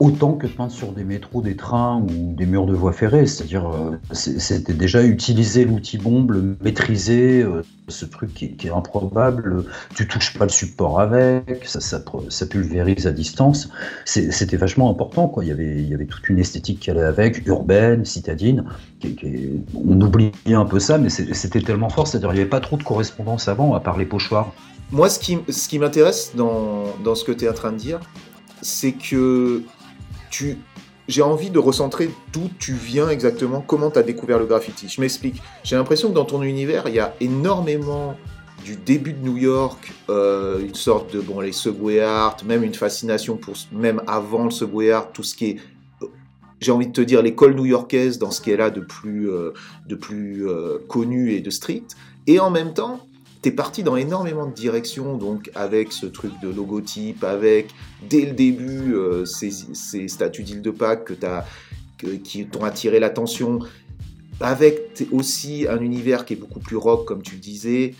autant 0.00 0.32
que 0.32 0.46
de 0.46 0.52
peindre 0.52 0.72
sur 0.72 0.92
des 0.92 1.04
métros, 1.04 1.42
des 1.42 1.56
trains 1.56 2.00
ou 2.00 2.34
des 2.34 2.46
murs 2.46 2.64
de 2.64 2.72
voies 2.74 2.92
ferrées. 2.92 3.26
C'est-à-dire, 3.26 3.68
euh, 3.68 3.98
c'était 4.12 4.72
déjà 4.72 5.04
utiliser 5.04 5.66
l'outil 5.66 5.98
bombe, 5.98 6.30
le 6.30 6.56
maîtriser, 6.62 7.42
euh, 7.42 7.62
ce 7.88 8.06
truc 8.06 8.32
qui, 8.32 8.56
est 8.64 8.70
improbable. 8.70 9.66
Tu 9.94 10.08
touches 10.08 10.38
pas 10.38 10.46
le 10.46 10.50
support 10.50 11.00
avec, 11.00 11.66
ça, 11.66 12.00
pulvérise 12.46 13.06
à 13.06 13.12
distance. 13.12 13.68
C'était 14.06 14.56
vachement 14.56 14.90
important. 14.90 15.28
Quoi. 15.28 15.44
Il, 15.44 15.48
y 15.48 15.94
avait, 15.94 16.06
toute 16.06 16.28
une 16.30 16.38
esthétique 16.38 16.80
qui 16.80 16.90
allait 16.90 17.02
avec, 17.02 17.46
urbaine, 17.46 18.06
citadine. 18.06 18.64
On 19.74 20.00
oubliait 20.00 20.32
un 20.54 20.64
peu 20.64 20.80
ça, 20.80 20.96
mais 20.96 21.10
c'était 21.10 21.60
tellement 21.60 21.90
fort. 21.90 22.08
C'est-à-dire, 22.08 22.30
il 22.30 22.36
n'y 22.36 22.40
avait 22.40 22.48
pas 22.48 22.60
trop 22.60 22.78
de 22.78 22.82
correspondance 22.82 23.48
avant, 23.48 23.74
à 23.74 23.80
part 23.80 23.98
les 23.98 24.06
pochoirs. 24.06 24.54
Moi, 24.92 25.10
ce 25.10 25.18
qui, 25.18 25.78
m'intéresse 25.78 26.32
dans 26.34 27.14
ce 27.14 27.22
que 27.22 27.32
tu 27.32 27.44
es 27.44 27.48
en 27.50 27.54
train 27.54 27.72
de 27.72 27.76
dire, 27.76 28.00
c'est 28.62 28.92
que 28.92 29.62
j'ai 31.08 31.22
envie 31.22 31.50
de 31.50 31.58
recentrer 31.58 32.10
d'où 32.32 32.48
tu 32.58 32.72
viens 32.72 33.08
exactement, 33.08 33.60
comment 33.60 33.90
tu 33.90 33.98
as 33.98 34.02
découvert 34.02 34.38
le 34.38 34.46
graffiti. 34.46 34.88
Je 34.88 35.00
m'explique. 35.00 35.42
J'ai 35.64 35.76
l'impression 35.76 36.08
que 36.08 36.14
dans 36.14 36.24
ton 36.24 36.42
univers, 36.42 36.84
il 36.88 36.94
y 36.94 37.00
a 37.00 37.14
énormément 37.20 38.16
du 38.64 38.76
début 38.76 39.12
de 39.12 39.26
New 39.26 39.36
York, 39.36 39.92
euh, 40.08 40.60
une 40.60 40.74
sorte 40.74 41.14
de, 41.14 41.20
bon, 41.20 41.40
les 41.40 41.52
subway 41.52 42.00
art, 42.00 42.36
même 42.44 42.62
une 42.62 42.74
fascination 42.74 43.36
pour, 43.36 43.54
même 43.72 44.02
avant 44.06 44.44
le 44.44 44.50
subway 44.50 44.90
art, 44.90 45.12
tout 45.12 45.22
ce 45.22 45.34
qui 45.34 45.46
est, 45.46 45.56
j'ai 46.60 46.72
envie 46.72 46.86
de 46.86 46.92
te 46.92 47.00
dire, 47.00 47.22
l'école 47.22 47.54
new-yorkaise 47.54 48.18
dans 48.18 48.30
ce 48.30 48.48
est 48.50 48.56
là 48.56 48.70
de 48.70 48.80
plus, 48.80 49.30
euh, 49.30 49.52
de 49.86 49.94
plus 49.94 50.46
euh, 50.46 50.78
connu 50.88 51.32
et 51.32 51.40
de 51.40 51.50
street. 51.50 51.84
Et 52.26 52.38
en 52.38 52.50
même 52.50 52.74
temps, 52.74 53.00
t'es 53.42 53.50
parti 53.50 53.82
dans 53.82 53.96
énormément 53.96 54.46
de 54.46 54.54
directions, 54.54 55.16
donc 55.16 55.50
avec 55.54 55.92
ce 55.92 56.06
truc 56.06 56.32
de 56.42 56.48
logotype, 56.48 57.24
avec 57.24 57.68
dès 58.08 58.26
le 58.26 58.32
début 58.32 58.94
euh, 58.94 59.24
ces, 59.24 59.50
ces, 59.50 60.08
statues 60.08 60.42
d'île 60.42 60.62
de 60.62 60.70
Pâques 60.70 61.04
que 61.04 61.26
as, 61.26 61.46
que, 61.98 62.08
qui 62.08 62.46
t'ont 62.46 62.64
attiré 62.64 63.00
l'attention, 63.00 63.60
avec 64.40 65.02
aussi 65.12 65.66
un 65.68 65.80
univers 65.80 66.24
qui 66.24 66.34
est 66.34 66.36
beaucoup 66.36 66.60
plus 66.60 66.76
rock, 66.76 67.06
comme 67.06 67.22
tu 67.22 67.34
le 67.34 67.40
disais, 67.40 67.94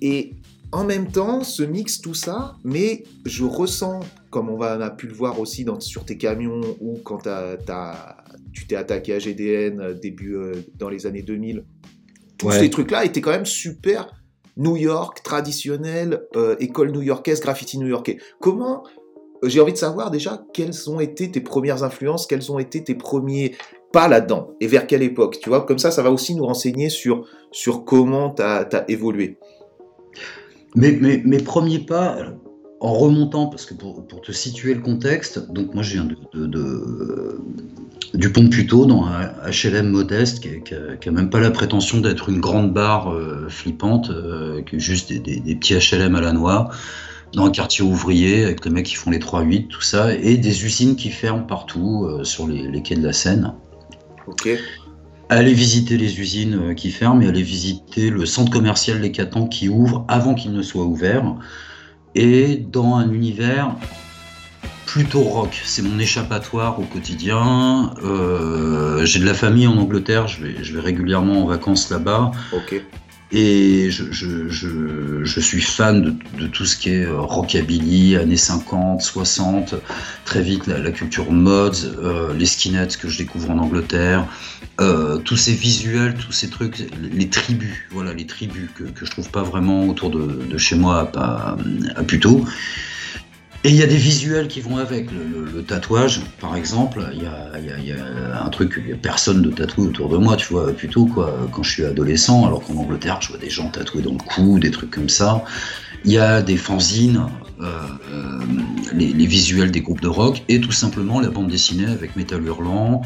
et 0.00 0.34
en 0.72 0.84
même 0.84 1.10
temps, 1.10 1.44
se 1.44 1.62
mixe 1.62 2.00
tout 2.00 2.14
ça, 2.14 2.56
mais 2.64 3.04
je 3.24 3.44
ressens, 3.44 4.00
comme 4.30 4.50
on, 4.50 4.56
va, 4.56 4.76
on 4.76 4.80
a 4.80 4.90
pu 4.90 5.06
le 5.06 5.14
voir 5.14 5.38
aussi 5.38 5.64
dans, 5.64 5.78
sur 5.78 6.04
tes 6.04 6.18
camions 6.18 6.62
ou 6.80 6.98
quand 7.04 7.28
tu 8.52 8.66
t'es 8.66 8.74
attaqué 8.74 9.14
à 9.14 9.18
GDN 9.20 9.80
euh, 9.80 9.94
début 9.94 10.34
euh, 10.34 10.54
dans 10.76 10.88
les 10.88 11.06
années 11.06 11.22
2000, 11.22 11.64
tous 12.38 12.48
ouais. 12.48 12.58
ces 12.58 12.70
trucs-là 12.70 13.04
étaient 13.04 13.20
quand 13.20 13.30
même 13.30 13.46
super 13.46 14.23
New 14.56 14.76
York, 14.76 15.22
traditionnel, 15.22 16.22
euh, 16.36 16.56
école 16.60 16.92
new-yorkaise, 16.92 17.40
graffiti 17.40 17.78
new-yorkais. 17.78 18.18
Comment, 18.40 18.84
euh, 19.42 19.48
j'ai 19.48 19.60
envie 19.60 19.72
de 19.72 19.78
savoir 19.78 20.10
déjà, 20.10 20.44
quelles 20.52 20.90
ont 20.90 21.00
été 21.00 21.30
tes 21.30 21.40
premières 21.40 21.82
influences, 21.82 22.26
quels 22.26 22.52
ont 22.52 22.58
été 22.58 22.84
tes 22.84 22.94
premiers 22.94 23.54
pas 23.92 24.08
là-dedans, 24.08 24.50
et 24.60 24.66
vers 24.66 24.88
quelle 24.88 25.02
époque, 25.02 25.38
tu 25.40 25.48
vois, 25.48 25.64
comme 25.64 25.78
ça, 25.78 25.92
ça 25.92 26.02
va 26.02 26.10
aussi 26.10 26.34
nous 26.34 26.44
renseigner 26.44 26.88
sur, 26.88 27.28
sur 27.52 27.84
comment 27.84 28.30
tu 28.30 28.42
as, 28.42 28.84
évolué. 28.88 29.38
Mes, 30.74 30.90
mes, 30.90 31.38
premiers 31.38 31.78
pas, 31.78 32.16
en 32.84 32.92
remontant, 32.92 33.46
parce 33.46 33.64
que 33.64 33.72
pour, 33.72 34.06
pour, 34.06 34.20
te 34.20 34.30
situer 34.30 34.74
le 34.74 34.82
contexte, 34.82 35.50
donc 35.50 35.72
moi 35.72 35.82
je 35.82 35.94
viens 35.94 36.04
de, 36.04 36.16
de, 36.34 36.46
de 36.46 37.40
du 38.12 38.30
pont 38.30 38.42
de 38.42 38.48
Puteaux 38.48 38.84
dans 38.84 39.06
un 39.06 39.32
HLM 39.50 39.88
modeste 39.88 40.40
qui, 40.40 40.62
qui, 40.62 40.74
qui 41.00 41.08
a 41.08 41.12
même 41.12 41.30
pas 41.30 41.40
la 41.40 41.50
prétention 41.50 42.02
d'être 42.02 42.28
une 42.28 42.40
grande 42.40 42.74
barre 42.74 43.10
euh, 43.10 43.48
flippante, 43.48 44.10
euh, 44.10 44.60
que 44.60 44.78
juste 44.78 45.08
des, 45.08 45.18
des, 45.18 45.40
des, 45.40 45.56
petits 45.56 45.74
HLM 45.74 46.14
à 46.14 46.20
la 46.20 46.32
noix, 46.32 46.68
dans 47.32 47.46
un 47.46 47.50
quartier 47.50 47.82
ouvrier 47.82 48.44
avec 48.44 48.62
les 48.66 48.70
mecs 48.70 48.84
qui 48.84 48.96
font 48.96 49.10
les 49.10 49.18
3-8, 49.18 49.68
tout 49.68 49.80
ça, 49.80 50.14
et 50.14 50.36
des 50.36 50.66
usines 50.66 50.94
qui 50.94 51.08
ferment 51.08 51.46
partout 51.46 52.04
euh, 52.04 52.22
sur 52.22 52.46
les, 52.46 52.68
les, 52.68 52.82
quais 52.82 52.96
de 52.96 53.06
la 53.06 53.14
Seine. 53.14 53.54
Ok. 54.26 54.46
Aller 55.30 55.54
visiter 55.54 55.96
les 55.96 56.20
usines 56.20 56.74
qui 56.74 56.90
ferment 56.90 57.22
et 57.22 57.28
aller 57.28 57.42
visiter 57.42 58.10
le 58.10 58.26
centre 58.26 58.52
commercial 58.52 59.00
Les 59.00 59.10
Catans 59.10 59.48
qui 59.48 59.70
ouvre 59.70 60.04
avant 60.06 60.34
qu'il 60.34 60.52
ne 60.52 60.60
soit 60.60 60.84
ouvert 60.84 61.34
et 62.14 62.56
dans 62.56 62.96
un 62.96 63.10
univers 63.12 63.74
plutôt 64.86 65.22
rock. 65.22 65.60
C'est 65.64 65.82
mon 65.82 65.98
échappatoire 65.98 66.78
au 66.78 66.84
quotidien. 66.84 67.94
Euh, 68.04 69.04
J'ai 69.04 69.18
de 69.18 69.26
la 69.26 69.34
famille 69.34 69.66
en 69.66 69.76
Angleterre, 69.76 70.28
je 70.28 70.44
vais, 70.44 70.80
régulièrement 70.80 71.42
en 71.42 71.46
vacances 71.46 71.90
là-bas. 71.90 72.30
Et 73.32 73.90
je, 73.90 74.04
je, 74.12 74.48
je, 74.48 75.24
je, 75.24 75.40
suis 75.40 75.60
fan 75.60 76.02
de, 76.02 76.14
de, 76.38 76.46
tout 76.46 76.64
ce 76.64 76.76
qui 76.76 76.90
est 76.90 77.06
rockabilly, 77.06 78.16
années 78.16 78.36
50, 78.36 79.00
60, 79.02 79.74
très 80.24 80.42
vite 80.42 80.66
la, 80.66 80.78
la 80.78 80.92
culture 80.92 81.32
mods, 81.32 81.84
euh, 81.84 82.32
les 82.34 82.46
skinheads 82.46 82.96
que 83.00 83.08
je 83.08 83.18
découvre 83.18 83.50
en 83.50 83.58
Angleterre, 83.58 84.26
euh, 84.80 85.18
tous 85.18 85.36
ces 85.36 85.52
visuels, 85.52 86.14
tous 86.14 86.32
ces 86.32 86.48
trucs, 86.48 86.84
les 87.12 87.28
tribus, 87.28 87.74
voilà, 87.90 88.12
les 88.12 88.26
tribus 88.26 88.68
que, 88.74 88.84
que 88.84 89.04
je 89.04 89.10
trouve 89.10 89.30
pas 89.30 89.42
vraiment 89.42 89.88
autour 89.88 90.10
de, 90.10 90.46
de 90.48 90.58
chez 90.58 90.76
moi 90.76 91.10
à, 91.16 91.18
à, 91.18 91.56
à. 91.96 92.02
Et 93.66 93.70
il 93.70 93.76
y 93.76 93.82
a 93.82 93.86
des 93.86 93.96
visuels 93.96 94.46
qui 94.46 94.60
vont 94.60 94.76
avec. 94.76 95.08
Le, 95.10 95.62
tatouage, 95.62 96.20
par 96.40 96.56
exemple, 96.56 97.02
il 97.14 97.22
y 97.22 97.26
a, 97.26 97.58
y, 97.58 97.70
a, 97.70 97.78
y 97.78 97.92
a, 97.92 98.44
un 98.44 98.50
truc, 98.50 98.74
il 98.76 98.84
n'y 98.84 98.92
a 98.92 98.96
personne 98.96 99.40
de 99.40 99.50
tatoué 99.50 99.86
autour 99.86 100.10
de 100.10 100.18
moi, 100.18 100.36
tu 100.36 100.52
vois, 100.52 100.70
plutôt 100.72 101.06
quoi, 101.06 101.34
quand 101.52 101.62
je 101.62 101.70
suis 101.70 101.84
adolescent, 101.84 102.44
alors 102.44 102.62
qu'en 102.62 102.74
Angleterre, 102.76 103.18
je 103.22 103.28
vois 103.28 103.38
des 103.38 103.48
gens 103.48 103.70
tatoués 103.70 104.02
dans 104.02 104.12
le 104.12 104.18
cou, 104.18 104.58
des 104.58 104.70
trucs 104.70 104.90
comme 104.90 105.08
ça. 105.08 105.42
Il 106.04 106.12
y 106.12 106.18
a 106.18 106.42
des 106.42 106.58
fanzines, 106.58 107.28
euh, 107.62 107.80
euh, 108.12 108.40
les, 108.92 109.06
les, 109.12 109.26
visuels 109.26 109.70
des 109.70 109.80
groupes 109.80 110.02
de 110.02 110.08
rock, 110.08 110.42
et 110.48 110.60
tout 110.60 110.72
simplement 110.72 111.18
la 111.18 111.30
bande 111.30 111.48
dessinée 111.48 111.86
avec 111.86 112.14
Métal 112.16 112.44
Hurlant, 112.44 113.00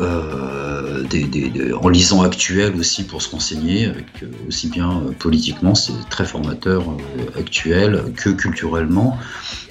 euh, 0.00 1.04
en 1.80 1.88
lisant 1.88 2.22
actuel 2.22 2.74
aussi 2.76 3.04
pour 3.04 3.22
se 3.22 3.30
renseigner, 3.30 3.86
euh, 3.86 4.26
aussi 4.48 4.68
bien 4.68 4.90
euh, 4.90 5.12
politiquement, 5.12 5.74
c'est 5.74 5.92
très 6.10 6.24
formateur 6.24 6.84
actuel 7.38 8.02
que 8.16 8.30
culturellement. 8.30 9.18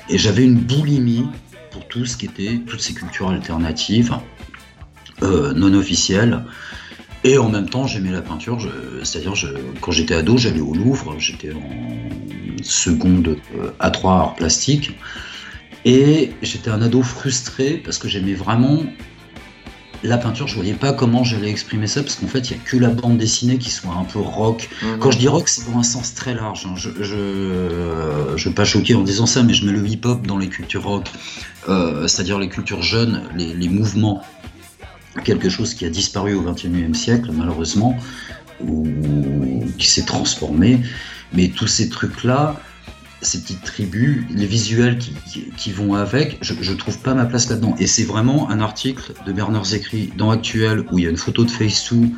Et 0.09 0.17
j'avais 0.17 0.43
une 0.43 0.55
boulimie 0.55 1.25
pour 1.71 1.87
tout 1.87 2.05
ce 2.05 2.15
qui 2.15 2.25
était 2.25 2.61
toutes 2.65 2.81
ces 2.81 2.93
cultures 2.93 3.29
alternatives, 3.29 4.15
non 5.21 5.73
officielles. 5.73 6.43
Et 7.23 7.37
en 7.37 7.49
même 7.49 7.69
temps, 7.69 7.87
j'aimais 7.87 8.11
la 8.11 8.21
peinture. 8.21 8.59
C'est-à-dire, 9.03 9.33
quand 9.79 9.91
j'étais 9.91 10.13
ado, 10.13 10.37
j'allais 10.37 10.59
au 10.59 10.73
Louvre. 10.73 11.15
J'étais 11.17 11.53
en 11.53 12.61
seconde 12.61 13.37
à 13.79 13.89
3 13.89 14.11
art 14.11 14.35
plastique. 14.35 14.97
Et 15.85 16.33
j'étais 16.41 16.69
un 16.69 16.81
ado 16.81 17.01
frustré 17.01 17.81
parce 17.83 17.97
que 17.97 18.09
j'aimais 18.09 18.33
vraiment 18.33 18.83
la 20.03 20.17
peinture, 20.17 20.47
je 20.47 20.55
voyais 20.55 20.73
pas 20.73 20.93
comment 20.93 21.23
j'allais 21.23 21.49
exprimer 21.49 21.87
ça 21.87 22.01
parce 22.03 22.15
qu'en 22.15 22.27
fait, 22.27 22.49
il 22.49 22.57
y 22.57 22.59
a 22.59 22.63
que 22.63 22.77
la 22.77 22.89
bande 22.89 23.17
dessinée 23.17 23.57
qui 23.57 23.69
soit 23.69 23.93
un 23.93 24.03
peu 24.03 24.19
rock. 24.19 24.69
Mmh. 24.81 24.99
Quand 24.99 25.11
je 25.11 25.17
dis 25.17 25.27
rock, 25.27 25.47
c'est 25.47 25.69
dans 25.71 25.79
un 25.79 25.83
sens 25.83 26.13
très 26.13 26.33
large. 26.33 26.65
Hein. 26.65 26.73
Je, 26.75 26.89
je, 26.99 28.35
je 28.35 28.49
veux 28.49 28.55
pas 28.55 28.65
choquer 28.65 28.95
en 28.95 29.01
disant 29.01 29.25
ça, 29.25 29.43
mais 29.43 29.53
je 29.53 29.65
mets 29.65 29.71
le 29.71 29.85
hip-hop 29.87 30.27
dans 30.27 30.37
les 30.37 30.49
cultures 30.49 30.83
rock, 30.83 31.09
euh, 31.69 32.07
c'est-à-dire 32.07 32.37
les 32.37 32.49
cultures 32.49 32.81
jeunes, 32.81 33.23
les, 33.35 33.53
les, 33.53 33.69
mouvements. 33.69 34.21
Quelque 35.23 35.47
chose 35.49 35.73
qui 35.73 35.85
a 35.85 35.89
disparu 35.89 36.33
au 36.33 36.41
XXIe 36.41 36.93
siècle, 36.93 37.29
malheureusement, 37.31 37.97
ou 38.61 38.85
qui 39.77 39.87
s'est 39.87 40.05
transformé. 40.05 40.81
Mais 41.33 41.49
tous 41.49 41.67
ces 41.67 41.89
trucs-là, 41.89 42.59
ces 43.23 43.41
petites 43.41 43.63
tribus, 43.63 44.23
les 44.29 44.45
visuels 44.45 44.97
qui, 44.97 45.13
qui, 45.57 45.71
vont 45.71 45.95
avec, 45.95 46.37
je, 46.41 46.53
je 46.61 46.73
trouve 46.73 46.99
pas 46.99 47.13
ma 47.13 47.25
place 47.25 47.49
là-dedans. 47.49 47.75
Et 47.79 47.87
c'est 47.87 48.03
vraiment 48.03 48.49
un 48.49 48.59
article 48.59 49.13
de 49.25 49.31
Bernard 49.31 49.65
Zécry 49.65 50.11
dans 50.17 50.31
Actuel 50.31 50.85
où 50.91 50.99
il 50.99 51.05
y 51.05 51.07
a 51.07 51.09
une 51.09 51.17
photo 51.17 51.43
de 51.43 51.49
Face2 51.49 52.09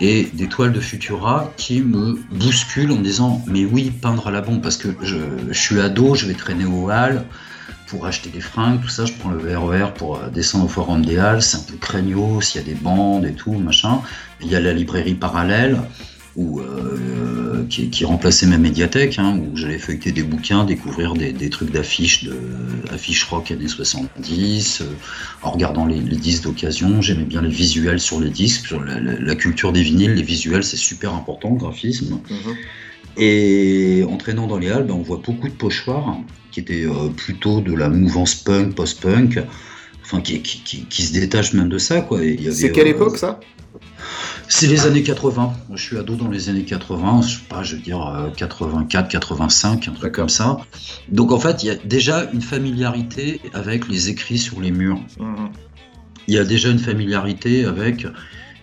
et 0.00 0.30
des 0.32 0.48
toiles 0.48 0.72
de 0.72 0.80
Futura 0.80 1.52
qui 1.56 1.82
me 1.82 2.18
bousculent 2.32 2.92
en 2.92 2.96
me 2.96 3.02
disant 3.02 3.44
mais 3.46 3.64
oui 3.64 3.90
peindre 3.90 4.28
à 4.28 4.30
la 4.30 4.40
bombe 4.40 4.62
parce 4.62 4.76
que 4.76 4.88
je, 5.02 5.16
suis 5.52 5.80
ado, 5.80 6.14
je 6.14 6.26
vais 6.26 6.34
traîner 6.34 6.64
au 6.64 6.90
hall 6.90 7.24
pour 7.86 8.06
acheter 8.06 8.30
des 8.30 8.40
fringues, 8.40 8.80
tout 8.80 8.88
ça, 8.88 9.04
je 9.04 9.12
prends 9.12 9.30
le 9.30 9.58
RER 9.58 9.92
pour 9.94 10.20
descendre 10.32 10.66
au 10.66 10.68
forum 10.68 11.04
des 11.04 11.18
halles, 11.18 11.42
c'est 11.42 11.56
un 11.56 11.62
peu 11.62 11.76
craignos, 11.76 12.40
s'il 12.40 12.60
y 12.60 12.64
a 12.64 12.66
des 12.66 12.76
bandes 12.76 13.24
et 13.24 13.32
tout, 13.32 13.52
machin. 13.52 14.00
Il 14.40 14.46
y 14.46 14.54
a 14.54 14.60
la 14.60 14.72
librairie 14.72 15.14
parallèle, 15.14 15.76
où, 16.36 16.60
euh, 16.60 17.64
qui, 17.68 17.90
qui, 17.90 18.04
remplaçait 18.04 18.46
ma 18.46 18.58
médiathèque, 18.58 19.18
hein, 19.18 19.36
où 19.38 19.56
j'allais 19.56 19.78
feuilleter 19.78 20.12
des 20.12 20.22
bouquins, 20.22 20.64
découvrir 20.64 21.14
des, 21.14 21.32
des 21.32 21.50
trucs 21.50 21.72
d'affiches, 21.72 22.24
de, 22.24 22.36
affiches 22.92 23.24
rock 23.24 23.50
années 23.50 23.68
70, 23.68 24.82
euh, 24.82 24.84
en 25.42 25.50
regardant 25.50 25.86
les, 25.86 26.00
les 26.00 26.16
disques 26.16 26.44
d'occasion. 26.44 27.02
J'aimais 27.02 27.24
bien 27.24 27.42
les 27.42 27.48
visuels 27.48 28.00
sur 28.00 28.20
les 28.20 28.30
disques, 28.30 28.66
sur 28.66 28.82
la, 28.82 29.00
la, 29.00 29.18
la, 29.18 29.34
culture 29.34 29.72
des 29.72 29.82
vinyles, 29.82 30.14
les 30.14 30.22
visuels 30.22 30.64
c'est 30.64 30.76
super 30.76 31.14
important, 31.14 31.50
le 31.50 31.56
graphisme. 31.58 32.14
Mm 32.14 32.34
-hmm. 32.34 32.56
Et 33.16 34.04
en 34.08 34.16
traînant 34.16 34.46
dans 34.46 34.58
les 34.58 34.70
halles, 34.70 34.86
ben, 34.86 34.94
on 34.94 35.02
voit 35.02 35.20
beaucoup 35.24 35.48
de 35.48 35.54
pochoirs 35.54 36.18
qui 36.52 36.60
étaient 36.60 36.86
euh, 36.86 37.08
plutôt 37.14 37.60
de 37.60 37.74
la 37.74 37.88
mouvance 37.88 38.34
punk, 38.34 38.74
post-punk, 38.74 39.40
enfin 40.02 40.20
qui, 40.20 40.40
qui, 40.42 40.62
qui, 40.62 40.84
qui, 40.86 41.02
se 41.02 41.12
détachent 41.12 41.52
même 41.52 41.68
de 41.68 41.78
ça. 41.78 42.06
C'est 42.52 42.72
quelle 42.72 42.88
époque 42.88 43.18
ça? 43.18 43.40
C'est 44.50 44.66
les 44.66 44.84
années 44.84 45.04
80. 45.04 45.54
Moi, 45.68 45.76
je 45.76 45.82
suis 45.82 45.96
ado 45.96 46.16
dans 46.16 46.28
les 46.28 46.48
années 46.48 46.64
80, 46.64 47.22
je 47.22 47.36
sais 47.36 47.40
pas, 47.48 47.62
je 47.62 47.76
veux 47.76 47.82
dire 47.82 48.30
84, 48.36 49.08
85, 49.08 49.88
un 49.88 49.92
truc 49.92 50.12
comme 50.12 50.28
ça. 50.28 50.58
Donc 51.08 51.30
en 51.30 51.38
fait, 51.38 51.62
il 51.62 51.66
y 51.66 51.70
a 51.70 51.76
déjà 51.76 52.28
une 52.32 52.42
familiarité 52.42 53.40
avec 53.54 53.88
les 53.88 54.08
écrits 54.08 54.38
sur 54.38 54.60
les 54.60 54.72
murs. 54.72 55.00
Mmh. 55.18 55.46
Il 56.26 56.34
y 56.34 56.38
a 56.38 56.44
déjà 56.44 56.68
une 56.68 56.80
familiarité 56.80 57.64
avec 57.64 58.06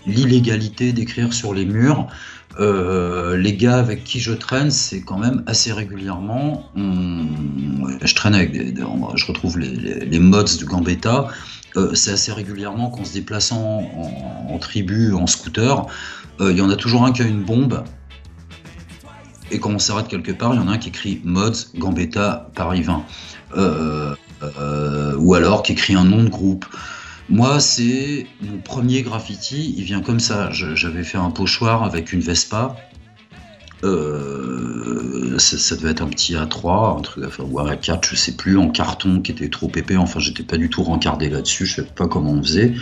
l'illégalité 0.05 0.91
d'écrire 0.91 1.33
sur 1.33 1.53
les 1.53 1.65
murs. 1.65 2.07
Euh, 2.59 3.37
les 3.37 3.53
gars 3.55 3.77
avec 3.77 4.03
qui 4.03 4.19
je 4.19 4.33
traîne, 4.33 4.71
c'est 4.71 5.01
quand 5.01 5.17
même 5.17 5.43
assez 5.45 5.71
régulièrement. 5.71 6.69
On... 6.75 7.27
Je 8.03 8.15
traîne 8.15 8.33
avec 8.33 8.51
des, 8.51 8.71
des, 8.71 8.83
je 9.15 9.25
retrouve 9.25 9.57
les, 9.59 9.69
les, 9.69 10.05
les 10.05 10.19
mods 10.19 10.43
du 10.43 10.65
Gambetta. 10.65 11.29
Euh, 11.77 11.93
c'est 11.93 12.11
assez 12.11 12.31
régulièrement 12.31 12.89
qu'en 12.89 13.05
se 13.05 13.13
déplaçant 13.13 13.83
en, 14.49 14.57
tribu, 14.57 15.13
en 15.13 15.27
scooter, 15.27 15.85
euh, 16.41 16.51
il 16.51 16.57
y 16.57 16.61
en 16.61 16.71
a 16.71 16.75
toujours 16.75 17.05
un 17.05 17.11
qui 17.11 17.21
a 17.21 17.25
une 17.25 17.43
bombe. 17.43 17.83
Et 19.51 19.59
quand 19.59 19.69
on 19.69 19.79
s'arrête 19.79 20.07
quelque 20.07 20.31
part, 20.31 20.55
il 20.55 20.57
y 20.57 20.63
en 20.63 20.67
a 20.67 20.71
un 20.71 20.77
qui 20.77 20.89
écrit 20.89 21.21
Mods 21.23 21.71
Gambetta 21.75 22.49
Paris 22.55 22.81
20. 22.81 23.03
Euh, 23.55 24.15
ou 25.17 25.33
alors 25.35 25.63
qui 25.63 25.71
écrit 25.71 25.95
un 25.95 26.03
nom 26.03 26.23
de 26.23 26.29
groupe. 26.29 26.65
Moi, 27.29 27.59
c'est 27.59 28.25
mon 28.41 28.57
premier 28.57 29.01
graffiti, 29.03 29.75
il 29.77 29.83
vient 29.83 30.01
comme 30.01 30.19
ça. 30.19 30.49
J'avais 30.51 31.03
fait 31.03 31.17
un 31.17 31.29
pochoir 31.29 31.83
avec 31.83 32.11
une 32.11 32.21
Vespa. 32.21 32.75
Euh, 33.83 35.37
ça, 35.37 35.75
devait 35.75 35.91
être 35.91 36.01
un 36.01 36.07
petit 36.07 36.33
A3, 36.33 36.99
un 36.99 37.01
truc, 37.01 37.25
enfin, 37.27 37.43
ou 37.43 37.59
un 37.59 37.71
A4, 37.71 38.09
je 38.09 38.15
sais 38.15 38.31
plus, 38.33 38.57
en 38.57 38.69
carton 38.69 39.21
qui 39.21 39.31
était 39.31 39.49
trop 39.49 39.71
épais. 39.75 39.97
Enfin, 39.97 40.19
j'étais 40.19 40.43
pas 40.43 40.57
du 40.57 40.69
tout 40.69 40.83
rencardé 40.83 41.29
là-dessus, 41.29 41.65
je 41.65 41.75
sais 41.75 41.83
pas 41.83 42.07
comment 42.07 42.31
on 42.31 42.43
faisait. 42.43 42.73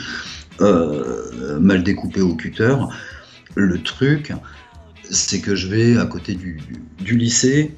Euh, 0.62 1.60
mal 1.60 1.84
découpé 1.84 2.21
au 2.21 2.36
cutter. 2.36 2.75
Le 3.55 3.81
truc, 3.81 4.34
c'est 5.10 5.41
que 5.41 5.55
je 5.55 5.67
vais 5.67 5.97
à 5.97 6.05
côté 6.05 6.36
du 6.36 7.17
lycée, 7.17 7.75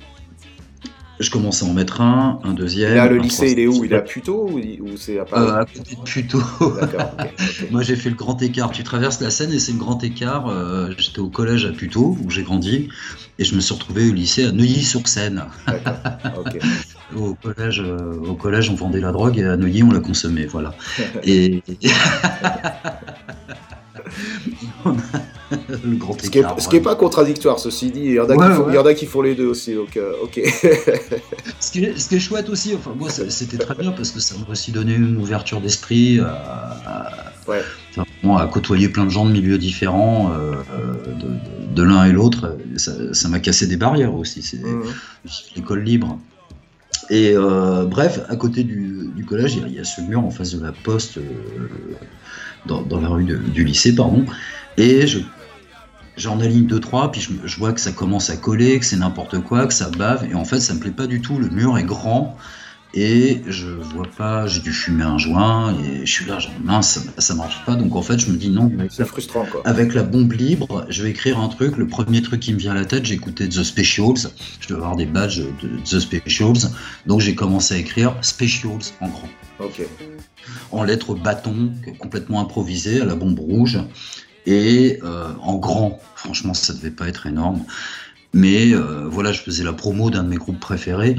je 1.20 1.30
commence 1.32 1.64
à 1.64 1.66
en 1.66 1.74
mettre 1.74 2.02
un, 2.02 2.40
un 2.44 2.54
deuxième. 2.54 2.96
Là, 2.96 3.08
le 3.08 3.18
lycée, 3.18 3.52
il 3.52 3.60
est 3.60 3.68
où? 3.68 3.84
Il 3.84 3.94
est 3.94 3.98
à 3.98 4.02
Puteaux 4.02 4.50
ou, 4.52 4.60
ou 4.60 4.98
c'est 4.98 5.20
à 5.20 5.26
Paris? 5.26 5.48
Euh, 5.48 5.62
À 5.62 5.66
côté 5.66 5.96
de 5.96 6.02
Puteaux. 6.02 6.44
Okay, 6.60 6.96
okay. 6.96 7.68
Moi, 7.72 7.82
j'ai 7.82 7.96
fait 7.96 8.10
le 8.10 8.16
grand 8.16 8.42
écart. 8.42 8.72
Tu 8.72 8.84
traverses 8.84 9.20
la 9.22 9.32
Seine 9.32 9.52
et 9.52 9.60
c'est 9.60 9.72
le 9.72 9.80
grand 9.80 10.04
écart. 10.04 10.48
Euh, 10.48 10.92
J'étais 10.98 11.20
au 11.20 11.30
collège 11.30 11.66
à 11.66 11.72
Puteaux, 11.72 12.18
où 12.24 12.30
j'ai 12.30 12.44
grandi, 12.44 12.90
et 13.40 13.46
je 13.46 13.56
me 13.56 13.60
suis 13.60 13.74
retrouvé 13.74 14.10
au 14.10 14.14
lycée 14.14 14.46
à 14.46 14.52
Neuilly-sur-Seine. 14.52 15.46
Okay. 16.38 16.60
au, 17.16 17.34
collège, 17.34 17.82
euh, 17.82 18.14
au 18.28 18.36
collège, 18.36 18.70
on 18.70 18.76
vendait 18.76 19.02
la 19.02 19.12
drogue 19.12 19.40
et 19.40 19.44
à 19.46 19.58
Neuilly, 19.58 19.84
on 19.84 19.92
la 19.92 20.00
consommait. 20.00 20.46
Voilà. 20.46 20.76
et. 21.24 21.64
Le 25.52 25.96
grand 25.96 26.20
ce, 26.22 26.30
qui 26.30 26.40
est, 26.40 26.60
ce 26.60 26.68
qui 26.68 26.76
n'est 26.76 26.82
pas 26.82 26.96
contradictoire, 26.96 27.60
ceci 27.60 27.92
dit. 27.92 28.02
Il 28.06 28.14
y 28.14 28.20
en 28.20 28.30
a, 28.30 28.36
ouais, 28.36 28.48
qui, 28.48 28.54
font, 28.54 28.64
ouais. 28.64 28.74
il 28.74 28.76
y 28.76 28.78
en 28.78 28.86
a 28.86 28.94
qui 28.94 29.06
font 29.06 29.22
les 29.22 29.36
deux 29.36 29.48
aussi, 29.48 29.76
donc 29.76 29.98
euh, 29.98 30.14
ok. 30.24 30.42
ce, 31.60 31.72
qui 31.72 31.84
est, 31.84 31.98
ce, 31.98 32.10
qui 32.10 32.16
est, 32.16 32.20
chouette 32.20 32.50
aussi, 32.50 32.76
enfin, 32.76 32.94
moi, 32.98 33.10
c'était 33.10 33.58
très 33.58 33.76
bien 33.76 33.92
parce 33.92 34.12
que 34.12 34.20
ça 34.20 34.36
m'a 34.38 34.52
aussi 34.52 34.72
donné 34.72 34.96
une 34.96 35.18
ouverture 35.18 35.62
d'esprit 35.62 36.20
à, 36.20 36.28
à, 36.86 37.50
ouais. 37.50 37.62
à, 38.38 38.48
côtoyer 38.48 38.90
plein 38.90 39.06
de 39.06 39.12
gens 39.12 39.26
de 39.26 39.32
milieux 39.32 39.58
différents, 39.58 40.32
euh, 40.34 40.54
de, 41.14 41.76
de 41.76 41.84
l'un 41.84 42.06
et 42.06 42.12
l'autre. 42.12 42.58
Ça 42.76 43.30
m'a 43.30 43.40
cassé 43.40 43.68
des 43.68 43.78
barrières 43.78 44.16
aussi. 44.16 44.42
C'est 44.42 44.58
mmh. 44.58 44.84
l'école 45.56 45.84
libre. 45.84 46.20
Et 47.10 47.34
euh, 47.36 47.86
bref, 47.86 48.20
à 48.30 48.36
côté 48.36 48.64
du, 48.64 49.26
collège, 49.28 49.56
il 49.56 49.74
y, 49.74 49.80
a, 49.80 49.84
ce 49.84 50.02
mur 50.02 50.24
en 50.24 50.32
face 50.32 50.56
de 50.56 50.64
la 50.64 50.72
poste, 50.72 51.18
euh, 51.18 51.22
dans, 52.66 53.02
la 53.02 53.08
rue 53.08 53.24
du 53.26 53.64
lycée, 53.64 53.96
pardon. 53.96 54.26
Et 54.78 55.08
je 55.08 55.20
j'en 56.18 56.40
aligne 56.40 56.66
deux 56.66 56.80
trois 56.80 57.12
puis 57.12 57.22
je, 57.22 57.58
vois 57.58 57.74
que 57.74 57.80
ça 57.80 57.92
commence 57.92 58.32
à 58.32 58.38
coller 58.38 58.80
que 58.80 58.86
c'est 58.86 58.98
n'importe 58.98 59.40
quoi 59.40 59.68
que 59.68 59.74
ça 59.74 59.90
bave. 59.90 60.26
Et 60.30 60.36
en 60.36 60.46
fait 60.46 60.60
ça 60.60 60.74
me 60.74 60.80
plaît 60.80 60.92
pas 60.92 61.08
du 61.08 61.22
tout. 61.22 61.40
Le 61.40 61.50
mur 61.50 61.78
est 61.78 61.84
grand 61.84 62.38
et 62.94 63.42
je 63.48 63.68
vois 63.68 64.08
pas 64.18 64.48
j'ai 64.48 64.62
dû 64.62 64.72
fumer 64.72 65.04
un 65.04 65.18
joint 65.18 65.76
et 65.80 66.06
je 66.06 66.12
suis 66.12 66.26
là 66.26 66.40
genre 66.40 66.54
mince 66.64 67.00
ça, 67.00 67.02
ça 67.18 67.36
marche 67.36 67.64
pas. 67.66 67.76
Donc 67.76 67.96
en 67.96 68.02
fait 68.02 68.20
je 68.20 68.32
me 68.32 68.38
dis 68.38 68.50
non. 68.50 68.72
C'est 68.90 69.06
frustrant 69.06 69.46
quoi. 69.46 69.62
Avec 69.66 69.94
la 69.94 70.04
bombe 70.04 70.32
libre 70.32 70.86
je 70.90 71.04
vais 71.04 71.10
écrire 71.10 71.40
un 71.40 71.50
truc. 71.50 71.78
Le 71.78 71.88
premier 71.88 72.22
truc 72.22 72.40
qui 72.40 72.54
me 72.54 72.58
vient 72.60 72.72
à 72.72 72.76
la 72.76 72.86
tête 72.86 73.06
j'ai 73.06 73.16
écouté 73.16 73.48
The 73.50 73.64
Specials. 73.64 74.30
Je 74.60 74.68
dois 74.68 74.78
avoir 74.78 74.96
des 74.96 75.06
badges 75.06 75.40
de 75.40 75.70
The 75.84 76.00
Specials. 76.00 76.72
Donc 77.06 77.22
j'ai 77.22 77.36
commencé 77.36 77.76
à 77.76 77.78
écrire 77.78 78.16
Specials 78.22 78.94
en 79.02 79.10
grand. 79.10 79.30
Ok. 79.60 79.82
En 80.72 80.84
lettres 80.84 81.14
bâton 81.14 81.72
complètement 82.00 82.42
improvisé 82.42 83.02
à 83.02 83.06
la 83.06 83.16
bombe 83.16 83.40
rouge. 83.40 83.80
Et 84.46 85.00
euh, 85.04 85.34
en 85.42 85.56
grand. 85.58 86.00
Franchement, 86.16 86.54
ça 86.54 86.74
devait 86.74 86.90
pas 86.90 87.08
être 87.10 87.28
énorme. 87.28 87.64
Mais 88.34 88.74
euh, 88.74 89.08
voilà, 89.10 89.32
je 89.32 89.42
faisais 89.42 89.64
la 89.64 89.74
promo 89.74 90.10
d'un 90.10 90.24
de 90.24 90.30
mes 90.30 90.38
groupes 90.38 90.60
préférés. 90.60 91.18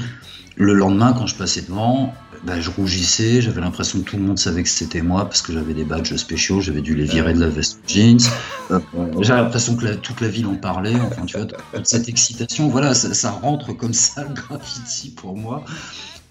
Le 0.58 0.74
lendemain, 0.74 1.12
quand 1.12 1.26
je 1.26 1.36
passais 1.36 1.62
devant, 1.62 2.12
ben, 2.44 2.60
je 2.60 2.68
rougissais, 2.70 3.40
j'avais 3.40 3.60
l'impression 3.60 4.00
que 4.00 4.04
tout 4.04 4.16
le 4.16 4.24
monde 4.24 4.38
savait 4.38 4.64
que 4.64 4.68
c'était 4.68 5.02
moi 5.02 5.24
parce 5.24 5.40
que 5.40 5.52
j'avais 5.52 5.72
des 5.72 5.84
badges 5.84 6.16
spéciaux, 6.16 6.60
j'avais 6.60 6.80
dû 6.80 6.96
les 6.96 7.04
virer 7.04 7.32
de 7.32 7.40
la 7.40 7.48
veste 7.48 7.78
jeans. 7.86 8.18
Euh, 8.72 8.80
j'avais 9.20 9.42
l'impression 9.42 9.76
que 9.76 9.84
la, 9.84 9.94
toute 9.94 10.20
la 10.20 10.28
ville 10.28 10.46
en 10.46 10.56
parlait. 10.56 10.96
Enfin, 10.96 11.24
tu 11.26 11.36
vois, 11.36 11.46
toute 11.46 11.86
cette 11.86 12.08
excitation, 12.08 12.68
voilà, 12.68 12.92
ça, 12.94 13.14
ça 13.14 13.30
rentre 13.30 13.72
comme 13.72 13.94
ça 13.94 14.24
le 14.24 14.34
graffiti 14.34 15.10
pour 15.10 15.36
moi. 15.36 15.64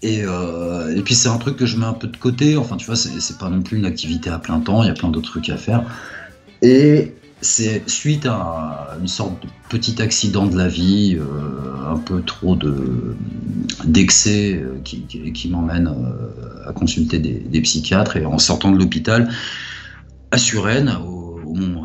Et, 0.02 0.22
euh, 0.24 0.94
et 0.94 1.00
puis 1.02 1.14
c'est 1.14 1.28
un 1.28 1.38
truc 1.38 1.56
que 1.56 1.66
je 1.66 1.78
mets 1.78 1.86
un 1.86 1.94
peu 1.94 2.06
de 2.06 2.16
côté. 2.16 2.56
Enfin, 2.58 2.76
tu 2.76 2.84
vois, 2.84 2.96
c'est 2.96 3.38
pas 3.38 3.48
non 3.48 3.62
plus 3.62 3.78
une 3.78 3.86
activité 3.86 4.28
à 4.28 4.38
plein 4.38 4.60
temps. 4.60 4.82
Il 4.82 4.88
y 4.88 4.90
a 4.90 4.94
plein 4.94 5.08
d'autres 5.08 5.30
trucs 5.30 5.48
à 5.48 5.56
faire. 5.56 5.84
Et 6.60 7.14
c'est 7.40 7.88
suite 7.88 8.26
à 8.26 8.96
une 9.00 9.06
sorte 9.06 9.42
de 9.42 9.48
petit 9.68 10.00
accident 10.02 10.46
de 10.46 10.56
la 10.56 10.68
vie, 10.68 11.16
euh, 11.18 11.92
un 11.92 11.98
peu 11.98 12.22
trop 12.22 12.58
d'excès 13.84 14.54
de, 14.54 14.64
euh, 14.64 15.30
qui, 15.32 15.48
m'emmène 15.48 15.88
euh, 15.88 16.68
à 16.68 16.72
consulter 16.72 17.18
des, 17.18 17.60
psychiatres. 17.60 18.16
Et 18.16 18.26
en 18.26 18.38
sortant 18.38 18.72
de 18.72 18.78
l'hôpital, 18.78 19.28
à 20.30 20.38
Suresnes, 20.38 20.96
au, 21.06 21.40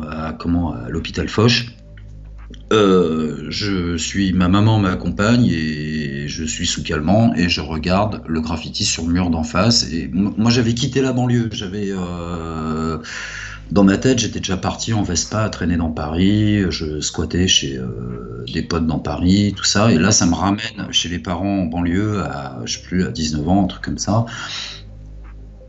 à, 0.08 0.28
à 0.28 0.88
l'hôpital 0.88 1.28
Foch, 1.28 1.66
je 2.70 3.96
suis, 3.96 4.32
ma 4.32 4.48
maman 4.48 4.80
m'accompagne 4.80 5.46
et 5.46 6.26
je 6.26 6.44
suis 6.44 6.66
sous 6.66 6.82
calmant 6.82 7.32
et 7.34 7.48
je 7.48 7.60
regarde 7.60 8.22
le 8.26 8.40
graffiti 8.40 8.84
sur 8.84 9.06
le 9.06 9.12
mur 9.12 9.30
d'en 9.30 9.44
face. 9.44 9.88
Et 9.92 10.10
moi, 10.12 10.50
j'avais 10.50 10.74
quitté 10.74 11.00
la 11.00 11.12
banlieue. 11.12 11.50
J'avais 11.52 11.92
dans 13.70 13.84
ma 13.84 13.96
tête, 13.96 14.18
j'étais 14.18 14.40
déjà 14.40 14.56
parti 14.56 14.92
en 14.92 15.02
Vespa 15.02 15.42
à 15.42 15.48
traîner 15.48 15.76
dans 15.76 15.90
Paris, 15.90 16.70
je 16.70 17.00
squattais 17.00 17.48
chez 17.48 17.76
euh, 17.76 18.44
des 18.52 18.62
potes 18.62 18.86
dans 18.86 18.98
Paris, 18.98 19.54
tout 19.56 19.64
ça, 19.64 19.90
et 19.90 19.98
là 19.98 20.12
ça 20.12 20.26
me 20.26 20.34
ramène 20.34 20.90
chez 20.90 21.08
les 21.08 21.18
parents 21.18 21.62
en 21.62 21.64
banlieue 21.64 22.20
à, 22.20 22.60
je 22.64 22.78
sais 22.78 22.82
plus, 22.82 23.04
à 23.04 23.10
19 23.10 23.48
ans, 23.48 23.64
un 23.64 23.66
truc 23.66 23.82
comme 23.82 23.98
ça. 23.98 24.26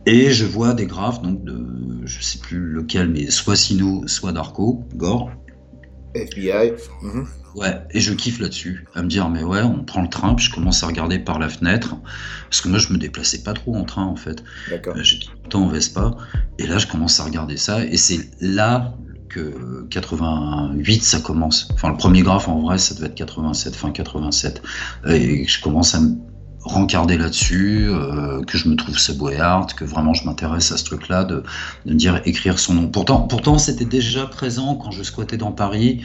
Et 0.06 0.32
je 0.32 0.46
vois 0.46 0.74
des 0.74 0.86
graphes, 0.86 1.22
donc 1.22 1.44
de, 1.44 1.66
je 2.06 2.22
sais 2.22 2.38
plus 2.38 2.60
lequel, 2.60 3.10
mais 3.10 3.32
soit 3.32 3.56
Sino, 3.56 4.08
soit 4.08 4.34
Darko, 4.34 4.84
Gore. 4.96 5.32
FBI. 6.16 6.74
-hmm. 7.04 7.26
Ouais, 7.56 7.74
et 7.92 8.02
je 8.02 8.12
kiffe 8.14 8.40
là-dessus, 8.40 8.86
à 8.96 9.02
me 9.02 9.08
dire, 9.08 9.30
mais 9.30 9.44
ouais, 9.44 9.62
on 9.62 9.84
prend 9.86 10.02
le 10.02 10.10
train, 10.10 10.34
puis 10.36 10.46
je 10.46 10.52
commence 10.54 10.84
à 10.84 10.88
regarder 10.88 11.20
par 11.20 11.40
la 11.40 11.48
fenêtre, 11.48 11.96
parce 12.50 12.60
que 12.60 12.68
moi, 12.68 12.80
je 12.80 12.92
me 12.92 12.98
déplaçais 12.98 13.44
pas 13.44 13.54
trop 13.54 13.76
en 13.76 13.86
train, 13.86 14.04
en 14.04 14.18
fait. 14.18 14.44
D'accord. 14.70 14.96
Euh, 14.98 15.04
J'étais 15.04 15.28
tout 15.28 15.32
le 15.44 15.50
temps 15.50 15.64
en 15.64 15.70
Vespa, 15.70 16.18
et 16.60 16.68
là, 16.68 16.78
je 16.80 16.88
commence 16.88 17.20
à 17.22 17.24
regarder 17.24 17.56
ça, 17.56 17.86
et 17.86 17.96
c'est 17.96 18.30
là 18.42 18.94
que 19.30 19.86
88, 19.90 21.04
ça 21.04 21.20
commence. 21.20 21.70
Enfin, 21.74 21.90
le 21.90 21.98
premier 21.98 22.24
graphe, 22.24 22.50
en 22.50 22.60
vrai, 22.62 22.78
ça 22.78 22.94
devait 22.94 23.08
être 23.08 23.16
87, 23.16 23.76
fin 23.76 23.92
87. 23.92 24.62
Et 25.08 25.46
je 25.48 25.62
commence 25.62 25.96
à 25.96 26.02
me 26.02 26.16
rencarder 26.66 27.18
là-dessus, 27.18 27.86
euh, 27.88 28.44
que 28.44 28.58
je 28.58 28.68
me 28.68 28.76
trouve 28.76 28.98
Art, 29.40 29.68
que 29.76 29.86
vraiment 29.86 30.14
je 30.14 30.26
m'intéresse 30.26 30.72
à 30.72 30.78
ce 30.78 30.84
truc-là, 30.84 31.24
de, 31.24 31.44
de 31.86 31.94
me 31.94 31.98
dire 31.98 32.22
écrire 32.26 32.60
son 32.60 32.74
nom. 32.74 32.88
Pourtant, 32.88 33.22
pourtant 33.22 33.58
c'était 33.58 33.86
déjà 33.86 34.26
présent 34.26 34.76
quand 34.76 34.92
je 34.92 35.04
squattais 35.04 35.38
dans 35.38 35.52
Paris, 35.52 36.02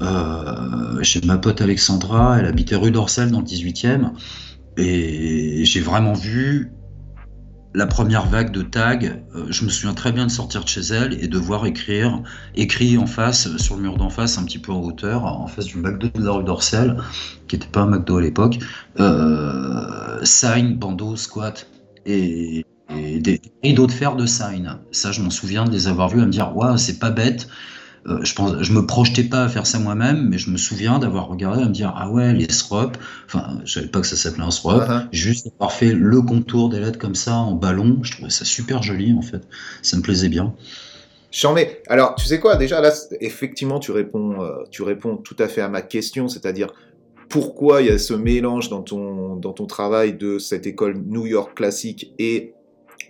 euh, 0.00 1.02
chez 1.02 1.20
ma 1.22 1.36
pote 1.36 1.60
Alexandra, 1.60 2.38
elle 2.38 2.46
habitait 2.46 2.76
rue 2.76 2.92
d'Orsel 2.92 3.30
dans 3.30 3.40
le 3.40 3.44
18e, 3.44 4.12
et 4.76 5.64
j'ai 5.64 5.80
vraiment 5.80 6.12
vu 6.12 6.72
la 7.78 7.86
première 7.86 8.26
vague 8.26 8.50
de 8.50 8.62
tags, 8.62 8.98
euh, 9.04 9.46
je 9.50 9.64
me 9.64 9.70
souviens 9.70 9.94
très 9.94 10.10
bien 10.10 10.26
de 10.26 10.32
sortir 10.32 10.64
de 10.64 10.68
chez 10.68 10.80
elle 10.80 11.12
et 11.22 11.28
de 11.28 11.38
voir 11.38 11.64
écrire, 11.64 12.20
écrit 12.56 12.98
en 12.98 13.06
face, 13.06 13.56
sur 13.56 13.76
le 13.76 13.82
mur 13.82 13.96
d'en 13.96 14.10
face, 14.10 14.36
un 14.36 14.44
petit 14.44 14.58
peu 14.58 14.72
en 14.72 14.80
hauteur, 14.80 15.24
en 15.24 15.46
face 15.46 15.66
du 15.66 15.78
McDo 15.78 16.08
de 16.08 16.24
la 16.24 16.32
rue 16.32 16.42
d'Orcel, 16.42 16.96
qui 17.46 17.54
n'était 17.54 17.68
pas 17.68 17.82
un 17.82 17.86
McDo 17.86 18.16
à 18.16 18.22
l'époque, 18.22 18.58
euh, 18.98 20.18
sign, 20.24 20.74
bandeau, 20.74 21.14
squat, 21.14 21.68
et, 22.04 22.66
et 22.90 23.20
des 23.20 23.40
rideaux 23.62 23.86
de 23.86 23.92
fer 23.92 24.16
de 24.16 24.26
sign. 24.26 24.78
Ça, 24.90 25.12
je 25.12 25.22
m'en 25.22 25.30
souviens 25.30 25.64
de 25.64 25.70
les 25.70 25.86
avoir 25.86 26.08
vus, 26.08 26.20
à 26.20 26.26
me 26.26 26.32
dire, 26.32 26.56
waouh, 26.56 26.78
c'est 26.78 26.98
pas 26.98 27.10
bête. 27.10 27.46
Euh, 28.08 28.20
je 28.22 28.34
pense, 28.34 28.62
je 28.62 28.72
me 28.72 28.86
projetais 28.86 29.24
pas 29.24 29.44
à 29.44 29.48
faire 29.48 29.66
ça 29.66 29.78
moi-même, 29.78 30.28
mais 30.28 30.38
je 30.38 30.50
me 30.50 30.56
souviens 30.56 30.98
d'avoir 30.98 31.28
regardé 31.28 31.62
à 31.62 31.66
me 31.66 31.72
dire 31.72 31.92
ah 31.96 32.10
ouais 32.10 32.32
les 32.32 32.48
SROP, 32.50 32.96
enfin 33.26 33.58
je 33.64 33.74
savais 33.74 33.88
pas 33.88 34.00
que 34.00 34.06
ça 34.06 34.16
s'appelait 34.16 34.44
un 34.44 34.50
SROP, 34.50 34.82
Uh-huh. 34.82 35.08
juste 35.12 35.48
avoir 35.58 35.72
fait 35.72 35.92
le 35.92 36.22
contour 36.22 36.70
des 36.70 36.80
lettres 36.80 36.98
comme 36.98 37.14
ça 37.14 37.34
en 37.34 37.52
ballon, 37.52 37.98
je 38.02 38.12
trouvais 38.12 38.30
ça 38.30 38.44
super 38.44 38.82
joli 38.82 39.12
en 39.12 39.22
fait, 39.22 39.42
ça 39.82 39.96
me 39.96 40.02
plaisait 40.02 40.28
bien. 40.28 40.54
J'en. 41.30 41.54
Alors, 41.88 42.14
tu 42.14 42.24
sais 42.24 42.40
quoi, 42.40 42.56
déjà 42.56 42.80
là, 42.80 42.90
effectivement, 43.20 43.80
tu 43.80 43.92
réponds, 43.92 44.42
euh, 44.42 44.64
tu 44.70 44.82
réponds 44.82 45.16
tout 45.16 45.36
à 45.38 45.48
fait 45.48 45.60
à 45.60 45.68
ma 45.68 45.82
question, 45.82 46.26
c'est-à-dire 46.28 46.68
pourquoi 47.28 47.82
il 47.82 47.88
y 47.88 47.90
a 47.90 47.98
ce 47.98 48.14
mélange 48.14 48.70
dans 48.70 48.80
ton, 48.80 49.36
dans 49.36 49.52
ton 49.52 49.66
travail 49.66 50.14
de 50.14 50.38
cette 50.38 50.66
école 50.66 50.96
New 51.06 51.26
York 51.26 51.54
classique 51.54 52.14
et 52.18 52.54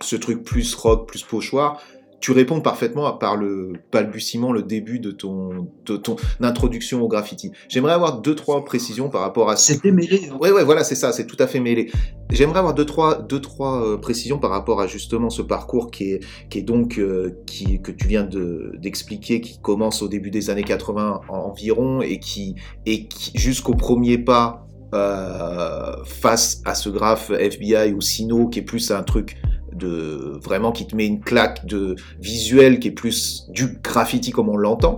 ce 0.01 0.17
truc 0.17 0.43
plus 0.43 0.75
rock, 0.75 1.07
plus 1.07 1.23
pochoir? 1.23 1.81
Tu 2.21 2.31
réponds 2.31 2.59
parfaitement 2.61 3.05
à 3.05 3.17
par 3.17 3.37
le 3.37 3.73
balbutiement, 3.93 4.51
le 4.51 4.61
début 4.61 4.99
de 4.99 5.11
ton, 5.11 5.69
de 5.85 5.95
ton 5.95 6.17
introduction 6.41 7.01
au 7.01 7.07
graffiti. 7.07 7.51
J'aimerais 7.69 7.93
avoir 7.93 8.19
deux, 8.21 8.35
trois 8.35 8.63
précisions 8.65 9.09
par 9.09 9.21
rapport 9.21 9.49
à 9.49 9.55
C'était 9.55 9.91
mêlé. 9.91 10.29
hein. 10.29 10.35
Ouais, 10.39 10.51
ouais, 10.51 10.63
voilà, 10.65 10.83
c'est 10.83 10.95
ça, 10.95 11.13
c'est 11.13 11.25
tout 11.27 11.37
à 11.39 11.47
fait 11.47 11.59
mêlé. 11.61 11.89
J'aimerais 12.29 12.59
avoir 12.59 12.73
deux, 12.73 12.85
trois, 12.85 13.21
deux, 13.21 13.39
trois 13.39 13.81
euh, 13.85 13.97
précisions 13.97 14.37
par 14.37 14.51
rapport 14.51 14.81
à 14.81 14.87
justement 14.87 15.29
ce 15.29 15.41
parcours 15.41 15.91
qui 15.91 16.11
est, 16.11 16.19
qui 16.49 16.59
est 16.59 16.63
donc, 16.63 16.99
euh, 16.99 17.37
qui, 17.45 17.81
que 17.81 17.91
tu 17.91 18.07
viens 18.07 18.23
de, 18.25 18.73
d'expliquer, 18.79 19.39
qui 19.41 19.59
commence 19.61 20.01
au 20.01 20.07
début 20.09 20.29
des 20.29 20.49
années 20.49 20.63
80 20.63 21.21
en- 21.29 21.33
environ 21.33 22.01
et 22.01 22.19
qui, 22.19 22.55
et 22.85 23.07
qui 23.07 23.31
jusqu'au 23.35 23.75
premier 23.75 24.17
pas 24.17 24.65
euh, 24.93 26.03
face 26.03 26.61
à 26.65 26.73
ce 26.75 26.89
graphe 26.89 27.29
FBI 27.31 27.93
ou 27.93 28.01
Sino 28.01 28.47
qui 28.47 28.59
est 28.59 28.63
plus 28.63 28.91
un 28.91 29.03
truc 29.03 29.37
de 29.79 30.39
vraiment 30.43 30.71
qui 30.71 30.85
te 30.85 30.95
met 30.95 31.07
une 31.07 31.21
claque 31.21 31.65
de 31.65 31.95
visuel 32.19 32.79
qui 32.79 32.89
est 32.89 32.91
plus 32.91 33.45
du 33.49 33.79
graffiti 33.83 34.31
comme 34.31 34.49
on 34.49 34.57
l'entend. 34.57 34.97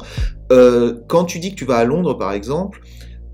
Euh, 0.52 1.00
quand 1.08 1.24
tu 1.26 1.40
dis 1.40 1.52
que 1.52 1.56
tu 1.56 1.66
vas 1.66 1.78
à 1.78 1.86
Londres 1.86 2.18
par 2.18 2.34
exemple, 2.34 2.82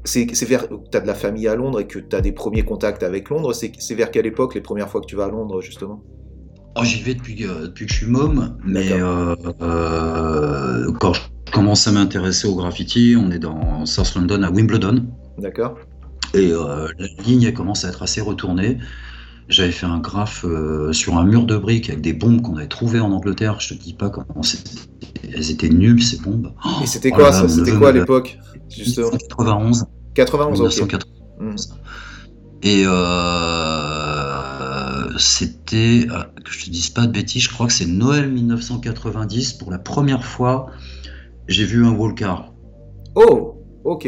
c'est 0.03 0.25
vers 0.45 0.67
tu 0.67 0.97
as 0.97 1.01
de 1.01 1.07
la 1.07 1.15
famille 1.15 1.47
à 1.47 1.55
Londres 1.55 1.79
et 1.79 1.87
que 1.87 1.99
tu 1.99 2.15
as 2.15 2.21
des 2.21 2.31
premiers 2.31 2.63
contacts 2.63 3.03
avec 3.03 3.29
Londres, 3.29 3.53
c'est 3.53 3.95
vers 3.95 4.11
quelle 4.11 4.25
époque 4.25 4.55
les 4.55 4.61
premières 4.61 4.89
fois 4.89 5.01
que 5.01 5.07
tu 5.07 5.15
vas 5.15 5.25
à 5.25 5.29
Londres 5.29 5.61
justement? 5.61 6.03
Oh, 6.79 6.83
J'y 6.83 7.01
vais 7.01 7.15
depuis, 7.15 7.43
euh, 7.43 7.63
depuis 7.63 7.87
que 7.87 7.91
je 7.91 7.97
suis 7.97 8.05
môme, 8.05 8.55
mais 8.63 8.91
euh, 8.91 9.35
euh, 9.61 10.91
quand 10.99 11.13
je 11.13 11.21
commence 11.51 11.87
à 11.87 11.91
m'intéresser 11.91 12.47
au 12.47 12.55
graffiti, 12.55 13.15
on 13.17 13.31
est 13.31 13.39
dans 13.39 13.85
South 13.87 14.13
London 14.15 14.43
à 14.43 14.51
Wimbledon. 14.51 15.05
D'accord 15.39 15.77
Et 16.35 16.51
euh, 16.51 16.87
la 16.99 17.07
ligne 17.23 17.51
commence 17.51 17.83
à 17.83 17.89
être 17.89 18.03
assez 18.03 18.21
retournée. 18.21 18.77
J'avais 19.49 19.71
fait 19.71 19.85
un 19.85 19.99
graphe 19.99 20.43
euh, 20.45 20.91
sur 20.91 21.17
un 21.17 21.23
mur 21.23 21.45
de 21.45 21.55
briques 21.57 21.89
avec 21.89 22.01
des 22.01 22.11
bombes 22.13 22.41
qu'on 22.41 22.57
avait 22.57 22.67
trouvées 22.67 22.99
en 22.99 23.11
Angleterre. 23.11 23.61
Je 23.61 23.73
te 23.73 23.81
dis 23.81 23.93
pas 23.93 24.09
comment. 24.09 24.41
Elles 25.33 25.51
étaient 25.51 25.69
nulles 25.69 26.03
ces 26.03 26.19
bombes. 26.19 26.51
Et 26.83 26.85
c'était 26.85 27.11
Oh 27.13 27.15
quoi 27.15 27.25
là, 27.25 27.31
ça 27.31 27.47
C'était 27.47 27.71
quoi 27.71 27.89
à 27.89 27.93
l'époque 27.93 28.37
Justement 28.69 29.07
1991. 29.07 29.85
91, 30.15 30.61
ok. 30.61 30.67
1991. 30.67 31.69
Hmm. 31.69 31.73
Et 32.63 32.83
euh, 32.85 33.47
c'était, 35.17 36.07
euh, 36.09 36.23
que 36.43 36.51
je 36.51 36.65
te 36.65 36.69
dise 36.69 36.89
pas 36.89 37.05
de 37.05 37.11
bêtises, 37.11 37.43
je 37.43 37.49
crois 37.49 37.67
que 37.67 37.73
c'est 37.73 37.85
Noël 37.85 38.29
1990 38.29 39.53
pour 39.53 39.71
la 39.71 39.79
première 39.79 40.25
fois. 40.25 40.67
J'ai 41.47 41.63
vu 41.63 41.85
un 41.85 41.91
wallcar. 41.91 42.53
Oh, 43.15 43.63
ok. 43.85 44.07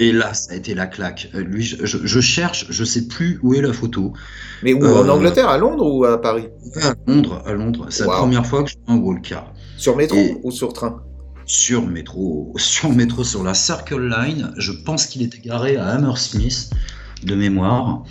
Et 0.00 0.10
là, 0.12 0.34
ça 0.34 0.52
a 0.52 0.56
été 0.56 0.74
la 0.74 0.86
claque. 0.86 1.30
Euh, 1.34 1.40
lui, 1.40 1.62
je, 1.62 1.86
je- 1.86 2.04
je 2.04 2.20
cherche, 2.20 2.66
je 2.68 2.84
sais 2.84 3.06
plus 3.06 3.38
où 3.42 3.54
est 3.54 3.60
la 3.62 3.72
photo. 3.72 4.12
Mais 4.64 4.72
où 4.74 4.84
Euh, 4.84 5.04
En 5.04 5.08
Angleterre, 5.08 5.48
à 5.48 5.56
Londres 5.58 5.86
ou 5.86 6.04
à 6.04 6.20
Paris 6.20 6.48
À 6.82 6.94
Londres, 7.06 7.42
à 7.46 7.52
Londres. 7.52 7.86
C'est 7.90 8.04
Wow. 8.04 8.10
la 8.10 8.16
première 8.18 8.46
fois 8.46 8.64
que 8.64 8.70
je 8.70 8.76
vois 8.86 8.94
un 8.96 8.98
wallcar. 8.98 9.52
Sur 9.76 9.96
métro 9.96 10.16
Et- 10.18 10.36
ou 10.42 10.50
sur 10.50 10.72
train 10.72 11.00
Sur 11.46 11.86
métro, 11.86 12.52
sur 12.56 12.90
métro, 12.90 13.22
sur 13.22 13.44
la 13.44 13.54
Circle 13.54 14.00
Line. 14.08 14.52
Je 14.56 14.72
pense 14.72 15.06
qu'il 15.06 15.22
était 15.22 15.38
garé 15.40 15.76
à 15.76 15.88
Hammersmith, 15.88 16.70
de 17.22 17.34
mémoire. 17.34 18.02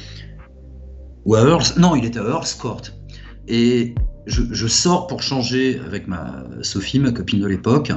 Ou 1.25 1.35
à 1.35 1.41
Earls, 1.41 1.73
non, 1.77 1.95
il 1.95 2.05
était 2.05 2.19
à 2.19 2.23
Earls 2.23 2.47
Court. 2.59 2.81
Et 3.47 3.95
je, 4.25 4.41
je 4.51 4.67
sors 4.67 5.07
pour 5.07 5.21
changer 5.21 5.81
avec 5.85 6.07
ma 6.07 6.43
Sophie, 6.61 6.99
ma 6.99 7.11
copine 7.11 7.41
de 7.41 7.47
l'époque. 7.47 7.91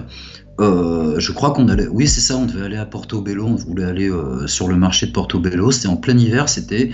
Euh, 0.58 1.18
je 1.18 1.32
crois 1.32 1.50
qu'on 1.50 1.68
allait, 1.68 1.86
oui 1.88 2.08
c'est 2.08 2.20
ça, 2.20 2.36
on 2.36 2.46
devait 2.46 2.64
aller 2.64 2.76
à 2.76 2.86
Portobello, 2.86 3.44
on 3.44 3.56
voulait 3.56 3.84
aller 3.84 4.10
euh, 4.10 4.46
sur 4.46 4.68
le 4.68 4.76
marché 4.76 5.06
de 5.06 5.12
Portobello. 5.12 5.70
C'était 5.70 5.88
en 5.88 5.96
plein 5.96 6.16
hiver, 6.16 6.48
c'était 6.48 6.92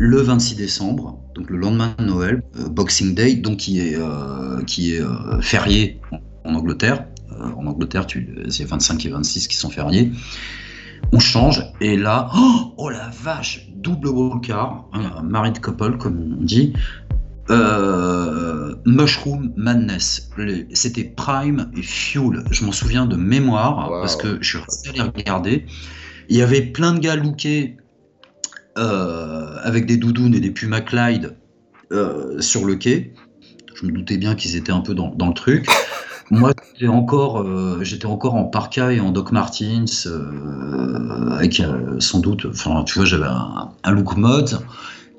le 0.00 0.20
26 0.20 0.56
décembre, 0.56 1.20
donc 1.36 1.50
le 1.50 1.56
lendemain 1.56 1.94
de 1.98 2.04
Noël, 2.04 2.42
euh, 2.58 2.68
Boxing 2.68 3.14
Day, 3.14 3.36
donc 3.36 3.58
qui 3.58 3.80
est 3.80 3.96
qui 4.66 4.94
est 4.94 5.02
férié 5.40 6.00
en, 6.44 6.54
Angleterre. 6.54 7.06
En 7.56 7.66
Angleterre, 7.66 8.06
c'est 8.48 8.64
25 8.64 9.06
et 9.06 9.08
26 9.08 9.48
qui 9.48 9.56
sont 9.56 9.70
fériés. 9.70 10.12
On 11.12 11.18
change 11.18 11.62
et 11.80 11.96
là, 11.96 12.30
oh, 12.36 12.74
oh 12.76 12.90
la 12.90 13.08
vache, 13.22 13.68
double 13.76 14.08
wallcar, 14.08 14.88
un 14.92 15.22
married 15.22 15.60
couple 15.60 15.96
comme 15.98 16.38
on 16.40 16.42
dit. 16.42 16.72
Euh, 17.50 18.74
Mushroom 18.86 19.52
Madness, 19.56 20.30
c'était 20.72 21.04
Prime 21.04 21.70
et 21.76 21.82
Fuel. 21.82 22.44
Je 22.50 22.64
m'en 22.64 22.72
souviens 22.72 23.06
de 23.06 23.16
mémoire 23.16 23.90
Wow. 23.90 24.00
parce 24.00 24.16
que 24.16 24.38
je 24.40 24.48
suis 24.48 24.58
resté 24.58 24.90
à 24.90 24.92
les 24.92 25.00
regarder. 25.02 25.66
Il 26.28 26.36
y 26.36 26.42
avait 26.42 26.62
plein 26.62 26.92
de 26.94 27.00
gars 27.00 27.16
lookés 27.16 27.76
euh, 28.78 29.56
avec 29.62 29.86
des 29.86 29.96
doudounes 29.96 30.34
et 30.34 30.40
des 30.40 30.50
Puma 30.50 30.80
Clyde 30.80 31.36
euh, 31.92 32.40
sur 32.40 32.64
le 32.64 32.76
quai. 32.76 33.14
Je 33.74 33.86
me 33.86 33.92
doutais 33.92 34.16
bien 34.16 34.34
qu'ils 34.34 34.56
étaient 34.56 34.72
un 34.72 34.80
peu 34.80 34.94
dans, 34.94 35.10
dans 35.14 35.28
le 35.28 35.34
truc. 35.34 35.66
Moi, 36.30 36.52
j'étais 36.72 36.88
encore, 36.88 37.44
j'étais 37.82 38.06
encore 38.06 38.34
en 38.34 38.44
parka 38.44 38.90
et 38.92 38.98
en 39.00 39.10
Doc 39.10 39.30
Martens, 39.30 40.08
avec 41.30 41.62
sans 41.98 42.20
doute, 42.20 42.46
enfin, 42.46 42.82
tu 42.84 42.94
vois, 42.94 43.04
j'avais 43.04 43.26
un, 43.26 43.68
un 43.84 43.90
look 43.90 44.16
mode. 44.16 44.58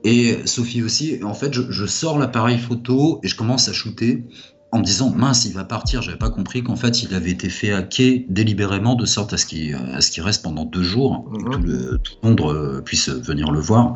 Et 0.06 0.38
Sophie 0.46 0.84
aussi. 0.84 1.20
En 1.24 1.34
fait, 1.34 1.52
je, 1.54 1.63
je 1.70 1.86
sors 1.86 2.18
l'appareil 2.20 2.58
photo 2.60 3.20
et 3.24 3.28
je 3.28 3.36
commence 3.36 3.68
à 3.70 3.74
shooter 3.74 4.24
en 4.72 4.80
me 4.80 4.84
disant 4.84 5.10
mince, 5.10 5.46
il 5.46 5.54
va 5.54 5.63
partir. 5.63 6.02
J'avais 6.02 6.18
pas 6.18 6.30
compris 6.30 6.62
qu'en 6.63 6.76
fait, 6.76 7.02
il 7.04 7.13
avait 7.15 7.32
été 7.32 7.50
fait 7.50 7.72
hacker 7.74 8.22
délibérément 8.30 8.96
de 8.96 9.06
sorte 9.06 9.34
à 9.34 9.38
ce 9.38 9.46
qu'il 9.46 9.74
à 9.74 10.02
ce 10.02 10.12
qu'il 10.12 10.22
reste 10.24 10.44
pendant 10.44 10.65
deux 10.65 10.84
jours, 10.84 11.26
Mhm. 11.32 11.44
que 11.44 11.50
tout 11.56 11.62
le, 11.62 11.98
tout 12.04 12.13
le 12.22 12.30
monde 12.30 12.41
euh, 12.41 12.82
puisse 12.82 13.10
venir 13.10 13.52
le 13.52 13.60
voir. 13.60 13.96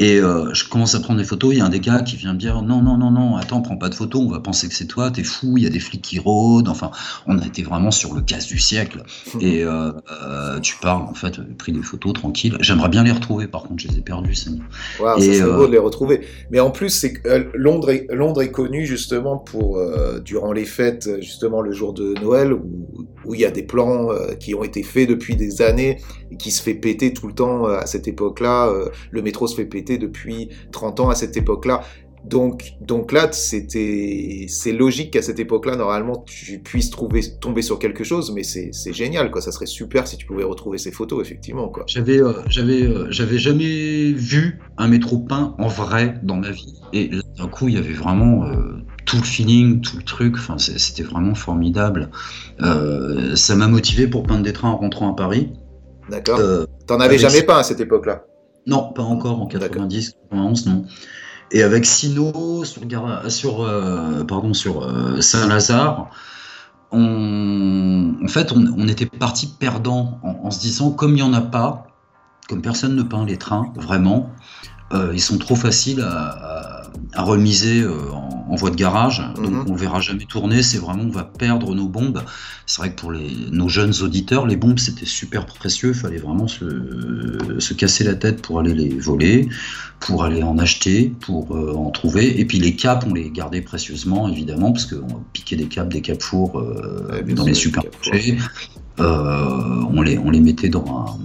Et 0.00 0.18
euh, 0.18 0.52
je 0.54 0.68
commence 0.68 0.96
à 0.96 1.00
prendre 1.00 1.20
des 1.20 1.24
photos. 1.24 1.52
Il 1.54 1.58
y 1.58 1.60
a 1.60 1.64
un 1.64 1.68
des 1.68 1.78
gars 1.78 2.00
qui 2.02 2.16
vient 2.16 2.32
me 2.32 2.38
dire 2.38 2.62
non, 2.62 2.82
non, 2.82 2.98
non, 2.98 3.12
non, 3.12 3.36
attends, 3.36 3.62
prends 3.62 3.76
pas 3.76 3.88
de 3.88 3.94
photos. 3.94 4.22
On 4.22 4.28
va 4.30 4.40
penser 4.40 4.68
que 4.68 4.74
c'est 4.74 4.86
toi. 4.88 5.10
T'es 5.12 5.22
fou. 5.22 5.56
Il 5.56 5.62
y 5.62 5.66
a 5.66 5.70
des 5.70 5.78
flics 5.78 6.02
qui 6.02 6.18
rôdent. 6.18 6.68
Enfin, 6.68 6.90
on 7.26 7.38
a 7.38 7.46
été 7.46 7.62
vraiment 7.62 7.92
sur 7.92 8.12
le 8.12 8.20
casse 8.20 8.46
du 8.46 8.58
siècle. 8.58 9.04
Et 9.40 9.62
euh, 9.62 9.92
euh, 10.10 10.58
tu 10.58 10.76
parles, 10.82 11.02
en 11.02 11.14
fait, 11.14 11.34
j'ai 11.36 11.42
pris 11.56 11.70
des 11.70 11.82
photos 11.82 12.12
tranquilles. 12.12 12.56
J'aimerais 12.60 12.88
bien 12.88 13.04
les 13.04 13.12
retrouver. 13.12 13.46
Par 13.46 13.62
contre, 13.62 13.82
je 13.84 13.88
les 13.88 13.98
ai 13.98 14.00
perdues. 14.00 14.34
c'est- 14.34 14.50
Et, 15.18 15.40
euh, 15.40 15.56
beau 15.56 15.66
de 15.66 15.72
les 15.72 15.78
retrouver. 15.78 16.22
Mais 16.50 16.58
en 16.58 16.72
plus, 16.72 16.88
c'est 16.90 17.14
Londres 17.54 17.90
est, 17.90 18.06
Londres 18.12 18.42
est 18.42 18.50
connu 18.50 18.86
justement 18.86 19.36
pour, 19.38 19.80
durant 20.24 20.52
les 20.52 20.64
fêtes, 20.64 21.08
justement 21.20 21.60
le 21.60 21.70
jour 21.72 21.92
de 21.92 22.14
Noël, 22.20 22.52
où 22.52 23.06
où 23.26 23.34
il 23.34 23.40
y 23.40 23.44
a 23.44 23.50
des 23.50 23.62
plans 23.62 24.10
euh, 24.10 24.34
qui 24.34 24.54
ont 24.54 24.64
été 24.64 24.82
faits 24.82 25.08
depuis 25.08 25.36
des 25.36 25.62
années 25.62 25.98
et 26.30 26.36
qui 26.36 26.50
se 26.50 26.62
fait 26.62 26.74
péter 26.74 27.12
tout 27.12 27.26
le 27.26 27.34
temps 27.34 27.66
euh, 27.66 27.78
à 27.78 27.86
cette 27.86 28.08
époque-là. 28.08 28.68
Euh, 28.68 28.88
le 29.10 29.22
métro 29.22 29.46
se 29.46 29.56
fait 29.56 29.64
péter 29.64 29.98
depuis 29.98 30.50
30 30.72 31.00
ans 31.00 31.08
à 31.08 31.14
cette 31.14 31.36
époque-là. 31.36 31.82
Donc, 32.24 32.72
donc 32.80 33.12
là, 33.12 33.30
c'était, 33.32 34.46
c'est 34.48 34.72
logique 34.72 35.12
qu'à 35.12 35.20
cette 35.20 35.38
époque-là, 35.38 35.76
normalement, 35.76 36.24
tu 36.26 36.58
puisses 36.58 36.88
trouver, 36.88 37.20
tomber 37.38 37.60
sur 37.60 37.78
quelque 37.78 38.02
chose, 38.02 38.32
mais 38.34 38.42
c'est, 38.42 38.72
génial, 38.94 39.30
quoi. 39.30 39.42
Ça 39.42 39.52
serait 39.52 39.66
super 39.66 40.06
si 40.06 40.16
tu 40.16 40.24
pouvais 40.24 40.42
retrouver 40.42 40.78
ces 40.78 40.90
photos, 40.90 41.22
effectivement, 41.22 41.68
quoi. 41.68 41.84
J'avais, 41.86 42.22
jamais 43.10 44.12
vu 44.12 44.58
un 44.78 44.88
métro 44.88 45.18
peint 45.18 45.54
en 45.58 45.68
vrai 45.68 46.14
dans 46.22 46.36
ma 46.36 46.50
vie. 46.50 46.80
Et 46.94 47.10
d'un 47.36 47.48
coup, 47.48 47.68
il 47.68 47.74
y 47.74 47.78
avait 47.78 47.92
vraiment 47.92 48.46
tout 49.04 49.16
le 49.16 49.22
feeling, 49.22 49.80
tout 49.80 49.96
le 49.96 50.02
truc. 50.02 50.34
Enfin, 50.36 50.56
c'était 50.58 51.02
vraiment 51.02 51.34
formidable. 51.34 52.10
Euh, 52.62 53.36
ça 53.36 53.54
m'a 53.56 53.68
motivé 53.68 54.06
pour 54.06 54.22
peindre 54.24 54.42
des 54.42 54.52
trains 54.52 54.70
en 54.70 54.76
rentrant 54.76 55.12
à 55.12 55.16
Paris. 55.16 55.52
D'accord? 56.10 56.38
Euh, 56.38 56.66
T'en 56.86 57.00
avais 57.00 57.18
jamais 57.18 57.42
pas 57.42 57.58
à 57.58 57.62
cette 57.62 57.80
époque-là? 57.80 58.24
Non, 58.66 58.92
pas 58.92 59.02
encore 59.02 59.40
en 59.40 59.46
90, 59.46 60.12
91, 60.30 60.66
non. 60.66 60.84
Et 61.50 61.62
avec 61.62 61.84
Sino 61.86 62.64
sur, 62.64 63.62
euh, 63.62 64.24
pardon, 64.24 64.54
sur 64.54 64.90
Saint-Lazare, 65.20 66.10
on, 66.92 68.14
en 68.22 68.28
fait, 68.28 68.52
on, 68.52 68.64
on 68.78 68.88
était 68.88 69.06
parti 69.06 69.48
perdant 69.58 70.18
en, 70.22 70.46
en 70.46 70.50
se 70.50 70.60
disant, 70.60 70.90
comme 70.90 71.10
il 71.12 71.16
n'y 71.16 71.22
en 71.22 71.32
a 71.32 71.40
pas, 71.40 71.86
comme 72.48 72.62
personne 72.62 72.94
ne 72.96 73.02
peint 73.02 73.24
les 73.24 73.36
trains, 73.36 73.72
vraiment, 73.76 74.30
ils 75.12 75.20
sont 75.20 75.38
trop 75.38 75.56
faciles 75.56 76.00
à, 76.02 76.28
à- 76.28 76.82
à 77.14 77.22
remiser 77.22 77.84
en, 77.86 78.28
en 78.54 78.56
voie 78.56 78.70
de 78.70 78.76
garage, 78.76 79.18
donc 79.36 79.50
Mhm. 79.50 79.64
on 79.68 79.72
le 79.72 79.78
verra 79.78 80.00
jamais 80.00 80.24
tourner. 80.26 80.62
C'est 80.62 80.78
vraiment, 80.78 81.02
on 81.02 81.10
va 81.10 81.24
perdre 81.24 81.74
nos 81.74 81.88
bombes. 81.88 82.22
C'est 82.66 82.78
vrai 82.80 82.90
que 82.94 83.00
pour 83.00 83.12
les, 83.12 83.30
nos 83.50 83.68
jeunes 83.68 83.92
auditeurs, 84.02 84.46
les 84.46 84.56
bombes 84.56 84.78
c'était 84.78 85.06
super 85.06 85.44
précieux. 85.46 85.88
Il 85.90 85.94
fallait 85.94 86.18
vraiment 86.18 86.48
se, 86.48 86.64
se 87.58 87.74
casser 87.74 88.04
la 88.04 88.14
tête 88.14 88.40
pour 88.42 88.60
aller 88.60 88.74
les 88.74 88.90
voler, 88.98 89.48
pour 90.00 90.24
aller 90.24 90.42
en 90.42 90.56
acheter, 90.58 91.12
pour 91.20 91.54
euh, 91.56 91.74
en 91.74 91.90
trouver. 91.90 92.40
Et 92.40 92.44
puis 92.44 92.58
les 92.58 92.76
capes, 92.76 93.04
on 93.08 93.14
les 93.14 93.30
gardait 93.30 93.60
précieusement, 93.62 94.28
évidemment, 94.28 94.72
parce 94.72 94.86
qu'on 94.86 95.22
piquait 95.32 95.56
des 95.56 95.66
capes, 95.66 95.92
des 95.92 96.00
capes 96.00 96.22
fours 96.22 96.58
euh, 96.58 97.22
Ouais, 97.26 97.34
dans 97.34 97.44
les 97.44 97.54
supermarchés. 97.54 98.38
Euh, 99.00 99.82
on, 99.92 100.02
les, 100.02 100.18
on 100.18 100.30
les 100.30 100.40
mettait 100.40 100.68
dans 100.68 101.18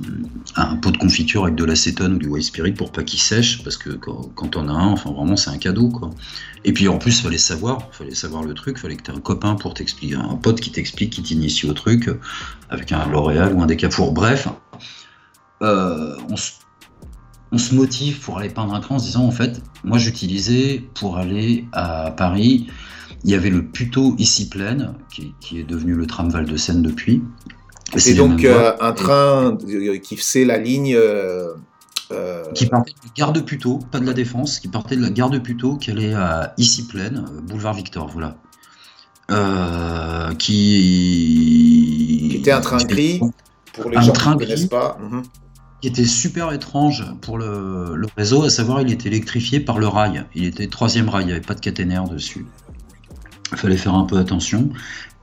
un, 0.56 0.76
pot 0.78 0.92
de 0.92 0.98
confiture 0.98 1.44
avec 1.44 1.56
de 1.56 1.64
l'acétone 1.64 2.14
ou 2.14 2.18
du 2.18 2.28
white 2.28 2.46
spirit 2.46 2.72
pour 2.72 2.92
pas 2.92 3.04
qu'ils 3.04 3.20
sèchent, 3.20 3.64
parce 3.64 3.78
que 3.78 3.92
quand, 3.92 4.56
on 4.56 4.68
a 4.68 4.72
un, 4.72 4.88
enfin 4.88 5.12
vraiment 5.12 5.36
c'est 5.36 5.52
un 5.52 5.58
cadeau 5.58 5.90
quoi. 5.90 6.10
Et 6.66 6.74
puis 6.74 6.88
en 6.88 6.98
plus 6.98 7.22
fallait 7.22 7.38
savoir, 7.38 7.90
fallait 7.92 8.16
savoir 8.16 8.44
le 8.44 8.56
truc, 8.56 8.80
fallait 8.80 8.96
que 8.96 9.04
tu 9.04 9.12
aies 9.12 9.16
un 9.16 9.20
copain 9.20 9.54
pour 9.56 9.76
t'expliquer, 9.76 10.16
un 10.16 10.36
pote 10.36 10.60
qui 10.60 10.72
t'explique, 10.72 11.12
qui 11.12 11.22
t'initie 11.22 11.68
au 11.68 11.74
truc, 11.74 12.10
avec 12.72 12.92
un 12.92 13.08
L'Oréal 13.08 13.54
ou 13.54 13.62
un 13.62 13.68
Décafour. 13.68 14.14
Bref, 14.14 14.48
euh, 15.62 16.18
on, 17.52 17.58
se, 17.58 17.76
motive 17.76 18.20
pour 18.20 18.40
aller 18.40 18.50
peindre 18.50 18.74
un 18.74 18.80
train 18.80 18.96
en 18.96 19.00
se 19.00 19.06
disant 19.06 19.26
en 19.26 19.32
fait, 19.32 19.62
moi 19.84 20.00
j'utilisais 20.00 20.84
pour 20.96 21.18
aller 21.18 21.66
à 21.72 22.10
Paris, 22.12 22.68
il 23.24 23.30
y 23.30 23.36
avait 23.36 23.50
le 23.52 23.64
Puto 23.64 24.16
ici 24.18 24.50
pleine, 24.50 24.96
qui, 25.14 25.34
qui 25.40 25.60
est 25.60 25.64
devenu 25.64 25.94
le 25.94 26.08
tram 26.08 26.30
Val 26.30 26.46
de 26.46 26.58
Seine 26.58 26.82
depuis. 26.82 27.22
C'est 27.96 28.14
donc 28.14 28.44
euh, 28.46 28.74
un 28.80 28.92
train 28.94 29.58
euh, 29.68 29.98
qui 29.98 30.16
faisait 30.18 30.46
la 30.46 30.58
ligne. 30.58 30.96
euh, 30.96 31.54
qui 32.56 32.66
partait 32.66 32.92
de 32.94 32.98
la 33.08 33.12
gare 33.16 33.34
de 33.34 33.40
Puteaux, 33.42 33.80
pas 33.92 34.00
de 34.00 34.06
la 34.06 34.14
Défense, 34.14 34.60
qui 34.60 34.68
partait 34.68 34.96
de 34.96 35.02
la 35.02 35.10
gare 35.12 35.30
de 35.30 35.38
Puteaux, 35.40 35.76
qui 35.78 35.92
allait 35.92 36.14
à 36.14 36.54
Issy 36.58 36.88
Plaine, 36.88 37.26
boulevard 37.44 37.74
Victor, 37.76 38.08
voilà. 38.12 38.36
Euh, 39.32 40.34
qui... 40.36 42.28
Qui 42.32 42.38
était 42.38 42.52
un 42.52 42.62
train 42.62 42.84
gris. 42.84 43.22
pour 43.74 43.90
les 43.92 43.98
un 43.98 44.02
gens 44.02 44.14
train 44.14 44.32
qui 44.32 44.38
ne 44.38 44.44
connaissent 44.46 44.62
gris. 44.62 44.70
pas. 44.70 44.98
mhm. 45.00 45.24
qui 45.82 45.88
était 45.88 46.06
super 46.06 46.52
étrange 46.52 47.06
pour 47.22 47.38
le, 47.38 47.96
le 47.96 48.08
réseau, 48.18 48.44
à 48.44 48.50
savoir 48.50 48.82
il 48.82 48.92
était 48.92 49.08
électrifié 49.10 49.60
par 49.60 49.80
le 49.80 49.88
rail. 49.88 50.26
Il 50.36 50.46
était 50.46 50.68
troisième 50.68 51.10
rail, 51.10 51.24
il 51.24 51.28
n'y 51.28 51.32
avait 51.34 51.42
pas 51.42 51.56
de 51.56 51.60
caténaire 51.62 52.06
dessus. 52.10 52.46
Il 53.52 53.58
fallait 53.58 53.78
faire 53.78 53.96
un 53.96 54.06
peu 54.06 54.18
attention. 54.18 54.70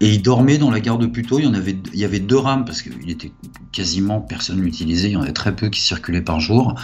Et 0.00 0.10
il 0.10 0.22
dormait 0.22 0.58
dans 0.58 0.70
la 0.70 0.80
gare 0.80 0.98
de 0.98 1.06
Puteaux. 1.06 1.38
Il 1.38 1.46
y, 1.94 2.04
avait, 2.04 2.18
deux 2.18 2.36
rames 2.36 2.64
parce 2.64 2.82
qu'il 2.82 3.10
était 3.10 3.32
quasiment 3.72 4.20
personne 4.20 4.60
l'utilisait. 4.60 5.08
Il 5.08 5.12
y 5.12 5.16
en 5.16 5.22
avait 5.22 5.32
très 5.32 5.56
peu 5.56 5.70
qui 5.70 5.80
circulaient 5.80 6.20
par 6.20 6.38
jour. 6.40 6.74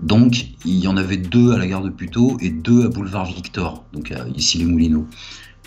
Donc 0.00 0.46
il 0.64 0.78
y 0.78 0.86
en 0.86 0.96
avait 0.96 1.16
deux 1.16 1.52
à 1.52 1.58
la 1.58 1.66
gare 1.66 1.82
de 1.82 1.90
Puteaux 1.90 2.36
et 2.40 2.50
deux 2.50 2.84
à 2.84 2.88
boulevard 2.88 3.26
Victor, 3.26 3.84
donc 3.92 4.12
ici 4.36 4.58
les 4.58 4.64
Moulineaux. 4.64 5.06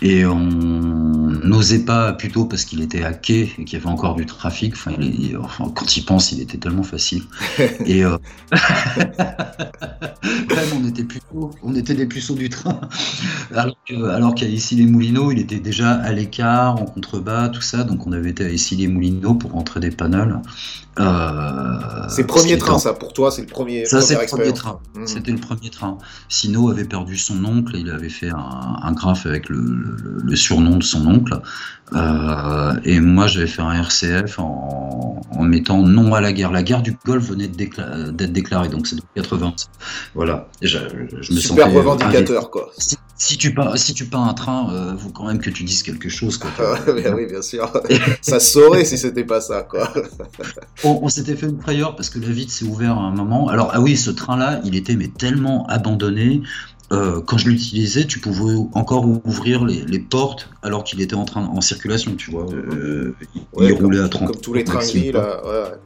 Et 0.02 0.26
on 0.26 0.38
n'osait 0.38 1.84
pas 1.84 2.12
plutôt 2.12 2.44
parce 2.44 2.64
qu'il 2.66 2.82
était 2.82 3.02
à 3.02 3.14
quai 3.14 3.50
et 3.58 3.64
qu'il 3.64 3.78
y 3.78 3.82
avait 3.82 3.90
encore 3.90 4.14
du 4.14 4.26
trafic. 4.26 4.74
Enfin, 4.74 4.92
il 5.00 5.32
est- 5.32 5.36
enfin, 5.36 5.70
quand 5.74 5.96
il 5.96 6.04
pense, 6.04 6.32
il 6.32 6.40
était 6.40 6.58
tellement 6.58 6.82
facile. 6.82 7.22
Et 7.86 8.04
euh, 8.04 8.18
même 10.22 10.68
on 10.74 10.86
était 10.86 11.04
plutôt, 11.04 11.50
on 11.62 11.74
était 11.74 11.94
des 11.94 12.06
puceaux 12.06 12.34
du 12.34 12.48
train. 12.48 12.80
Alors 13.54 14.34
qu'à 14.34 14.46
ici 14.46 14.76
les 14.76 14.86
Moulineaux, 14.86 15.32
il 15.32 15.38
était 15.40 15.60
déjà 15.60 15.92
à 15.92 16.12
l'écart, 16.12 16.80
en 16.80 16.84
contrebas, 16.86 17.48
tout 17.48 17.62
ça. 17.62 17.84
Donc 17.84 18.06
on 18.06 18.12
avait 18.12 18.30
été 18.30 18.44
à 18.44 18.50
ici 18.50 18.76
les 18.76 18.88
Moulineaux 18.88 19.34
pour 19.34 19.52
rentrer 19.52 19.80
des 19.80 19.90
panels. 19.90 20.36
Euh, 20.98 21.78
C'est 22.08 22.22
le 22.22 22.26
premier 22.26 22.56
train, 22.58 22.74
en- 22.74 22.78
ça, 22.78 22.92
pour 22.94 23.12
toi, 23.12 23.30
c'est 23.30 23.42
le 23.42 23.46
premier. 23.48 23.84
ça, 23.86 24.00
c'est 24.00 24.14
le 24.18 24.26
premier 24.26 24.52
train. 24.52 24.80
Mhm. 24.96 25.06
C'était 25.06 25.32
le 25.32 25.38
premier 25.38 25.70
train. 25.70 25.98
Sino 26.28 26.70
avait 26.70 26.84
perdu 26.84 27.16
son 27.16 27.44
oncle 27.44 27.76
et 27.76 27.80
il 27.80 27.90
avait 27.90 28.08
fait 28.08 28.30
un, 28.30 28.76
un 28.82 28.92
graphe 28.92 29.26
avec 29.26 29.48
le, 29.48 29.58
le- 29.58 30.18
le 30.24 30.36
surnom 30.36 30.76
de 30.78 30.82
son 30.82 31.06
oncle. 31.06 31.40
Euh, 31.92 32.74
et 32.84 32.98
moi, 33.00 33.26
j'avais 33.28 33.46
fait 33.46 33.62
un 33.62 33.72
RCF 33.72 34.38
en, 34.40 35.20
en 35.30 35.42
mettant 35.44 35.82
non 35.82 36.14
à 36.14 36.20
la 36.20 36.32
guerre. 36.32 36.50
La 36.50 36.62
guerre 36.62 36.82
du 36.82 36.96
Golfe 37.04 37.28
venait 37.30 37.46
de 37.48 37.56
décla- 37.56 38.10
d'être 38.10 38.32
déclarée, 38.32 38.68
donc 38.68 38.86
c'est 38.86 38.96
depuis 38.96 39.08
80. 39.14 39.54
Voilà. 40.14 40.48
Je 40.62 40.78
me 40.78 41.22
Super 41.22 41.66
sentais, 41.66 41.76
revendicateur, 41.78 42.50
quoi. 42.50 42.70
Si, 42.76 42.96
si 43.18 43.38
tu 43.38 43.54
peins, 43.54 43.76
si 43.76 43.94
tu 43.94 44.04
peins 44.06 44.24
un 44.24 44.34
train, 44.34 44.68
euh, 44.72 44.96
faut 44.98 45.10
quand 45.10 45.26
même 45.26 45.38
que 45.38 45.48
tu 45.50 45.62
dises 45.64 45.82
quelque 45.84 46.08
chose. 46.08 46.38
Quoi. 46.38 46.50
Ah, 46.58 46.92
bien 46.92 47.14
oui, 47.14 47.26
bien 47.26 47.40
sûr. 47.42 47.72
ça 48.20 48.40
saurait 48.40 48.84
si 48.84 48.98
c'était 48.98 49.24
pas 49.24 49.40
ça, 49.40 49.62
quoi. 49.62 49.92
On, 50.84 50.98
on 51.02 51.08
s'était 51.08 51.36
fait 51.36 51.46
une 51.46 51.60
frayeur 51.60 51.94
parce 51.96 52.10
que 52.10 52.18
la 52.18 52.28
vitre 52.28 52.52
s'est 52.52 52.64
ouverte 52.64 52.98
à 52.98 53.02
un 53.02 53.12
moment. 53.12 53.48
Alors, 53.48 53.70
ah 53.72 53.80
oui, 53.80 53.96
ce 53.96 54.10
train-là, 54.10 54.60
il 54.64 54.74
était 54.74 54.96
mais 54.96 55.08
tellement 55.08 55.66
abandonné. 55.68 56.42
Euh, 56.92 57.20
quand 57.20 57.38
je 57.38 57.48
l'utilisais, 57.48 58.06
tu 58.06 58.20
pouvais 58.20 58.54
encore 58.74 59.04
ouvrir 59.24 59.64
les, 59.64 59.82
les 59.84 59.98
portes 59.98 60.48
alors 60.62 60.84
qu'il 60.84 61.00
était 61.00 61.16
en 61.16 61.24
train 61.24 61.44
en 61.44 61.60
circulation, 61.60 62.14
tu 62.16 62.30
vois. 62.30 62.46
Euh, 62.52 63.14
il 63.60 63.74
comme, 63.74 63.86
roulait 63.86 64.00
à 64.00 64.08
30. 64.08 64.28
comme 64.32 64.40
tous 64.40 64.54
les 64.54 64.64
trains 64.64 64.78
gris, 64.80 65.12
là. 65.12 65.42
ouais. 65.44 65.76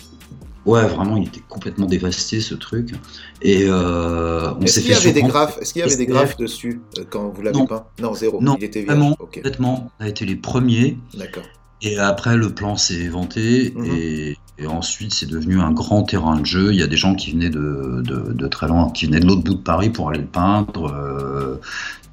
Ouais, 0.67 0.87
vraiment, 0.87 1.17
il 1.17 1.27
était 1.27 1.41
complètement 1.49 1.87
dévasté 1.87 2.41
ce 2.41 2.55
truc. 2.55 2.93
Et 3.41 3.65
euh, 3.67 4.53
on 4.53 4.61
Est-ce 4.61 4.75
s'est 4.75 4.81
qu'il 4.83 4.91
y 4.91 4.95
fait 4.95 5.01
avait 5.01 5.13
des 5.13 5.21
surprendre 5.21 5.47
graphes 5.47 5.59
Est-ce 5.63 5.73
qu'il 5.73 5.81
y 5.81 5.83
avait 5.85 5.97
des 5.97 6.07
graphes 6.07 6.37
dessus 6.37 6.83
euh, 6.99 7.05
quand 7.09 7.31
vous 7.31 7.41
l'avez 7.41 7.65
peint? 7.67 7.87
Non, 7.99 8.13
zéro. 8.15 8.43
Non, 8.43 8.57
Il 8.59 8.65
était 8.65 8.83
vierge. 8.83 8.99
Vraiment, 8.99 9.17
honnêtement, 9.39 9.91
on 9.99 10.05
a 10.05 10.09
été 10.09 10.27
les 10.27 10.37
premiers. 10.37 10.99
d'accord. 11.15 11.45
Et 11.83 11.99
après, 11.99 12.37
le 12.37 12.51
plan 12.55 12.77
s'est 12.77 13.01
éventé 13.01 13.73
Mhm. 13.75 13.85
et, 13.87 14.37
et 14.59 14.67
ensuite, 14.67 15.15
c'est 15.15 15.27
devenu 15.27 15.61
un 15.61 15.73
grand 15.73 16.03
terrain 16.03 16.39
de 16.39 16.45
jeu. 16.45 16.73
Il 16.73 16.79
y 16.79 16.83
a 16.83 16.87
des 16.87 16.97
gens 16.99 17.15
qui 17.15 17.33
venaient 17.33 17.49
de, 17.51 18.03
de, 18.05 18.33
de 18.33 18.47
très 18.49 18.69
loin, 18.69 18.91
qui 18.91 19.07
venaient 19.07 19.21
de 19.21 19.27
l'autre 19.27 19.43
bout 19.43 19.55
de 19.55 19.63
Paris 19.63 19.89
pour 19.91 20.11
aller 20.11 20.21
le 20.21 20.27
peindre. 20.27 20.93
Euh, 20.93 21.59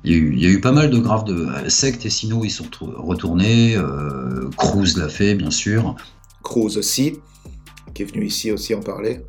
il, 0.05 0.11
y 0.11 0.15
a 0.15 0.17
eu, 0.17 0.33
il 0.33 0.41
y 0.41 0.45
a 0.45 0.49
eu 0.49 0.61
pas 0.61 0.71
mal 0.71 0.89
de 0.89 0.97
graphes 0.99 1.25
de 1.25 1.33
euh, 1.35 1.67
sectes 1.69 2.05
et 2.05 2.09
sinon 2.09 2.43
ils 2.45 2.51
sont 2.51 2.65
retournés. 2.81 3.75
Euh, 3.75 4.49
Cruz 4.57 4.95
l'a 4.97 5.09
fait, 5.09 5.35
bien 5.35 5.51
sûr. 5.51 5.95
Cruz 6.43 6.77
aussi, 6.77 7.17
qui 7.93 8.03
est 8.03 8.05
venu 8.05 8.25
ici 8.25 8.51
aussi 8.51 8.73
en 8.73 8.81
parler. 8.81 9.19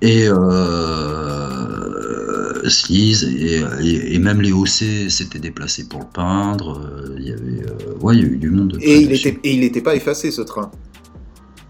Et 0.00 0.26
euh, 0.28 2.21
Sleaze 2.68 3.24
et, 3.24 3.62
et, 3.80 4.14
et 4.14 4.18
même 4.18 4.40
les 4.40 4.52
OC 4.52 5.08
s'étaient 5.10 5.38
déplacés 5.38 5.88
pour 5.88 6.00
le 6.00 6.06
peindre. 6.12 6.78
Euh, 6.80 7.16
Il 7.18 7.24
y 7.26 7.32
avait, 7.32 7.66
euh, 7.66 7.94
ouais, 8.00 8.16
il 8.16 8.22
y 8.22 8.24
a 8.24 8.28
eu 8.28 8.36
du 8.38 8.50
monde. 8.50 8.72
de 8.72 8.78
Et 8.80 9.00
il 9.02 9.12
était, 9.12 9.38
et 9.44 9.54
il 9.54 9.60
n'était 9.60 9.82
pas 9.82 9.94
effacé, 9.94 10.30
ce 10.30 10.42
train? 10.42 10.70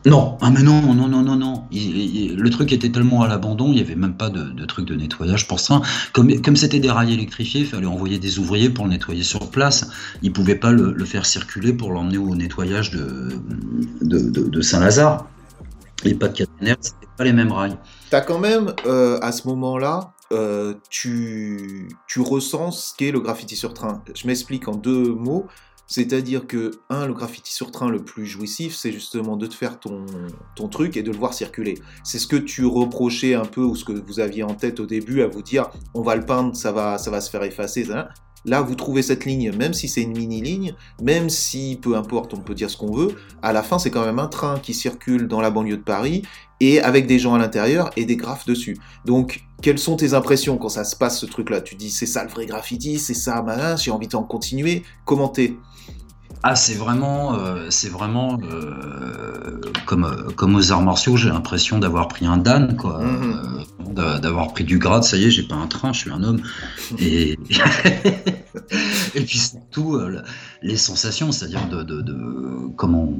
Non, 0.04 0.36
ah 0.40 0.50
mais 0.50 0.64
non, 0.64 0.82
non, 0.94 1.06
non, 1.06 1.22
non, 1.22 1.36
non. 1.36 1.62
Il- 1.70 1.96
il- 1.96 2.36
le 2.36 2.50
truc 2.50 2.72
était 2.72 2.90
tellement 2.90 3.22
à 3.22 3.28
l'abandon, 3.28 3.68
il 3.68 3.76
n'y 3.76 3.80
avait 3.80 3.94
même 3.94 4.16
pas 4.16 4.30
de, 4.30 4.42
de 4.50 4.64
truc 4.64 4.84
de 4.86 4.96
nettoyage 4.96 5.46
pour 5.46 5.60
ça. 5.60 5.80
Comme 6.12 6.40
comme 6.40 6.56
c'était 6.56 6.80
des 6.80 6.90
rails 6.90 7.12
électrifiés, 7.12 7.60
il 7.60 7.66
fallait 7.68 7.86
envoyer 7.86 8.18
des 8.18 8.40
ouvriers 8.40 8.68
pour 8.68 8.84
le 8.86 8.90
nettoyer 8.90 9.22
sur 9.22 9.48
place. 9.50 9.88
Ils 10.22 10.30
ne 10.30 10.34
pouvaient 10.34 10.56
pas 10.56 10.72
le, 10.72 10.92
le 10.92 11.04
faire 11.04 11.24
circuler 11.24 11.72
pour 11.72 11.92
l'emmener 11.92 12.18
au 12.18 12.34
nettoyage 12.34 12.90
de, 12.90 13.28
de, 14.00 14.18
de- 14.48 14.60
Saint-Lazare. 14.60 15.28
Et 16.04 16.14
pas 16.14 16.26
de 16.26 16.36
caténaire, 16.36 16.76
c'était 16.80 17.06
pas 17.16 17.22
les 17.22 17.32
mêmes 17.32 17.52
rails. 17.52 17.76
T'as 18.10 18.22
quand 18.22 18.40
même, 18.40 18.72
euh, 18.86 19.20
à 19.22 19.30
ce 19.30 19.46
moment-là, 19.46 20.11
euh, 20.32 20.74
tu, 20.90 21.88
ressens 22.16 22.72
ce 22.72 22.94
qu'est 22.94 23.12
le 23.12 23.20
graffiti 23.20 23.56
sur 23.56 23.74
train. 23.74 24.02
Je 24.14 24.26
m'explique 24.26 24.68
en 24.68 24.74
deux 24.74 25.12
mots. 25.14 25.46
C'est-à-dire 25.88 26.46
que, 26.46 26.70
un, 26.88 27.06
le 27.06 27.12
graffiti 27.12 27.52
sur 27.52 27.70
train 27.70 27.90
le 27.90 28.02
plus 28.02 28.24
jouissif, 28.24 28.74
c'est 28.74 28.92
justement 28.92 29.36
de 29.36 29.46
te 29.46 29.54
faire 29.54 29.78
ton, 29.78 30.06
ton 30.56 30.68
truc 30.68 30.96
et 30.96 31.02
de 31.02 31.10
le 31.10 31.18
voir 31.18 31.34
circuler. 31.34 31.74
C'est 32.02 32.18
ce 32.18 32.26
que 32.26 32.36
tu 32.36 32.64
reprochais 32.64 33.34
un 33.34 33.44
peu, 33.44 33.62
ou 33.62 33.74
ce 33.74 33.84
que 33.84 33.92
vous 33.92 34.18
aviez 34.18 34.42
en 34.42 34.54
tête 34.54 34.80
au 34.80 34.86
début, 34.86 35.20
à 35.20 35.26
vous 35.26 35.42
dire, 35.42 35.70
on 35.92 36.00
va 36.00 36.16
le 36.16 36.24
peindre, 36.24 36.56
ça 36.56 36.72
va, 36.72 36.96
ça 36.96 37.10
va 37.10 37.20
se 37.20 37.28
faire 37.28 37.42
effacer. 37.42 37.84
ça. 37.84 38.08
Là, 38.44 38.60
vous 38.60 38.74
trouvez 38.74 39.02
cette 39.02 39.24
ligne, 39.24 39.52
même 39.56 39.72
si 39.72 39.88
c'est 39.88 40.02
une 40.02 40.16
mini-ligne, 40.16 40.74
même 41.00 41.30
si, 41.30 41.78
peu 41.80 41.96
importe, 41.96 42.34
on 42.34 42.40
peut 42.40 42.54
dire 42.54 42.70
ce 42.70 42.76
qu'on 42.76 42.92
veut, 42.92 43.16
à 43.40 43.52
la 43.52 43.62
fin, 43.62 43.78
c'est 43.78 43.90
quand 43.90 44.04
même 44.04 44.18
un 44.18 44.26
train 44.26 44.58
qui 44.58 44.74
circule 44.74 45.28
dans 45.28 45.40
la 45.40 45.50
banlieue 45.50 45.76
de 45.76 45.82
Paris, 45.82 46.22
et 46.60 46.80
avec 46.80 47.06
des 47.06 47.18
gens 47.18 47.34
à 47.34 47.38
l'intérieur 47.38 47.90
et 47.96 48.04
des 48.04 48.16
graphes 48.16 48.46
dessus. 48.46 48.78
Donc, 49.04 49.42
quelles 49.62 49.78
sont 49.78 49.96
tes 49.96 50.14
impressions 50.14 50.58
quand 50.58 50.68
ça 50.68 50.84
se 50.84 50.94
passe 50.94 51.18
ce 51.18 51.26
truc-là? 51.26 51.60
Tu 51.60 51.74
dis 51.74 51.90
c'est 51.90 52.06
ça 52.06 52.24
le 52.24 52.30
vrai 52.30 52.46
graffiti, 52.46 52.98
c'est 52.98 53.14
ça, 53.14 53.42
malin, 53.42 53.76
j'ai 53.76 53.90
envie 53.90 54.08
d'en 54.08 54.22
continuer. 54.22 54.82
Comment 55.04 55.28
t'es? 55.28 55.56
Ah, 56.44 56.56
c'est 56.56 56.74
vraiment, 56.74 57.34
euh, 57.38 57.66
c'est 57.70 57.88
vraiment 57.88 58.38
euh, 58.50 59.60
comme, 59.86 60.04
euh, 60.04 60.30
comme 60.34 60.56
aux 60.56 60.72
arts 60.72 60.82
martiaux, 60.82 61.16
j'ai 61.16 61.28
l'impression 61.28 61.78
d'avoir 61.78 62.08
pris 62.08 62.26
un 62.26 62.36
Dan, 62.36 62.76
quoi. 62.76 62.98
Mhm. 62.98 63.32
Euh, 63.32 63.92
d'a- 63.92 64.18
d'avoir 64.18 64.52
pris 64.52 64.64
du 64.64 64.78
grade, 64.78 65.04
ça 65.04 65.16
y 65.16 65.24
est, 65.26 65.30
j'ai 65.30 65.42
pas 65.44 65.54
un 65.54 65.66
train, 65.68 65.92
je 65.92 65.98
suis 66.00 66.10
un 66.10 66.22
homme. 66.22 66.40
Et, 66.98 67.38
et 69.14 69.20
puis 69.22 69.38
surtout, 69.38 69.96
euh, 69.96 70.22
les 70.62 70.76
sensations, 70.76 71.32
c'est-à-dire 71.32 71.68
de, 71.68 72.70
comment 72.76 73.12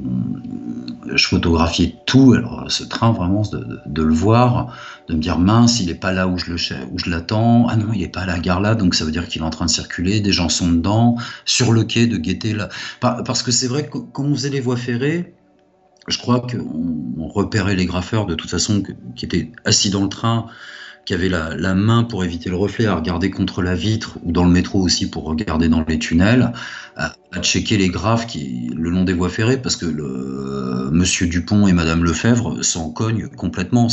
je 1.13 1.27
photographiais 1.27 1.95
tout, 2.05 2.33
alors 2.33 2.65
ce 2.69 2.83
train, 2.83 3.11
vraiment, 3.11 3.43
de, 3.85 4.01
le 4.01 4.13
voir, 4.13 4.75
de 5.07 5.13
me 5.15 5.19
dire 5.19 5.37
mince, 5.39 5.79
il 5.79 5.89
est 5.89 5.95
pas 5.95 6.11
là 6.11 6.27
où 6.27 6.37
je 6.37 6.51
le 6.51 6.55
où 6.91 6.97
je 6.97 7.09
l'attends, 7.09 7.67
ah 7.67 7.75
non, 7.75 7.93
il 7.93 8.01
est 8.01 8.07
pas 8.07 8.21
à 8.21 8.25
la 8.25 8.39
gare 8.39 8.61
là, 8.61 8.75
donc 8.75 8.95
ça 8.95 9.05
veut 9.05 9.11
dire 9.11 9.27
qu'il 9.27 9.41
est 9.41 9.45
en 9.45 9.49
train 9.49 9.65
de 9.65 9.69
circuler, 9.71 10.21
des 10.21 10.31
gens 10.31 10.49
sont 10.49 10.71
dedans, 10.71 11.17
sur 11.45 11.71
le 11.71 11.83
quai, 11.83 12.07
de 12.07 12.17
guetter 12.17 12.53
là. 12.53 12.69
Par- 12.99 13.23
Parce 13.23 13.43
que 13.43 13.51
c'est 13.51 13.67
vrai 13.67 13.87
que 13.87 13.97
quand 13.97 14.23
on 14.23 14.33
faisait 14.33 14.49
les 14.49 14.61
voies 14.61 14.77
ferrées, 14.77 15.33
je 16.07 16.17
crois 16.17 16.41
qu'on 16.41 17.13
on 17.17 17.27
repérait 17.27 17.75
les 17.75 17.85
graffeurs 17.85 18.25
de 18.25 18.35
toute 18.35 18.49
façon 18.49 18.83
qui 19.15 19.25
étaient 19.25 19.51
assis 19.65 19.89
dans 19.89 20.03
le 20.03 20.09
train 20.09 20.47
qui 21.05 21.13
avait 21.13 21.29
la, 21.29 21.75
main 21.75 22.03
pour 22.03 22.23
éviter 22.23 22.49
le 22.49 22.55
reflet, 22.55 22.85
à 22.85 22.95
regarder 22.95 23.29
contre 23.29 23.61
la 23.61 23.75
vitre 23.75 24.17
ou 24.23 24.31
dans 24.31 24.45
le 24.45 24.51
métro 24.51 24.79
aussi 24.79 25.09
pour 25.09 25.25
regarder 25.25 25.67
dans 25.67 25.83
les 25.87 25.99
tunnels, 25.99 26.53
à, 26.95 27.13
checker 27.41 27.77
les 27.77 27.89
graphes 27.89 28.27
le 28.35 28.89
long 28.89 29.03
des 29.03 29.13
voies 29.13 29.29
ferrées, 29.29 29.61
parce 29.61 29.75
que 29.75 29.85
le, 29.85 30.89
Monsieur 30.91 31.27
Dupont 31.27 31.67
et 31.67 31.73
Madame 31.73 32.03
Lefebvre 32.03 32.63
s'en 32.63 32.91
cognent 32.91 33.27
complètement. 33.27 33.87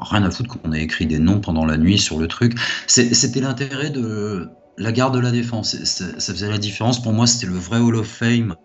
Rien 0.00 0.24
à 0.24 0.30
foutre 0.30 0.58
qu'on 0.58 0.72
ait 0.72 0.82
écrit 0.82 1.06
des 1.06 1.18
noms 1.18 1.40
pendant 1.40 1.64
la 1.64 1.76
nuit 1.76 1.98
sur 1.98 2.18
le 2.18 2.26
truc. 2.26 2.58
C'était 2.86 3.40
l'intérêt 3.40 3.90
de 3.90 4.48
la 4.76 4.92
garde 4.92 5.14
de 5.14 5.20
la 5.20 5.30
défense. 5.30 5.76
ça 5.84 6.32
faisait 6.32 6.50
la 6.50 6.58
différence. 6.58 7.00
Pour 7.00 7.12
moi, 7.12 7.26
c'était 7.26 7.46
le 7.46 7.58
vrai 7.58 7.78
Hall 7.78 7.96
of 7.96 8.06
Fame 8.06 8.56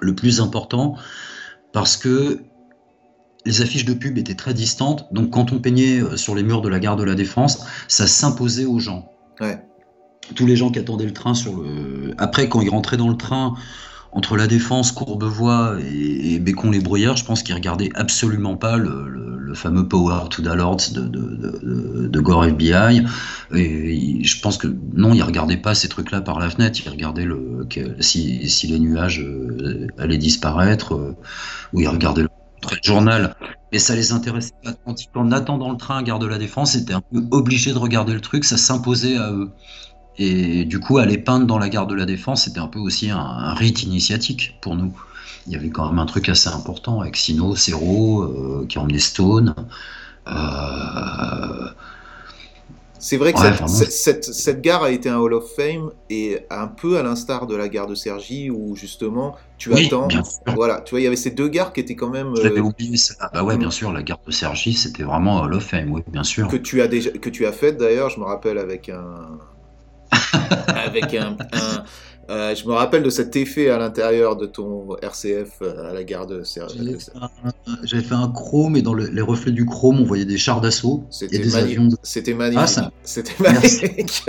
le 0.00 0.14
plus 0.14 0.40
important 0.40 0.96
parce 1.72 1.96
que 1.96 2.40
les 3.48 3.62
affiches 3.62 3.86
de 3.86 3.94
pub 3.94 4.18
étaient 4.18 4.34
très 4.34 4.52
distantes, 4.52 5.08
donc 5.10 5.30
quand 5.30 5.52
on 5.52 5.58
peignait 5.58 6.02
euh, 6.02 6.18
sur 6.18 6.34
les 6.34 6.42
murs 6.42 6.60
de 6.60 6.68
la 6.68 6.78
gare 6.78 6.96
de 6.96 7.02
la 7.02 7.14
Défense, 7.14 7.64
ça 7.88 8.06
s'imposait 8.06 8.66
aux 8.66 8.78
gens. 8.78 9.10
Ouais. 9.40 9.58
Tous 10.34 10.44
les 10.44 10.54
gens 10.54 10.70
qui 10.70 10.78
attendaient 10.78 11.06
le 11.06 11.14
train 11.14 11.32
sur 11.32 11.62
le. 11.62 12.14
Après, 12.18 12.50
quand 12.50 12.60
ils 12.60 12.68
rentraient 12.68 12.98
dans 12.98 13.08
le 13.08 13.16
train, 13.16 13.54
entre 14.12 14.36
la 14.36 14.46
Défense, 14.46 14.92
Courbevoie 14.92 15.78
et, 15.80 16.34
et 16.34 16.38
Bécon-les-Bruyères, 16.40 17.16
je 17.16 17.24
pense 17.24 17.42
qu'ils 17.42 17.54
regardaient 17.54 17.88
absolument 17.94 18.56
pas 18.56 18.76
le, 18.76 19.08
le, 19.08 19.38
le, 19.38 19.54
fameux 19.54 19.88
Power 19.88 20.28
to 20.28 20.42
the 20.42 20.54
Lords 20.54 20.92
de, 20.92 21.00
de, 21.00 21.18
de, 21.62 22.08
de 22.08 22.20
Gore 22.20 22.44
FBI. 22.44 23.06
Et 23.54 24.22
je 24.22 24.40
pense 24.42 24.58
que 24.58 24.68
non, 24.92 25.14
ils 25.14 25.22
regardaient 25.22 25.56
pas 25.56 25.74
ces 25.74 25.88
trucs-là 25.88 26.20
par 26.20 26.38
la 26.38 26.50
fenêtre. 26.50 26.78
Ils 26.84 26.90
regardaient 26.90 27.24
le, 27.24 27.66
si 28.00 28.66
les 28.68 28.78
nuages 28.78 29.20
euh, 29.20 29.86
allaient 29.96 30.18
disparaître, 30.18 30.94
euh, 30.94 31.16
ou 31.72 31.80
ils 31.80 31.88
regardaient 31.88 32.22
le 32.22 32.28
journal, 32.82 33.34
mais 33.72 33.78
ça 33.78 33.94
les 33.94 34.12
intéressait 34.12 34.52
pas. 34.62 34.72
En 35.14 35.32
attendant 35.32 35.70
le 35.70 35.76
train 35.76 35.98
à 35.98 36.02
Gare 36.02 36.18
de 36.18 36.26
la 36.26 36.38
Défense, 36.38 36.72
c'était 36.72 36.94
un 36.94 37.00
peu 37.00 37.22
obligé 37.30 37.72
de 37.72 37.78
regarder 37.78 38.12
le 38.12 38.20
truc, 38.20 38.44
ça 38.44 38.56
s'imposait 38.56 39.16
à 39.16 39.32
eux. 39.32 39.50
Et 40.18 40.64
du 40.64 40.80
coup, 40.80 40.98
aller 40.98 41.18
peindre 41.18 41.46
dans 41.46 41.58
la 41.58 41.68
Gare 41.68 41.86
de 41.86 41.94
la 41.94 42.04
Défense, 42.04 42.44
c'était 42.44 42.58
un 42.58 42.66
peu 42.66 42.80
aussi 42.80 43.10
un, 43.10 43.54
rite 43.54 43.82
initiatique 43.82 44.56
pour 44.60 44.74
nous. 44.74 44.92
Il 45.46 45.52
y 45.52 45.56
avait 45.56 45.70
quand 45.70 45.88
même 45.88 45.98
un 45.98 46.06
truc 46.06 46.28
assez 46.28 46.48
important 46.48 47.00
avec 47.00 47.16
Sino, 47.16 47.54
Cero, 47.54 48.22
euh, 48.22 48.66
qui 48.68 48.78
emmenait 48.78 48.98
Stone. 48.98 49.54
Euh, 50.26 51.68
c'est 52.98 53.16
vrai 53.16 53.32
que 53.32 53.38
ouais, 53.38 53.68
cette, 53.68 53.92
cette, 53.92 54.24
cette, 54.24 54.60
gare 54.60 54.82
a 54.82 54.90
été 54.90 55.08
un 55.08 55.18
Hall 55.18 55.34
of 55.34 55.54
Fame 55.54 55.90
et 56.10 56.40
un 56.50 56.66
peu 56.66 56.98
à 56.98 57.02
l'instar 57.02 57.46
de 57.46 57.54
la 57.54 57.68
gare 57.68 57.86
de 57.86 57.94
Sergi 57.94 58.50
où 58.50 58.74
justement 58.74 59.36
tu 59.56 59.72
oui, 59.72 59.86
attends. 59.86 60.08
Voilà, 60.46 60.80
tu 60.80 60.90
vois, 60.90 61.00
il 61.00 61.04
y 61.04 61.06
avait 61.06 61.16
ces 61.16 61.30
deux 61.30 61.48
gares 61.48 61.72
qui 61.72 61.80
étaient 61.80 61.96
quand 61.96 62.10
même. 62.10 62.34
J'avais 62.36 62.60
euh... 62.60 62.62
oublié 62.62 62.96
ça. 62.96 63.14
Bah 63.32 63.42
ouais, 63.42 63.56
bien 63.56 63.70
sûr, 63.70 63.92
la 63.92 64.02
gare 64.02 64.20
de 64.26 64.30
Sergi, 64.30 64.74
c'était 64.74 65.02
vraiment 65.02 65.40
Hall 65.42 65.54
of 65.54 65.64
Fame, 65.64 65.92
oui, 65.92 66.02
bien 66.08 66.24
sûr. 66.24 66.48
Que 66.48 66.56
tu 66.56 66.80
as 66.80 66.88
déjà, 66.88 67.10
que 67.10 67.28
tu 67.30 67.46
as 67.46 67.52
fait 67.52 67.72
d'ailleurs, 67.72 68.10
je 68.10 68.20
me 68.20 68.24
rappelle 68.24 68.58
avec 68.58 68.88
un, 68.88 69.38
avec 70.68 71.14
un, 71.14 71.36
un 71.52 71.84
euh, 72.30 72.54
je 72.54 72.66
me 72.66 72.72
rappelle 72.72 73.02
de 73.02 73.10
cet 73.10 73.36
effet 73.36 73.70
à 73.70 73.78
l'intérieur 73.78 74.36
de 74.36 74.46
ton 74.46 74.96
RCF 75.02 75.62
à 75.62 75.92
la 75.92 76.04
gare 76.04 76.26
de. 76.26 76.42
J'avais 77.84 78.02
fait 78.02 78.14
un 78.14 78.28
chrome 78.28 78.76
et 78.76 78.82
dans 78.82 78.94
le, 78.94 79.06
les 79.06 79.22
reflets 79.22 79.52
du 79.52 79.64
chrome, 79.64 80.00
on 80.00 80.04
voyait 80.04 80.24
des 80.24 80.38
chars 80.38 80.60
d'assaut 80.60 81.04
et 81.22 81.38
des 81.38 81.56
avions. 81.56 81.86
De... 81.86 81.96
C'était 82.02 82.34
magnifique. 82.34 82.78
Ah, 82.78 82.90
C'était 83.02 83.42
magnifique. 83.42 84.24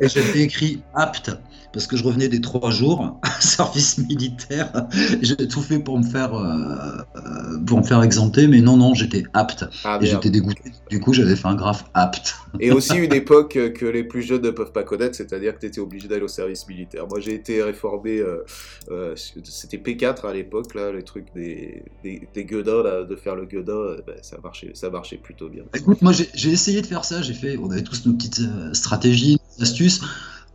et 0.00 0.08
j'avais 0.08 0.40
écrit 0.40 0.82
apte 0.94 1.30
parce 1.72 1.86
que 1.86 1.96
je 1.96 2.04
revenais 2.04 2.28
des 2.28 2.40
trois 2.40 2.70
jours 2.70 3.20
service 3.40 3.98
militaire. 3.98 4.86
J'ai 5.20 5.36
tout 5.48 5.62
fait 5.62 5.78
pour 5.78 5.98
me 5.98 6.04
faire 6.04 6.34
euh, 6.34 7.58
pour 7.66 7.78
me 7.78 7.84
faire 7.84 8.02
exempter, 8.02 8.46
mais 8.46 8.60
non 8.60 8.76
non, 8.76 8.94
j'étais 8.94 9.24
apte 9.32 9.64
ah, 9.84 9.98
et 10.00 10.06
j'étais 10.06 10.30
dégoûté. 10.30 10.72
Du 10.90 11.00
coup, 11.00 11.12
j'avais 11.12 11.36
fait 11.36 11.48
un 11.48 11.54
graphe 11.54 11.84
apte. 11.94 12.34
et 12.60 12.70
aussi 12.70 12.96
une 12.96 13.14
époque 13.14 13.58
que 13.74 13.86
les 13.86 14.04
plus 14.04 14.22
jeunes 14.22 14.42
ne 14.42 14.50
peuvent 14.50 14.72
pas 14.72 14.84
connaître, 14.84 15.16
c'est-à-dire 15.16 15.54
que 15.54 15.60
tu 15.60 15.66
étais 15.66 15.80
obligé 15.80 16.08
d'aller 16.08 16.22
au 16.22 16.28
service 16.28 16.68
militaire. 16.68 17.06
Moi, 17.08 17.20
j'ai 17.20 17.34
été 17.34 17.62
réformé, 17.62 18.18
euh, 18.18 18.44
euh, 18.90 19.14
c'était 19.16 19.78
P4 19.78 20.26
à 20.26 20.32
l'époque 20.32 20.74
là, 20.74 20.92
les 20.92 21.02
trucs 21.02 21.32
des 21.34 21.82
des, 22.02 22.28
des 22.34 22.44
gueudins 22.44 22.82
là, 22.82 23.04
de 23.04 23.16
faire 23.16 23.36
le 23.36 23.46
gueudin, 23.46 23.96
ben, 24.06 24.16
ça 24.22 24.38
marchait 24.42 24.72
ça 24.74 24.90
marchait 24.90 25.16
plutôt 25.16 25.48
bien. 25.48 25.64
Écoute, 25.74 26.02
moi 26.02 26.12
j'ai 26.12 26.50
essayé 26.50 26.82
de 26.82 26.86
faire 26.86 27.04
ça, 27.04 27.22
j'ai 27.22 27.34
fait, 27.34 27.56
on 27.56 27.70
avait 27.70 27.82
tous 27.82 28.06
nos 28.06 28.12
petites 28.12 28.40
euh, 28.40 28.72
stratégies, 28.74 29.38
nos 29.58 29.64
astuces. 29.64 30.00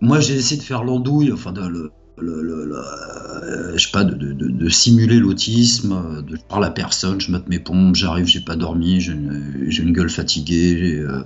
Moi, 0.02 0.20
j'ai 0.20 0.36
essayé 0.36 0.60
de 0.60 0.66
faire 0.66 0.84
l'andouille, 0.84 1.32
enfin, 1.32 1.52
de, 1.52 1.68
le, 1.68 1.92
le, 2.20 2.78
euh, 2.78 3.78
je 3.78 3.86
sais 3.86 3.92
pas, 3.92 4.04
de, 4.04 4.16
de, 4.16 4.34
de 4.34 4.70
simuler 4.70 5.20
l'autisme, 5.20 6.24
de 6.28 6.38
par 6.50 6.60
la 6.60 6.70
personne, 6.70 7.20
je 7.22 7.32
mette 7.32 7.48
mes 7.48 7.60
pompes, 7.60 7.96
j'arrive, 7.96 8.26
j'ai 8.26 8.42
pas 8.42 8.56
dormi, 8.56 9.02
j'ai 9.02 9.14
une, 9.14 9.70
une, 9.70 9.94
gueule 9.94 10.10
fatiguée, 10.10 10.96
euh, 10.98 11.24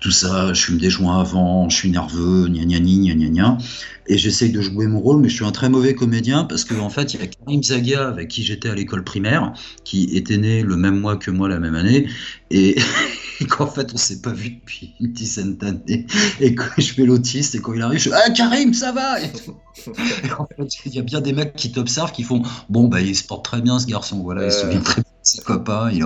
tout 0.00 0.10
ça, 0.10 0.52
je 0.52 0.62
fume 0.62 0.78
des 0.78 0.90
joints 0.90 1.20
avant, 1.20 1.68
je 1.68 1.76
suis 1.76 1.90
nerveux, 1.90 2.46
gna 2.48 2.64
gna 2.64 2.78
gna 2.78 3.14
gna 3.14 3.28
gna. 3.28 3.58
Et 4.06 4.16
j'essaye 4.16 4.50
de 4.50 4.60
jouer 4.60 4.86
mon 4.86 5.00
rôle, 5.00 5.20
mais 5.20 5.28
je 5.28 5.34
suis 5.34 5.44
un 5.44 5.52
très 5.52 5.68
mauvais 5.68 5.94
comédien 5.94 6.44
parce 6.44 6.64
qu'en 6.64 6.78
en 6.78 6.90
fait, 6.90 7.14
il 7.14 7.20
y 7.20 7.22
a 7.22 7.26
Karim 7.26 7.62
Zagia 7.62 8.08
avec 8.08 8.28
qui 8.28 8.42
j'étais 8.42 8.70
à 8.70 8.74
l'école 8.74 9.04
primaire, 9.04 9.52
qui 9.84 10.16
était 10.16 10.38
né 10.38 10.62
le 10.62 10.76
même 10.76 10.98
mois 10.98 11.16
que 11.16 11.30
moi 11.30 11.48
la 11.48 11.58
même 11.58 11.74
année, 11.74 12.06
et, 12.50 12.76
et 13.40 13.46
qu'en 13.46 13.66
fait, 13.66 13.92
on 13.94 13.96
s'est 13.96 14.20
pas 14.20 14.32
vu 14.32 14.50
depuis 14.50 14.94
une 15.00 15.12
dizaine 15.12 15.56
d'années. 15.56 16.06
Et 16.40 16.54
que 16.54 16.64
je 16.78 16.92
fais 16.92 17.04
l'autiste, 17.04 17.54
et 17.54 17.60
quand 17.60 17.74
il 17.74 17.82
arrive, 17.82 18.00
je 18.00 18.10
Ah, 18.12 18.30
Karim, 18.30 18.74
ça 18.74 18.92
va 18.92 19.20
et, 19.20 19.26
et 19.26 20.32
en 20.32 20.46
fait, 20.46 20.68
il 20.86 20.94
y 20.94 20.98
a 20.98 21.02
bien 21.02 21.20
des 21.20 21.32
mecs 21.32 21.54
qui 21.54 21.72
t'observent, 21.72 22.12
qui 22.12 22.22
font 22.22 22.42
Bon, 22.68 22.88
bah, 22.88 23.00
il 23.00 23.14
se 23.14 23.24
porte 23.24 23.44
très 23.44 23.60
bien, 23.60 23.78
ce 23.78 23.86
garçon, 23.86 24.22
voilà, 24.22 24.46
il 24.46 24.52
se 24.52 24.60
souvient 24.60 24.80
très 24.80 25.02
bien 25.02 25.10
de 25.10 25.16
ses 25.22 25.42
copains, 25.42 25.90
il, 25.90 26.04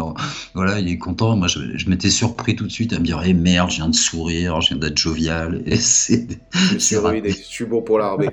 voilà, 0.55 0.79
il 0.81 0.89
est 0.89 0.99
content. 0.99 1.37
Moi, 1.37 1.49
je, 1.49 1.77
je 1.77 1.89
m'étais 1.89 2.11
surpris 2.11 2.57
tout 2.57 2.67
de 2.67 2.73
suite 2.73 2.93
à 2.93 2.99
me 2.99 3.05
dire 3.05 3.23
Eh 3.25 3.35
merde, 3.35 3.71
je 3.71 3.77
viens 3.77 3.89
de 3.89 3.95
sourire, 3.95 4.61
je 4.61 4.69
viens 4.69 4.79
d'être 4.79 4.99
jovial, 4.99 5.63
et 5.67 5.77
c'est. 5.77 6.27
Je 7.33 7.43
suis 7.43 7.65
bon 7.65 7.83
pour 7.83 7.99
l'armée. 7.99 8.31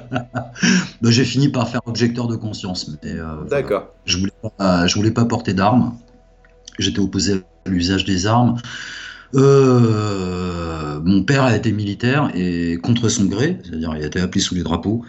bah, 0.10 1.10
j'ai 1.10 1.24
fini 1.24 1.48
par 1.48 1.68
faire 1.68 1.80
objecteur 1.86 2.28
de 2.28 2.36
conscience. 2.36 2.90
Mais, 3.02 3.12
euh, 3.12 3.44
D'accord. 3.48 3.88
Je 4.04 4.18
voulais 4.18 4.32
pas, 4.56 4.86
je 4.86 4.94
voulais 4.94 5.10
pas 5.10 5.24
porter 5.24 5.54
d'armes. 5.54 5.96
J'étais 6.78 7.00
opposé 7.00 7.34
à 7.34 7.59
l'usage 7.66 8.04
des 8.04 8.26
armes. 8.26 8.56
Euh, 9.34 11.00
mon 11.04 11.22
père 11.22 11.44
a 11.44 11.56
été 11.56 11.70
militaire 11.70 12.30
et 12.34 12.78
contre 12.82 13.08
son 13.08 13.26
gré, 13.26 13.58
c'est-à-dire 13.62 13.94
il 13.96 14.02
a 14.02 14.06
été 14.06 14.20
appelé 14.20 14.40
sous 14.40 14.54
les 14.54 14.62
drapeaux 14.62 15.04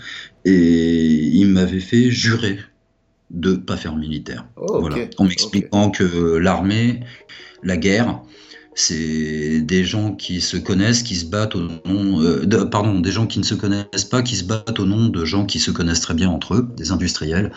et 0.46 0.54
il 0.54 1.48
m'avait 1.48 1.80
fait 1.80 2.12
jurer 2.12 2.60
de 3.32 3.54
pas 3.54 3.78
faire 3.78 3.96
militaire. 3.96 4.46
Oh, 4.58 4.82
voilà. 4.82 4.98
En 5.18 5.24
m'expliquant 5.24 5.88
okay. 5.88 6.04
que 6.04 6.36
l'armée, 6.38 7.00
la 7.64 7.78
guerre, 7.78 8.22
c'est 8.74 9.62
des 9.62 9.84
gens 9.84 10.14
qui 10.14 10.42
se 10.42 10.58
connaissent, 10.58 11.04
qui 11.04 11.16
se 11.16 11.26
battent 11.26 11.56
au 11.56 11.62
nom, 11.62 12.22
euh, 12.22 12.46
de, 12.46 12.58
pardon, 12.58 13.00
des 13.00 13.12
gens 13.12 13.28
qui 13.28 13.40
ne 13.40 13.44
se 13.44 13.56
connaissent 13.56 14.06
pas, 14.10 14.22
qui 14.22 14.36
se 14.36 14.44
battent 14.44 14.80
au 14.80 14.86
nom 14.86 15.08
de 15.08 15.26
gens 15.26 15.46
qui 15.46 15.60
se 15.60 15.72
connaissent 15.72 16.02
très 16.02 16.14
bien 16.14 16.30
entre 16.30 16.56
eux, 16.56 16.70
des 16.78 16.92
industriels. 16.92 17.52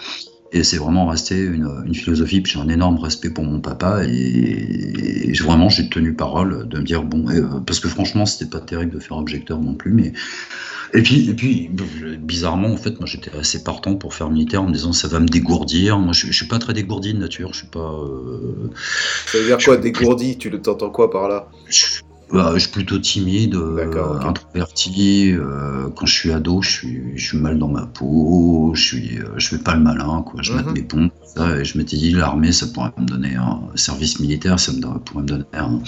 Et 0.55 0.63
c'est 0.63 0.79
vraiment 0.79 1.07
resté 1.07 1.39
une, 1.39 1.69
une 1.85 1.95
philosophie. 1.95 2.41
Puis 2.41 2.53
j'ai 2.53 2.61
un 2.61 2.69
énorme 2.69 2.99
respect 2.99 3.31
pour 3.31 3.45
mon 3.45 3.61
papa 3.61 4.05
et, 4.07 5.29
et 5.29 5.33
vraiment 5.43 5.69
j'ai 5.69 5.89
tenu 5.91 6.15
parole 6.15 6.67
de 6.67 6.79
me 6.79 6.85
dire 6.85 7.03
bon, 7.03 7.29
euh, 7.29 7.61
parce 7.67 7.81
que 7.81 7.89
franchement 7.89 8.25
c'était 8.25 8.49
pas 8.49 8.61
terrible 8.61 8.93
de 8.93 9.01
faire 9.01 9.19
objecteur 9.19 9.59
non 9.61 9.75
plus, 9.75 9.93
mais 9.93 10.13
et 10.97 11.03
puis, 11.03 11.29
et 11.29 11.35
puis, 11.35 11.71
bizarrement, 12.21 12.69
en 12.69 12.77
fait, 12.77 13.01
moi, 13.01 13.07
j'étais 13.07 13.37
assez 13.37 13.65
partant 13.65 13.97
pour 13.97 14.15
faire 14.15 14.31
militaire 14.31 14.63
en 14.63 14.69
me 14.69 14.73
disant 14.73 14.93
ça 14.93 15.09
va 15.09 15.19
me 15.19 15.27
dégourdir. 15.27 15.99
Moi, 15.99 16.13
je, 16.13 16.29
je 16.29 16.33
suis 16.33 16.47
pas 16.47 16.61
très 16.61 16.73
dégourdi 16.73 17.13
de 17.13 17.19
nature. 17.19 17.53
Je 17.53 17.59
suis 17.59 17.67
pas. 17.67 17.81
Euh... 17.81 18.71
Ça 19.27 19.39
veut 19.39 19.47
dire 19.47 19.59
quoi, 19.59 19.77
dégourdi? 19.77 20.39
Tu 20.39 20.53
t'entends 20.61 20.91
quoi 20.91 21.11
par 21.11 21.29
là? 21.29 21.49
Je, 21.69 21.87
bah, 22.33 22.53
je 22.55 22.61
suis 22.61 22.70
plutôt 22.70 22.99
timide, 22.99 23.55
euh, 23.55 23.87
okay. 23.87 24.27
introverti. 24.27 25.33
Euh, 25.33 25.89
quand 25.95 26.07
je 26.07 26.14
suis 26.14 26.33
ado, 26.33 26.62
je 26.62 26.70
suis, 26.70 27.03
je 27.16 27.25
suis 27.25 27.39
mal 27.39 27.59
dans 27.59 27.68
ma 27.68 27.87
peau. 27.87 28.72
Je 28.75 28.83
suis, 28.83 29.18
euh, 29.18 29.25
je 29.37 29.49
fais 29.49 29.59
pas 29.59 29.75
le 29.75 29.81
malin, 29.81 30.22
quoi. 30.22 30.41
Je 30.43 30.53
mm 30.53 30.57
-hmm. 30.57 30.66
mets 30.66 30.72
mes 30.72 30.83
pompes, 30.83 31.12
ça, 31.35 31.57
et 31.59 31.64
je 31.64 31.79
m'étais 31.79 31.97
dit 31.97 32.11
l'armée, 32.11 32.53
ça 32.53 32.66
pourrait 32.66 32.93
me 32.99 33.07
donner 33.07 33.35
un 33.37 33.61
service 33.75 34.20
militaire, 34.20 34.59
ça 34.59 34.72
me 34.72 34.99
pourrait 34.99 35.22
me 35.22 35.29
donner 35.29 35.45
un. 35.53 35.81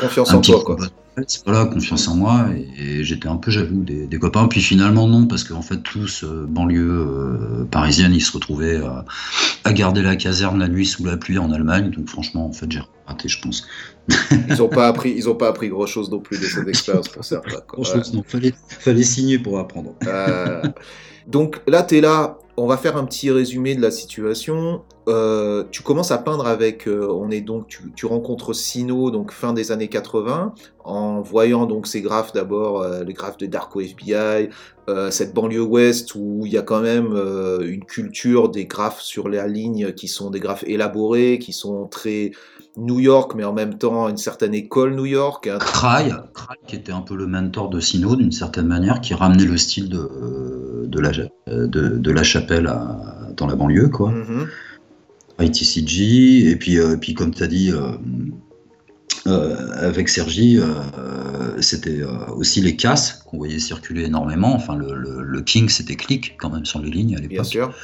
confiance 0.00 0.32
un 0.32 0.36
en 0.36 0.40
toi, 0.40 0.62
quoi. 0.64 0.76
Voilà, 1.44 1.66
confiance 1.66 2.08
en 2.08 2.16
moi, 2.16 2.48
et, 2.56 3.00
et 3.00 3.04
j'étais 3.04 3.28
un 3.28 3.36
peu 3.36 3.50
jaloux 3.50 3.82
des, 3.82 4.06
des, 4.06 4.18
copains. 4.18 4.48
Puis 4.48 4.62
finalement, 4.62 5.06
non, 5.06 5.26
parce 5.26 5.44
qu'en 5.44 5.60
fait, 5.60 5.82
tous, 5.82 6.24
euh, 6.24 6.46
banlieue 6.48 7.06
euh, 7.06 7.64
parisienne, 7.70 8.14
ils 8.14 8.22
se 8.22 8.32
retrouvaient 8.32 8.80
à, 9.64 9.72
garder 9.74 10.00
la 10.02 10.16
caserne 10.16 10.58
la 10.58 10.68
nuit 10.68 10.86
sous 10.86 11.04
la 11.04 11.18
pluie 11.18 11.38
en 11.38 11.52
Allemagne. 11.52 11.90
Donc 11.90 12.08
franchement, 12.08 12.46
en 12.46 12.52
fait, 12.52 12.70
j'ai 12.72 12.80
raté, 13.12 13.28
je 13.28 13.40
pense. 13.40 13.66
ils 14.48 14.56
n'ont 14.58 14.68
pas 14.68 14.88
appris, 14.88 15.14
ils 15.16 15.28
ont 15.28 15.34
pas 15.34 15.48
appris 15.48 15.68
grand 15.68 15.86
chose 15.86 16.10
non 16.10 16.20
plus 16.20 16.40
de 16.40 16.44
cette 16.44 16.68
expérience 16.68 17.08
pour 17.08 17.24
certains. 17.24 17.60
Grand 17.68 17.84
chose, 17.84 18.12
non. 18.12 18.22
Fallait, 18.26 18.54
fallait 18.68 19.02
signer 19.02 19.38
pour 19.38 19.58
apprendre. 19.58 19.94
Euh, 20.06 20.62
donc 21.26 21.60
là, 21.66 21.82
tu 21.82 21.98
es 21.98 22.00
là. 22.00 22.38
On 22.58 22.66
va 22.66 22.76
faire 22.76 22.98
un 22.98 23.06
petit 23.06 23.30
résumé 23.30 23.74
de 23.74 23.80
la 23.80 23.90
situation. 23.90 24.82
Euh, 25.08 25.64
tu 25.70 25.82
commences 25.82 26.10
à 26.10 26.18
peindre 26.18 26.46
avec, 26.46 26.86
euh, 26.86 27.08
on 27.10 27.30
est 27.30 27.40
donc, 27.40 27.66
tu, 27.66 27.90
tu, 27.96 28.04
rencontres 28.04 28.52
Sino 28.52 29.10
donc 29.10 29.32
fin 29.32 29.54
des 29.54 29.72
années 29.72 29.88
80, 29.88 30.54
en 30.84 31.22
voyant 31.22 31.64
donc 31.64 31.86
ces 31.86 32.02
graphes 32.02 32.34
d'abord, 32.34 32.86
les 32.86 33.14
graphes 33.14 33.38
de 33.38 33.46
Darko 33.46 33.80
FBI, 33.80 34.50
cette 35.10 35.32
banlieue 35.32 35.62
ouest 35.62 36.14
où 36.14 36.42
il 36.44 36.52
y 36.52 36.58
a 36.58 36.62
quand 36.62 36.82
même 36.82 37.16
une 37.62 37.86
culture 37.86 38.50
des 38.50 38.66
graphes 38.66 39.00
sur 39.00 39.30
la 39.30 39.48
ligne 39.48 39.92
qui 39.92 40.06
sont 40.06 40.28
des 40.28 40.38
graphes 40.38 40.64
élaborés, 40.66 41.38
qui 41.38 41.54
sont 41.54 41.86
très 41.86 42.32
New 42.76 43.00
York, 43.00 43.32
mais 43.36 43.44
en 43.44 43.52
même 43.52 43.76
temps 43.78 44.08
une 44.08 44.16
certaine 44.16 44.54
école 44.54 44.94
New 44.94 45.04
York. 45.06 45.46
Un... 45.46 45.58
Cry, 45.58 46.10
Cry, 46.34 46.56
qui 46.66 46.76
était 46.76 46.92
un 46.92 47.02
peu 47.02 47.14
le 47.16 47.26
mentor 47.26 47.68
de 47.68 47.80
Sino 47.80 48.16
d'une 48.16 48.32
certaine 48.32 48.66
manière, 48.66 49.00
qui 49.00 49.12
ramenait 49.14 49.44
le 49.44 49.56
style 49.58 49.88
de, 49.88 50.84
de, 50.86 51.00
la, 51.00 51.10
de, 51.46 51.66
de 51.98 52.10
la 52.10 52.22
chapelle 52.22 52.66
à, 52.66 53.28
dans 53.36 53.46
la 53.46 53.54
banlieue, 53.56 53.88
quoi. 53.88 54.10
Mhm. 54.10 54.46
ITCG, 55.40 56.50
et 56.50 56.56
puis, 56.56 56.78
euh, 56.78 56.96
puis 56.96 57.14
comme 57.14 57.34
tu 57.34 57.42
as 57.42 57.46
dit, 57.46 57.70
euh, 57.72 57.92
euh, 59.26 59.70
avec 59.76 60.08
Sergi, 60.08 60.58
c'était 61.60 62.02
aussi 62.34 62.60
les 62.60 62.76
casses 62.76 63.22
qu'on 63.26 63.38
voyait 63.38 63.58
circuler 63.58 64.04
énormément. 64.04 64.54
Enfin, 64.54 64.76
le, 64.76 64.94
le- 64.94 65.22
le 65.22 65.40
King, 65.42 65.68
c'était 65.68 65.94
clic 65.96 66.36
quand 66.38 66.50
même 66.50 66.64
sur 66.64 66.80
les 66.80 66.90
lignes 66.90 67.16
à 67.16 67.20
Bien 67.20 67.28
l'époque. 67.28 67.46
sûr. 67.46 67.74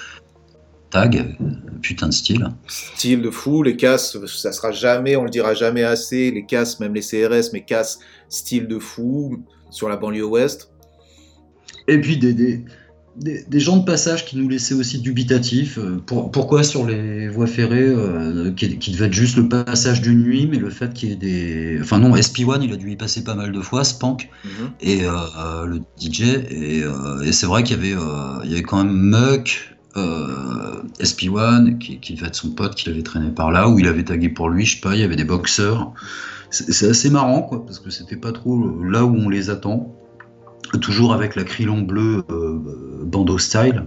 Tag, 0.91 1.37
putain 1.83 2.09
de 2.09 2.13
style. 2.15 2.49
Style 2.67 3.21
de 3.23 3.31
fou, 3.31 3.63
les 3.63 3.77
casses, 3.77 4.17
ça 4.27 4.53
sera 4.53 4.71
jamais, 4.73 5.17
on 5.17 5.25
le 5.25 5.31
dira 5.31 5.53
jamais 5.55 5.83
assez, 5.85 6.31
les 6.31 6.47
casses, 6.47 6.81
même 6.81 6.95
les 6.95 7.03
CRS, 7.03 7.51
mais 7.53 7.63
casses, 7.65 7.99
style 8.31 8.67
de 8.69 8.79
fou, 8.79 9.43
sur 9.71 9.89
la 9.91 9.97
banlieue 9.97 10.25
ouest. 10.25 10.71
Et 11.89 12.01
puis 12.01 12.17
des, 12.17 12.33
des, 12.33 12.65
des, 13.17 13.45
des 13.47 13.61
gens 13.61 13.77
de 13.77 13.85
passage 13.85 14.25
qui 14.25 14.39
nous 14.39 14.49
laissaient 14.49 14.75
aussi 14.75 15.01
dubitatifs. 15.01 15.79
Euh, 15.79 15.99
pour- 16.07 16.31
pourquoi 16.31 16.63
sur 16.63 16.87
les 16.87 17.29
voies 17.29 17.47
ferrées, 17.47 17.81
euh, 17.89 18.51
qui, 18.53 18.79
qui 18.79 18.91
devait 18.93 19.07
être 19.07 19.13
juste 19.13 19.37
le 19.37 19.49
passage 19.49 20.01
d'une 20.01 20.23
nuit, 20.23 20.47
mais 20.51 20.57
le 20.59 20.71
fait 20.71 20.93
qu'il 20.95 21.11
y 21.11 21.13
ait 21.13 21.17
des. 21.17 21.79
Enfin 21.83 21.99
non, 21.99 22.15
SP1, 22.15 22.63
il 22.63 22.73
a 22.73 22.77
dû 22.77 22.91
y 22.91 22.97
passer 22.97 23.25
pas 23.25 23.35
mal 23.35 23.53
de 23.53 23.61
fois, 23.61 23.85
Spank, 23.85 24.29
Mhm. 24.45 24.71
et 24.81 25.01
euh, 25.05 25.67
le 25.67 25.81
DJ. 26.01 26.23
Et, 26.51 26.83
euh, 26.83 27.21
et 27.23 27.33
c'est 27.33 27.47
vrai 27.47 27.63
qu'il 27.63 27.77
y 27.77 27.81
avait, 27.81 27.95
euh, 27.95 28.41
il 28.45 28.51
y 28.51 28.53
avait 28.55 28.63
quand 28.63 28.83
même 28.85 28.93
Muck, 28.93 29.75
euh, 29.99 30.83
SP1, 31.01 31.79
qui, 31.79 31.99
qui 32.01 32.15
devait 32.15 32.29
être 32.29 32.35
son 32.35 32.51
pote, 32.51 32.75
qui 32.75 32.89
l'avait 32.89 33.03
traîné 33.03 33.31
par 33.31 33.51
là, 33.51 33.69
où 33.69 33.79
il 33.79 33.87
avait 33.87 34.05
tagué 34.05 34.29
pour 34.29 34.49
lui, 34.49 34.65
je 34.65 34.77
sais 34.77 34.81
pas, 34.81 34.95
il 34.95 35.01
y 35.01 35.05
avait 35.05 35.17
des 35.17 35.25
boxeurs. 35.25 35.93
C'est 36.51 36.89
assez 36.89 37.11
marrant, 37.11 37.43
quoi, 37.43 37.65
parce 37.65 37.79
que 37.79 37.91
c'était 37.91 38.17
pas 38.17 38.33
trop 38.33 38.83
là 38.83 39.05
où 39.05 39.15
on 39.15 39.29
les 39.29 39.51
attend. 39.51 39.95
Toujours 40.81 41.13
avec 41.13 41.37
la 41.37 41.45
crillon 41.45 41.83
bleue 41.83 42.25
euh, 42.31 43.05
bandeau 43.05 43.39
style. 43.39 43.87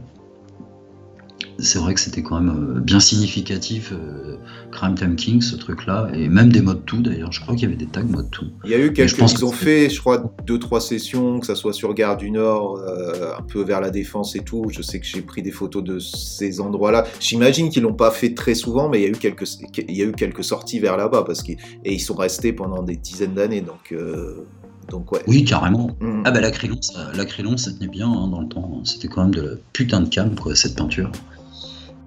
C'est 1.59 1.79
vrai 1.79 1.93
que 1.93 1.99
c'était 1.99 2.23
quand 2.23 2.39
même 2.39 2.77
euh, 2.77 2.79
bien 2.79 2.99
significatif, 2.99 3.91
euh, 3.91 4.37
Crime 4.71 4.95
Time 4.95 5.15
King, 5.15 5.41
ce 5.41 5.55
truc-là, 5.55 6.09
et 6.13 6.27
même 6.27 6.51
des 6.51 6.61
modes 6.61 6.85
tout 6.85 7.01
d'ailleurs. 7.01 7.31
Je 7.31 7.41
crois 7.41 7.55
qu'il 7.55 7.63
y 7.63 7.65
avait 7.67 7.77
des 7.77 7.85
tags 7.85 8.03
mode 8.03 8.29
tout. 8.31 8.47
Il 8.65 8.71
y 8.71 8.73
a 8.73 8.79
eu 8.79 8.93
quelques, 8.93 9.09
je 9.09 9.15
pense 9.15 9.33
ils 9.33 9.45
ont 9.45 9.51
fait, 9.51 9.89
je 9.89 9.99
crois, 9.99 10.33
deux, 10.45 10.59
trois 10.59 10.81
sessions, 10.81 11.39
que 11.39 11.45
ça 11.45 11.55
soit 11.55 11.73
sur 11.73 11.93
Gare 11.93 12.17
du 12.17 12.31
Nord, 12.31 12.77
euh, 12.77 13.33
un 13.37 13.41
peu 13.43 13.63
vers 13.63 13.81
la 13.81 13.89
Défense 13.89 14.35
et 14.35 14.41
tout. 14.41 14.65
Je 14.69 14.81
sais 14.81 14.99
que 14.99 15.05
j'ai 15.05 15.21
pris 15.21 15.41
des 15.41 15.51
photos 15.51 15.83
de 15.83 15.99
ces 15.99 16.59
endroits-là. 16.61 17.05
J'imagine 17.19 17.69
qu'ils 17.69 17.83
l'ont 17.83 17.93
pas 17.93 18.11
fait 18.11 18.33
très 18.33 18.55
souvent, 18.55 18.89
mais 18.89 18.99
il 18.99 19.03
y 19.03 19.05
a 19.05 19.09
eu 19.09 19.13
quelques, 19.13 19.47
il 19.77 19.95
y 19.95 20.01
a 20.01 20.05
eu 20.05 20.13
quelques 20.13 20.43
sorties 20.43 20.79
vers 20.79 20.97
là-bas 20.97 21.23
parce 21.25 21.43
qu'ils, 21.43 21.57
et 21.85 21.93
ils 21.93 21.99
sont 21.99 22.15
restés 22.15 22.53
pendant 22.53 22.83
des 22.83 22.95
dizaines 22.95 23.33
d'années, 23.33 23.61
donc, 23.61 23.91
euh, 23.91 24.45
donc 24.89 25.11
ouais. 25.11 25.21
Oui, 25.27 25.43
carrément. 25.43 25.95
Mhm. 25.99 26.23
Ah 26.25 26.31
bah 26.31 26.41
la 26.41 26.51
Crillon, 26.51 26.81
ça, 26.81 27.11
la 27.15 27.25
ça 27.57 27.71
tenait 27.71 27.87
bien 27.87 28.09
hein, 28.11 28.27
dans 28.27 28.41
le 28.41 28.47
temps. 28.47 28.81
C'était 28.83 29.07
quand 29.07 29.23
même 29.23 29.33
de 29.33 29.41
la 29.41 29.51
putain 29.73 30.01
de 30.01 30.09
cam, 30.09 30.35
quoi, 30.35 30.55
cette 30.55 30.75
peinture. 30.75 31.11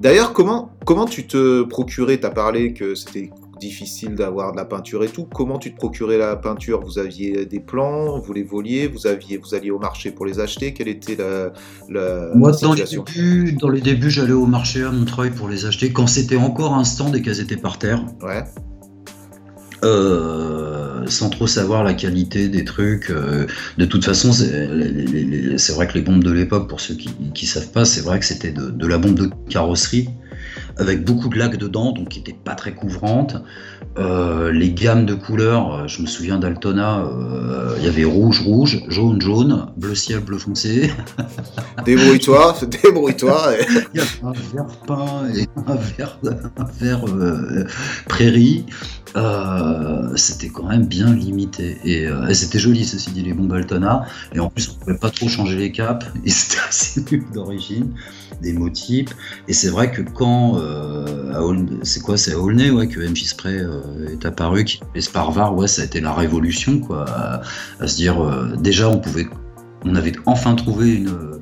D'ailleurs, 0.00 0.32
comment, 0.32 0.70
comment 0.84 1.06
tu 1.06 1.26
te 1.26 1.62
procurais 1.62 2.18
Tu 2.18 2.26
as 2.26 2.30
parlé 2.30 2.72
que 2.72 2.94
c'était 2.94 3.30
difficile 3.60 4.14
d'avoir 4.14 4.52
de 4.52 4.56
la 4.56 4.64
peinture 4.64 5.04
et 5.04 5.08
tout. 5.08 5.26
Comment 5.32 5.58
tu 5.58 5.72
te 5.72 5.76
procurais 5.76 6.18
la 6.18 6.36
peinture? 6.36 6.80
Vous 6.84 6.98
aviez 6.98 7.46
des 7.46 7.60
plans, 7.60 8.18
vous 8.18 8.32
les 8.32 8.42
voliez, 8.42 8.88
vous, 8.88 9.06
aviez, 9.06 9.38
vous 9.38 9.54
alliez 9.54 9.70
au 9.70 9.78
marché 9.78 10.10
pour 10.10 10.26
les 10.26 10.40
acheter? 10.40 10.74
Quelle 10.74 10.88
était 10.88 11.16
la, 11.16 11.52
la 11.88 12.34
Moi, 12.34 12.52
dans 12.60 12.74
les, 12.74 12.84
débuts, 12.84 13.52
dans 13.52 13.68
les 13.68 13.80
débuts, 13.80 14.10
j'allais 14.10 14.32
au 14.32 14.46
marché 14.46 14.82
à 14.82 14.90
Montreuil 14.90 15.30
pour 15.30 15.48
les 15.48 15.66
acheter 15.66 15.92
quand 15.92 16.06
c'était 16.06 16.36
encore 16.36 16.74
un 16.74 16.84
stand 16.84 17.14
et 17.16 17.22
qu'elles 17.22 17.40
étaient 17.40 17.56
par 17.56 17.78
terre. 17.78 18.04
Ouais, 18.22 18.44
Euh, 19.84 20.73
sans 21.08 21.30
trop 21.30 21.46
savoir 21.46 21.84
la 21.84 21.94
qualité 21.94 22.48
des 22.48 22.64
trucs. 22.64 23.10
euh, 23.10 23.46
de 23.78 23.84
toute 23.84 24.04
façon, 24.04 24.32
c'est 24.32 25.72
vrai 25.72 25.86
que 25.86 25.94
les 25.94 26.02
bombes 26.02 26.24
de 26.24 26.32
l'époque, 26.32 26.68
pour 26.68 26.80
ceux 26.80 26.94
qui 26.94 27.10
ne 27.20 27.48
savent 27.48 27.70
pas, 27.70 27.84
c'est 27.84 28.00
vrai 28.02 28.18
que 28.18 28.26
c'était 28.26 28.52
de 28.52 28.86
la 28.86 28.98
bombe 28.98 29.14
de 29.14 29.30
carrosserie 29.48 30.08
avec 30.76 31.04
beaucoup 31.04 31.28
de 31.28 31.38
lacs 31.38 31.56
dedans, 31.56 31.92
donc 31.92 32.08
qui 32.08 32.18
n'était 32.18 32.32
pas 32.44 32.54
très 32.54 32.74
couvrante. 32.74 33.36
Euh, 33.96 34.50
les 34.50 34.72
gammes 34.72 35.06
de 35.06 35.14
couleurs, 35.14 35.72
euh, 35.74 35.86
je 35.86 36.02
me 36.02 36.06
souviens 36.06 36.38
d'Altona, 36.38 37.00
euh, 37.04 37.76
il 37.78 37.84
y 37.84 37.88
avait 37.88 38.04
rouge, 38.04 38.40
rouge, 38.40 38.82
jaune, 38.88 39.20
jaune, 39.20 39.66
bleu 39.76 39.94
ciel, 39.94 40.18
bleu 40.20 40.38
foncé. 40.38 40.90
débrouille-toi, 41.84 42.56
débrouille-toi. 42.82 43.54
et- 43.60 43.66
Il 43.94 43.98
y 43.98 44.00
avait 44.00 44.10
un 44.24 44.32
vert 44.32 44.66
pain 44.86 45.28
et 45.34 45.46
un 45.66 45.74
vert, 45.76 46.18
un 46.56 46.64
vert 46.64 47.04
euh, 47.08 47.64
prairie. 48.08 48.66
C'était 50.16 50.48
quand 50.48 50.64
même 50.68 50.86
bien 50.86 51.12
limité. 51.14 51.78
Et, 51.84 52.02
et 52.04 52.34
c'était 52.34 52.58
joli, 52.58 52.84
ceci 52.84 53.10
dit, 53.12 53.22
les 53.22 53.32
bombes 53.32 53.52
Altona. 53.52 54.06
Et 54.34 54.40
en 54.40 54.48
plus, 54.50 54.70
on 54.70 54.84
pouvait 54.84 54.98
pas 54.98 55.10
trop 55.10 55.28
changer 55.28 55.56
les 55.56 55.70
caps. 55.70 56.04
Et 56.24 56.30
c'était 56.30 56.60
assez 56.68 57.04
nul 57.12 57.24
d'origine, 57.32 57.92
des 58.40 58.52
motifs. 58.52 59.10
Et 59.48 59.52
c'est 59.52 59.70
vrai 59.70 59.90
que 59.90 60.02
quand. 60.02 60.58
euh, 60.58 60.94
c'est 61.82 62.00
quoi 62.00 62.16
C'est 62.16 62.32
à 62.32 62.38
Aulnay 62.38 62.70
ouais, 62.70 62.88
que 62.88 63.00
MJ 63.00 63.24
Spray 63.24 63.58
euh, 63.58 64.08
est 64.10 64.24
apparu, 64.24 64.64
et 64.94 65.00
Sparvar, 65.00 65.54
ouais, 65.54 65.68
ça 65.68 65.82
a 65.82 65.84
été 65.84 66.00
la 66.00 66.12
révolution, 66.12 66.80
quoi. 66.80 67.04
À, 67.08 67.42
à 67.80 67.86
se 67.86 67.96
dire, 67.96 68.20
euh, 68.20 68.56
déjà, 68.56 68.88
on 68.88 68.98
pouvait. 68.98 69.26
On 69.84 69.94
avait 69.96 70.12
enfin 70.24 70.54
trouvé 70.54 70.94
une 70.94 71.33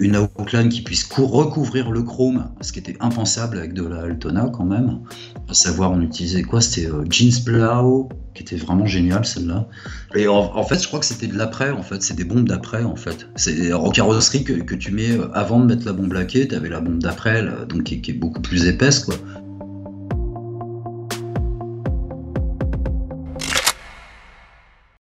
une 0.00 0.16
outline 0.38 0.68
qui 0.68 0.82
puisse 0.82 1.04
cou- 1.04 1.26
recouvrir 1.26 1.90
le 1.90 2.02
chrome, 2.02 2.50
ce 2.60 2.72
qui 2.72 2.78
était 2.78 2.96
impensable 3.00 3.58
avec 3.58 3.72
de 3.72 3.86
la 3.86 4.02
Altona 4.02 4.50
quand 4.52 4.64
même. 4.64 5.00
À 5.48 5.54
savoir, 5.54 5.92
on 5.92 6.00
utilisait 6.00 6.42
quoi? 6.42 6.60
C'était 6.60 6.88
euh, 6.88 7.04
Jeans 7.10 7.42
Blau, 7.44 8.08
qui 8.34 8.42
était 8.42 8.56
vraiment 8.56 8.86
génial 8.86 9.24
celle-là. 9.24 9.66
Et 10.14 10.28
en, 10.28 10.62
fait, 10.64 10.80
je 10.80 10.86
crois 10.86 11.00
que 11.00 11.06
c'était 11.06 11.26
de 11.26 11.36
l'après, 11.36 11.70
en 11.70 11.82
fait, 11.82 12.02
c'est 12.02 12.14
des 12.14 12.24
bombes 12.24 12.48
d'après, 12.48 12.84
en 12.84 12.96
fait. 12.96 13.28
C'est 13.36 13.72
en 13.72 13.90
carrosserie 13.90 14.44
que, 14.44 14.74
tu 14.74 14.92
mets 14.92 15.12
euh, 15.12 15.28
avant 15.34 15.58
de 15.60 15.66
mettre 15.66 15.86
la 15.86 15.92
bombe 15.92 16.12
laquée, 16.12 16.46
tu 16.46 16.54
avais 16.54 16.68
la 16.68 16.80
bombe 16.80 17.00
d'après, 17.00 17.44
donc 17.68 17.84
qui, 17.84 18.00
qui 18.00 18.12
est 18.12 18.14
beaucoup 18.14 18.40
plus 18.40 18.66
épaisse, 18.66 19.00
quoi. 19.00 19.16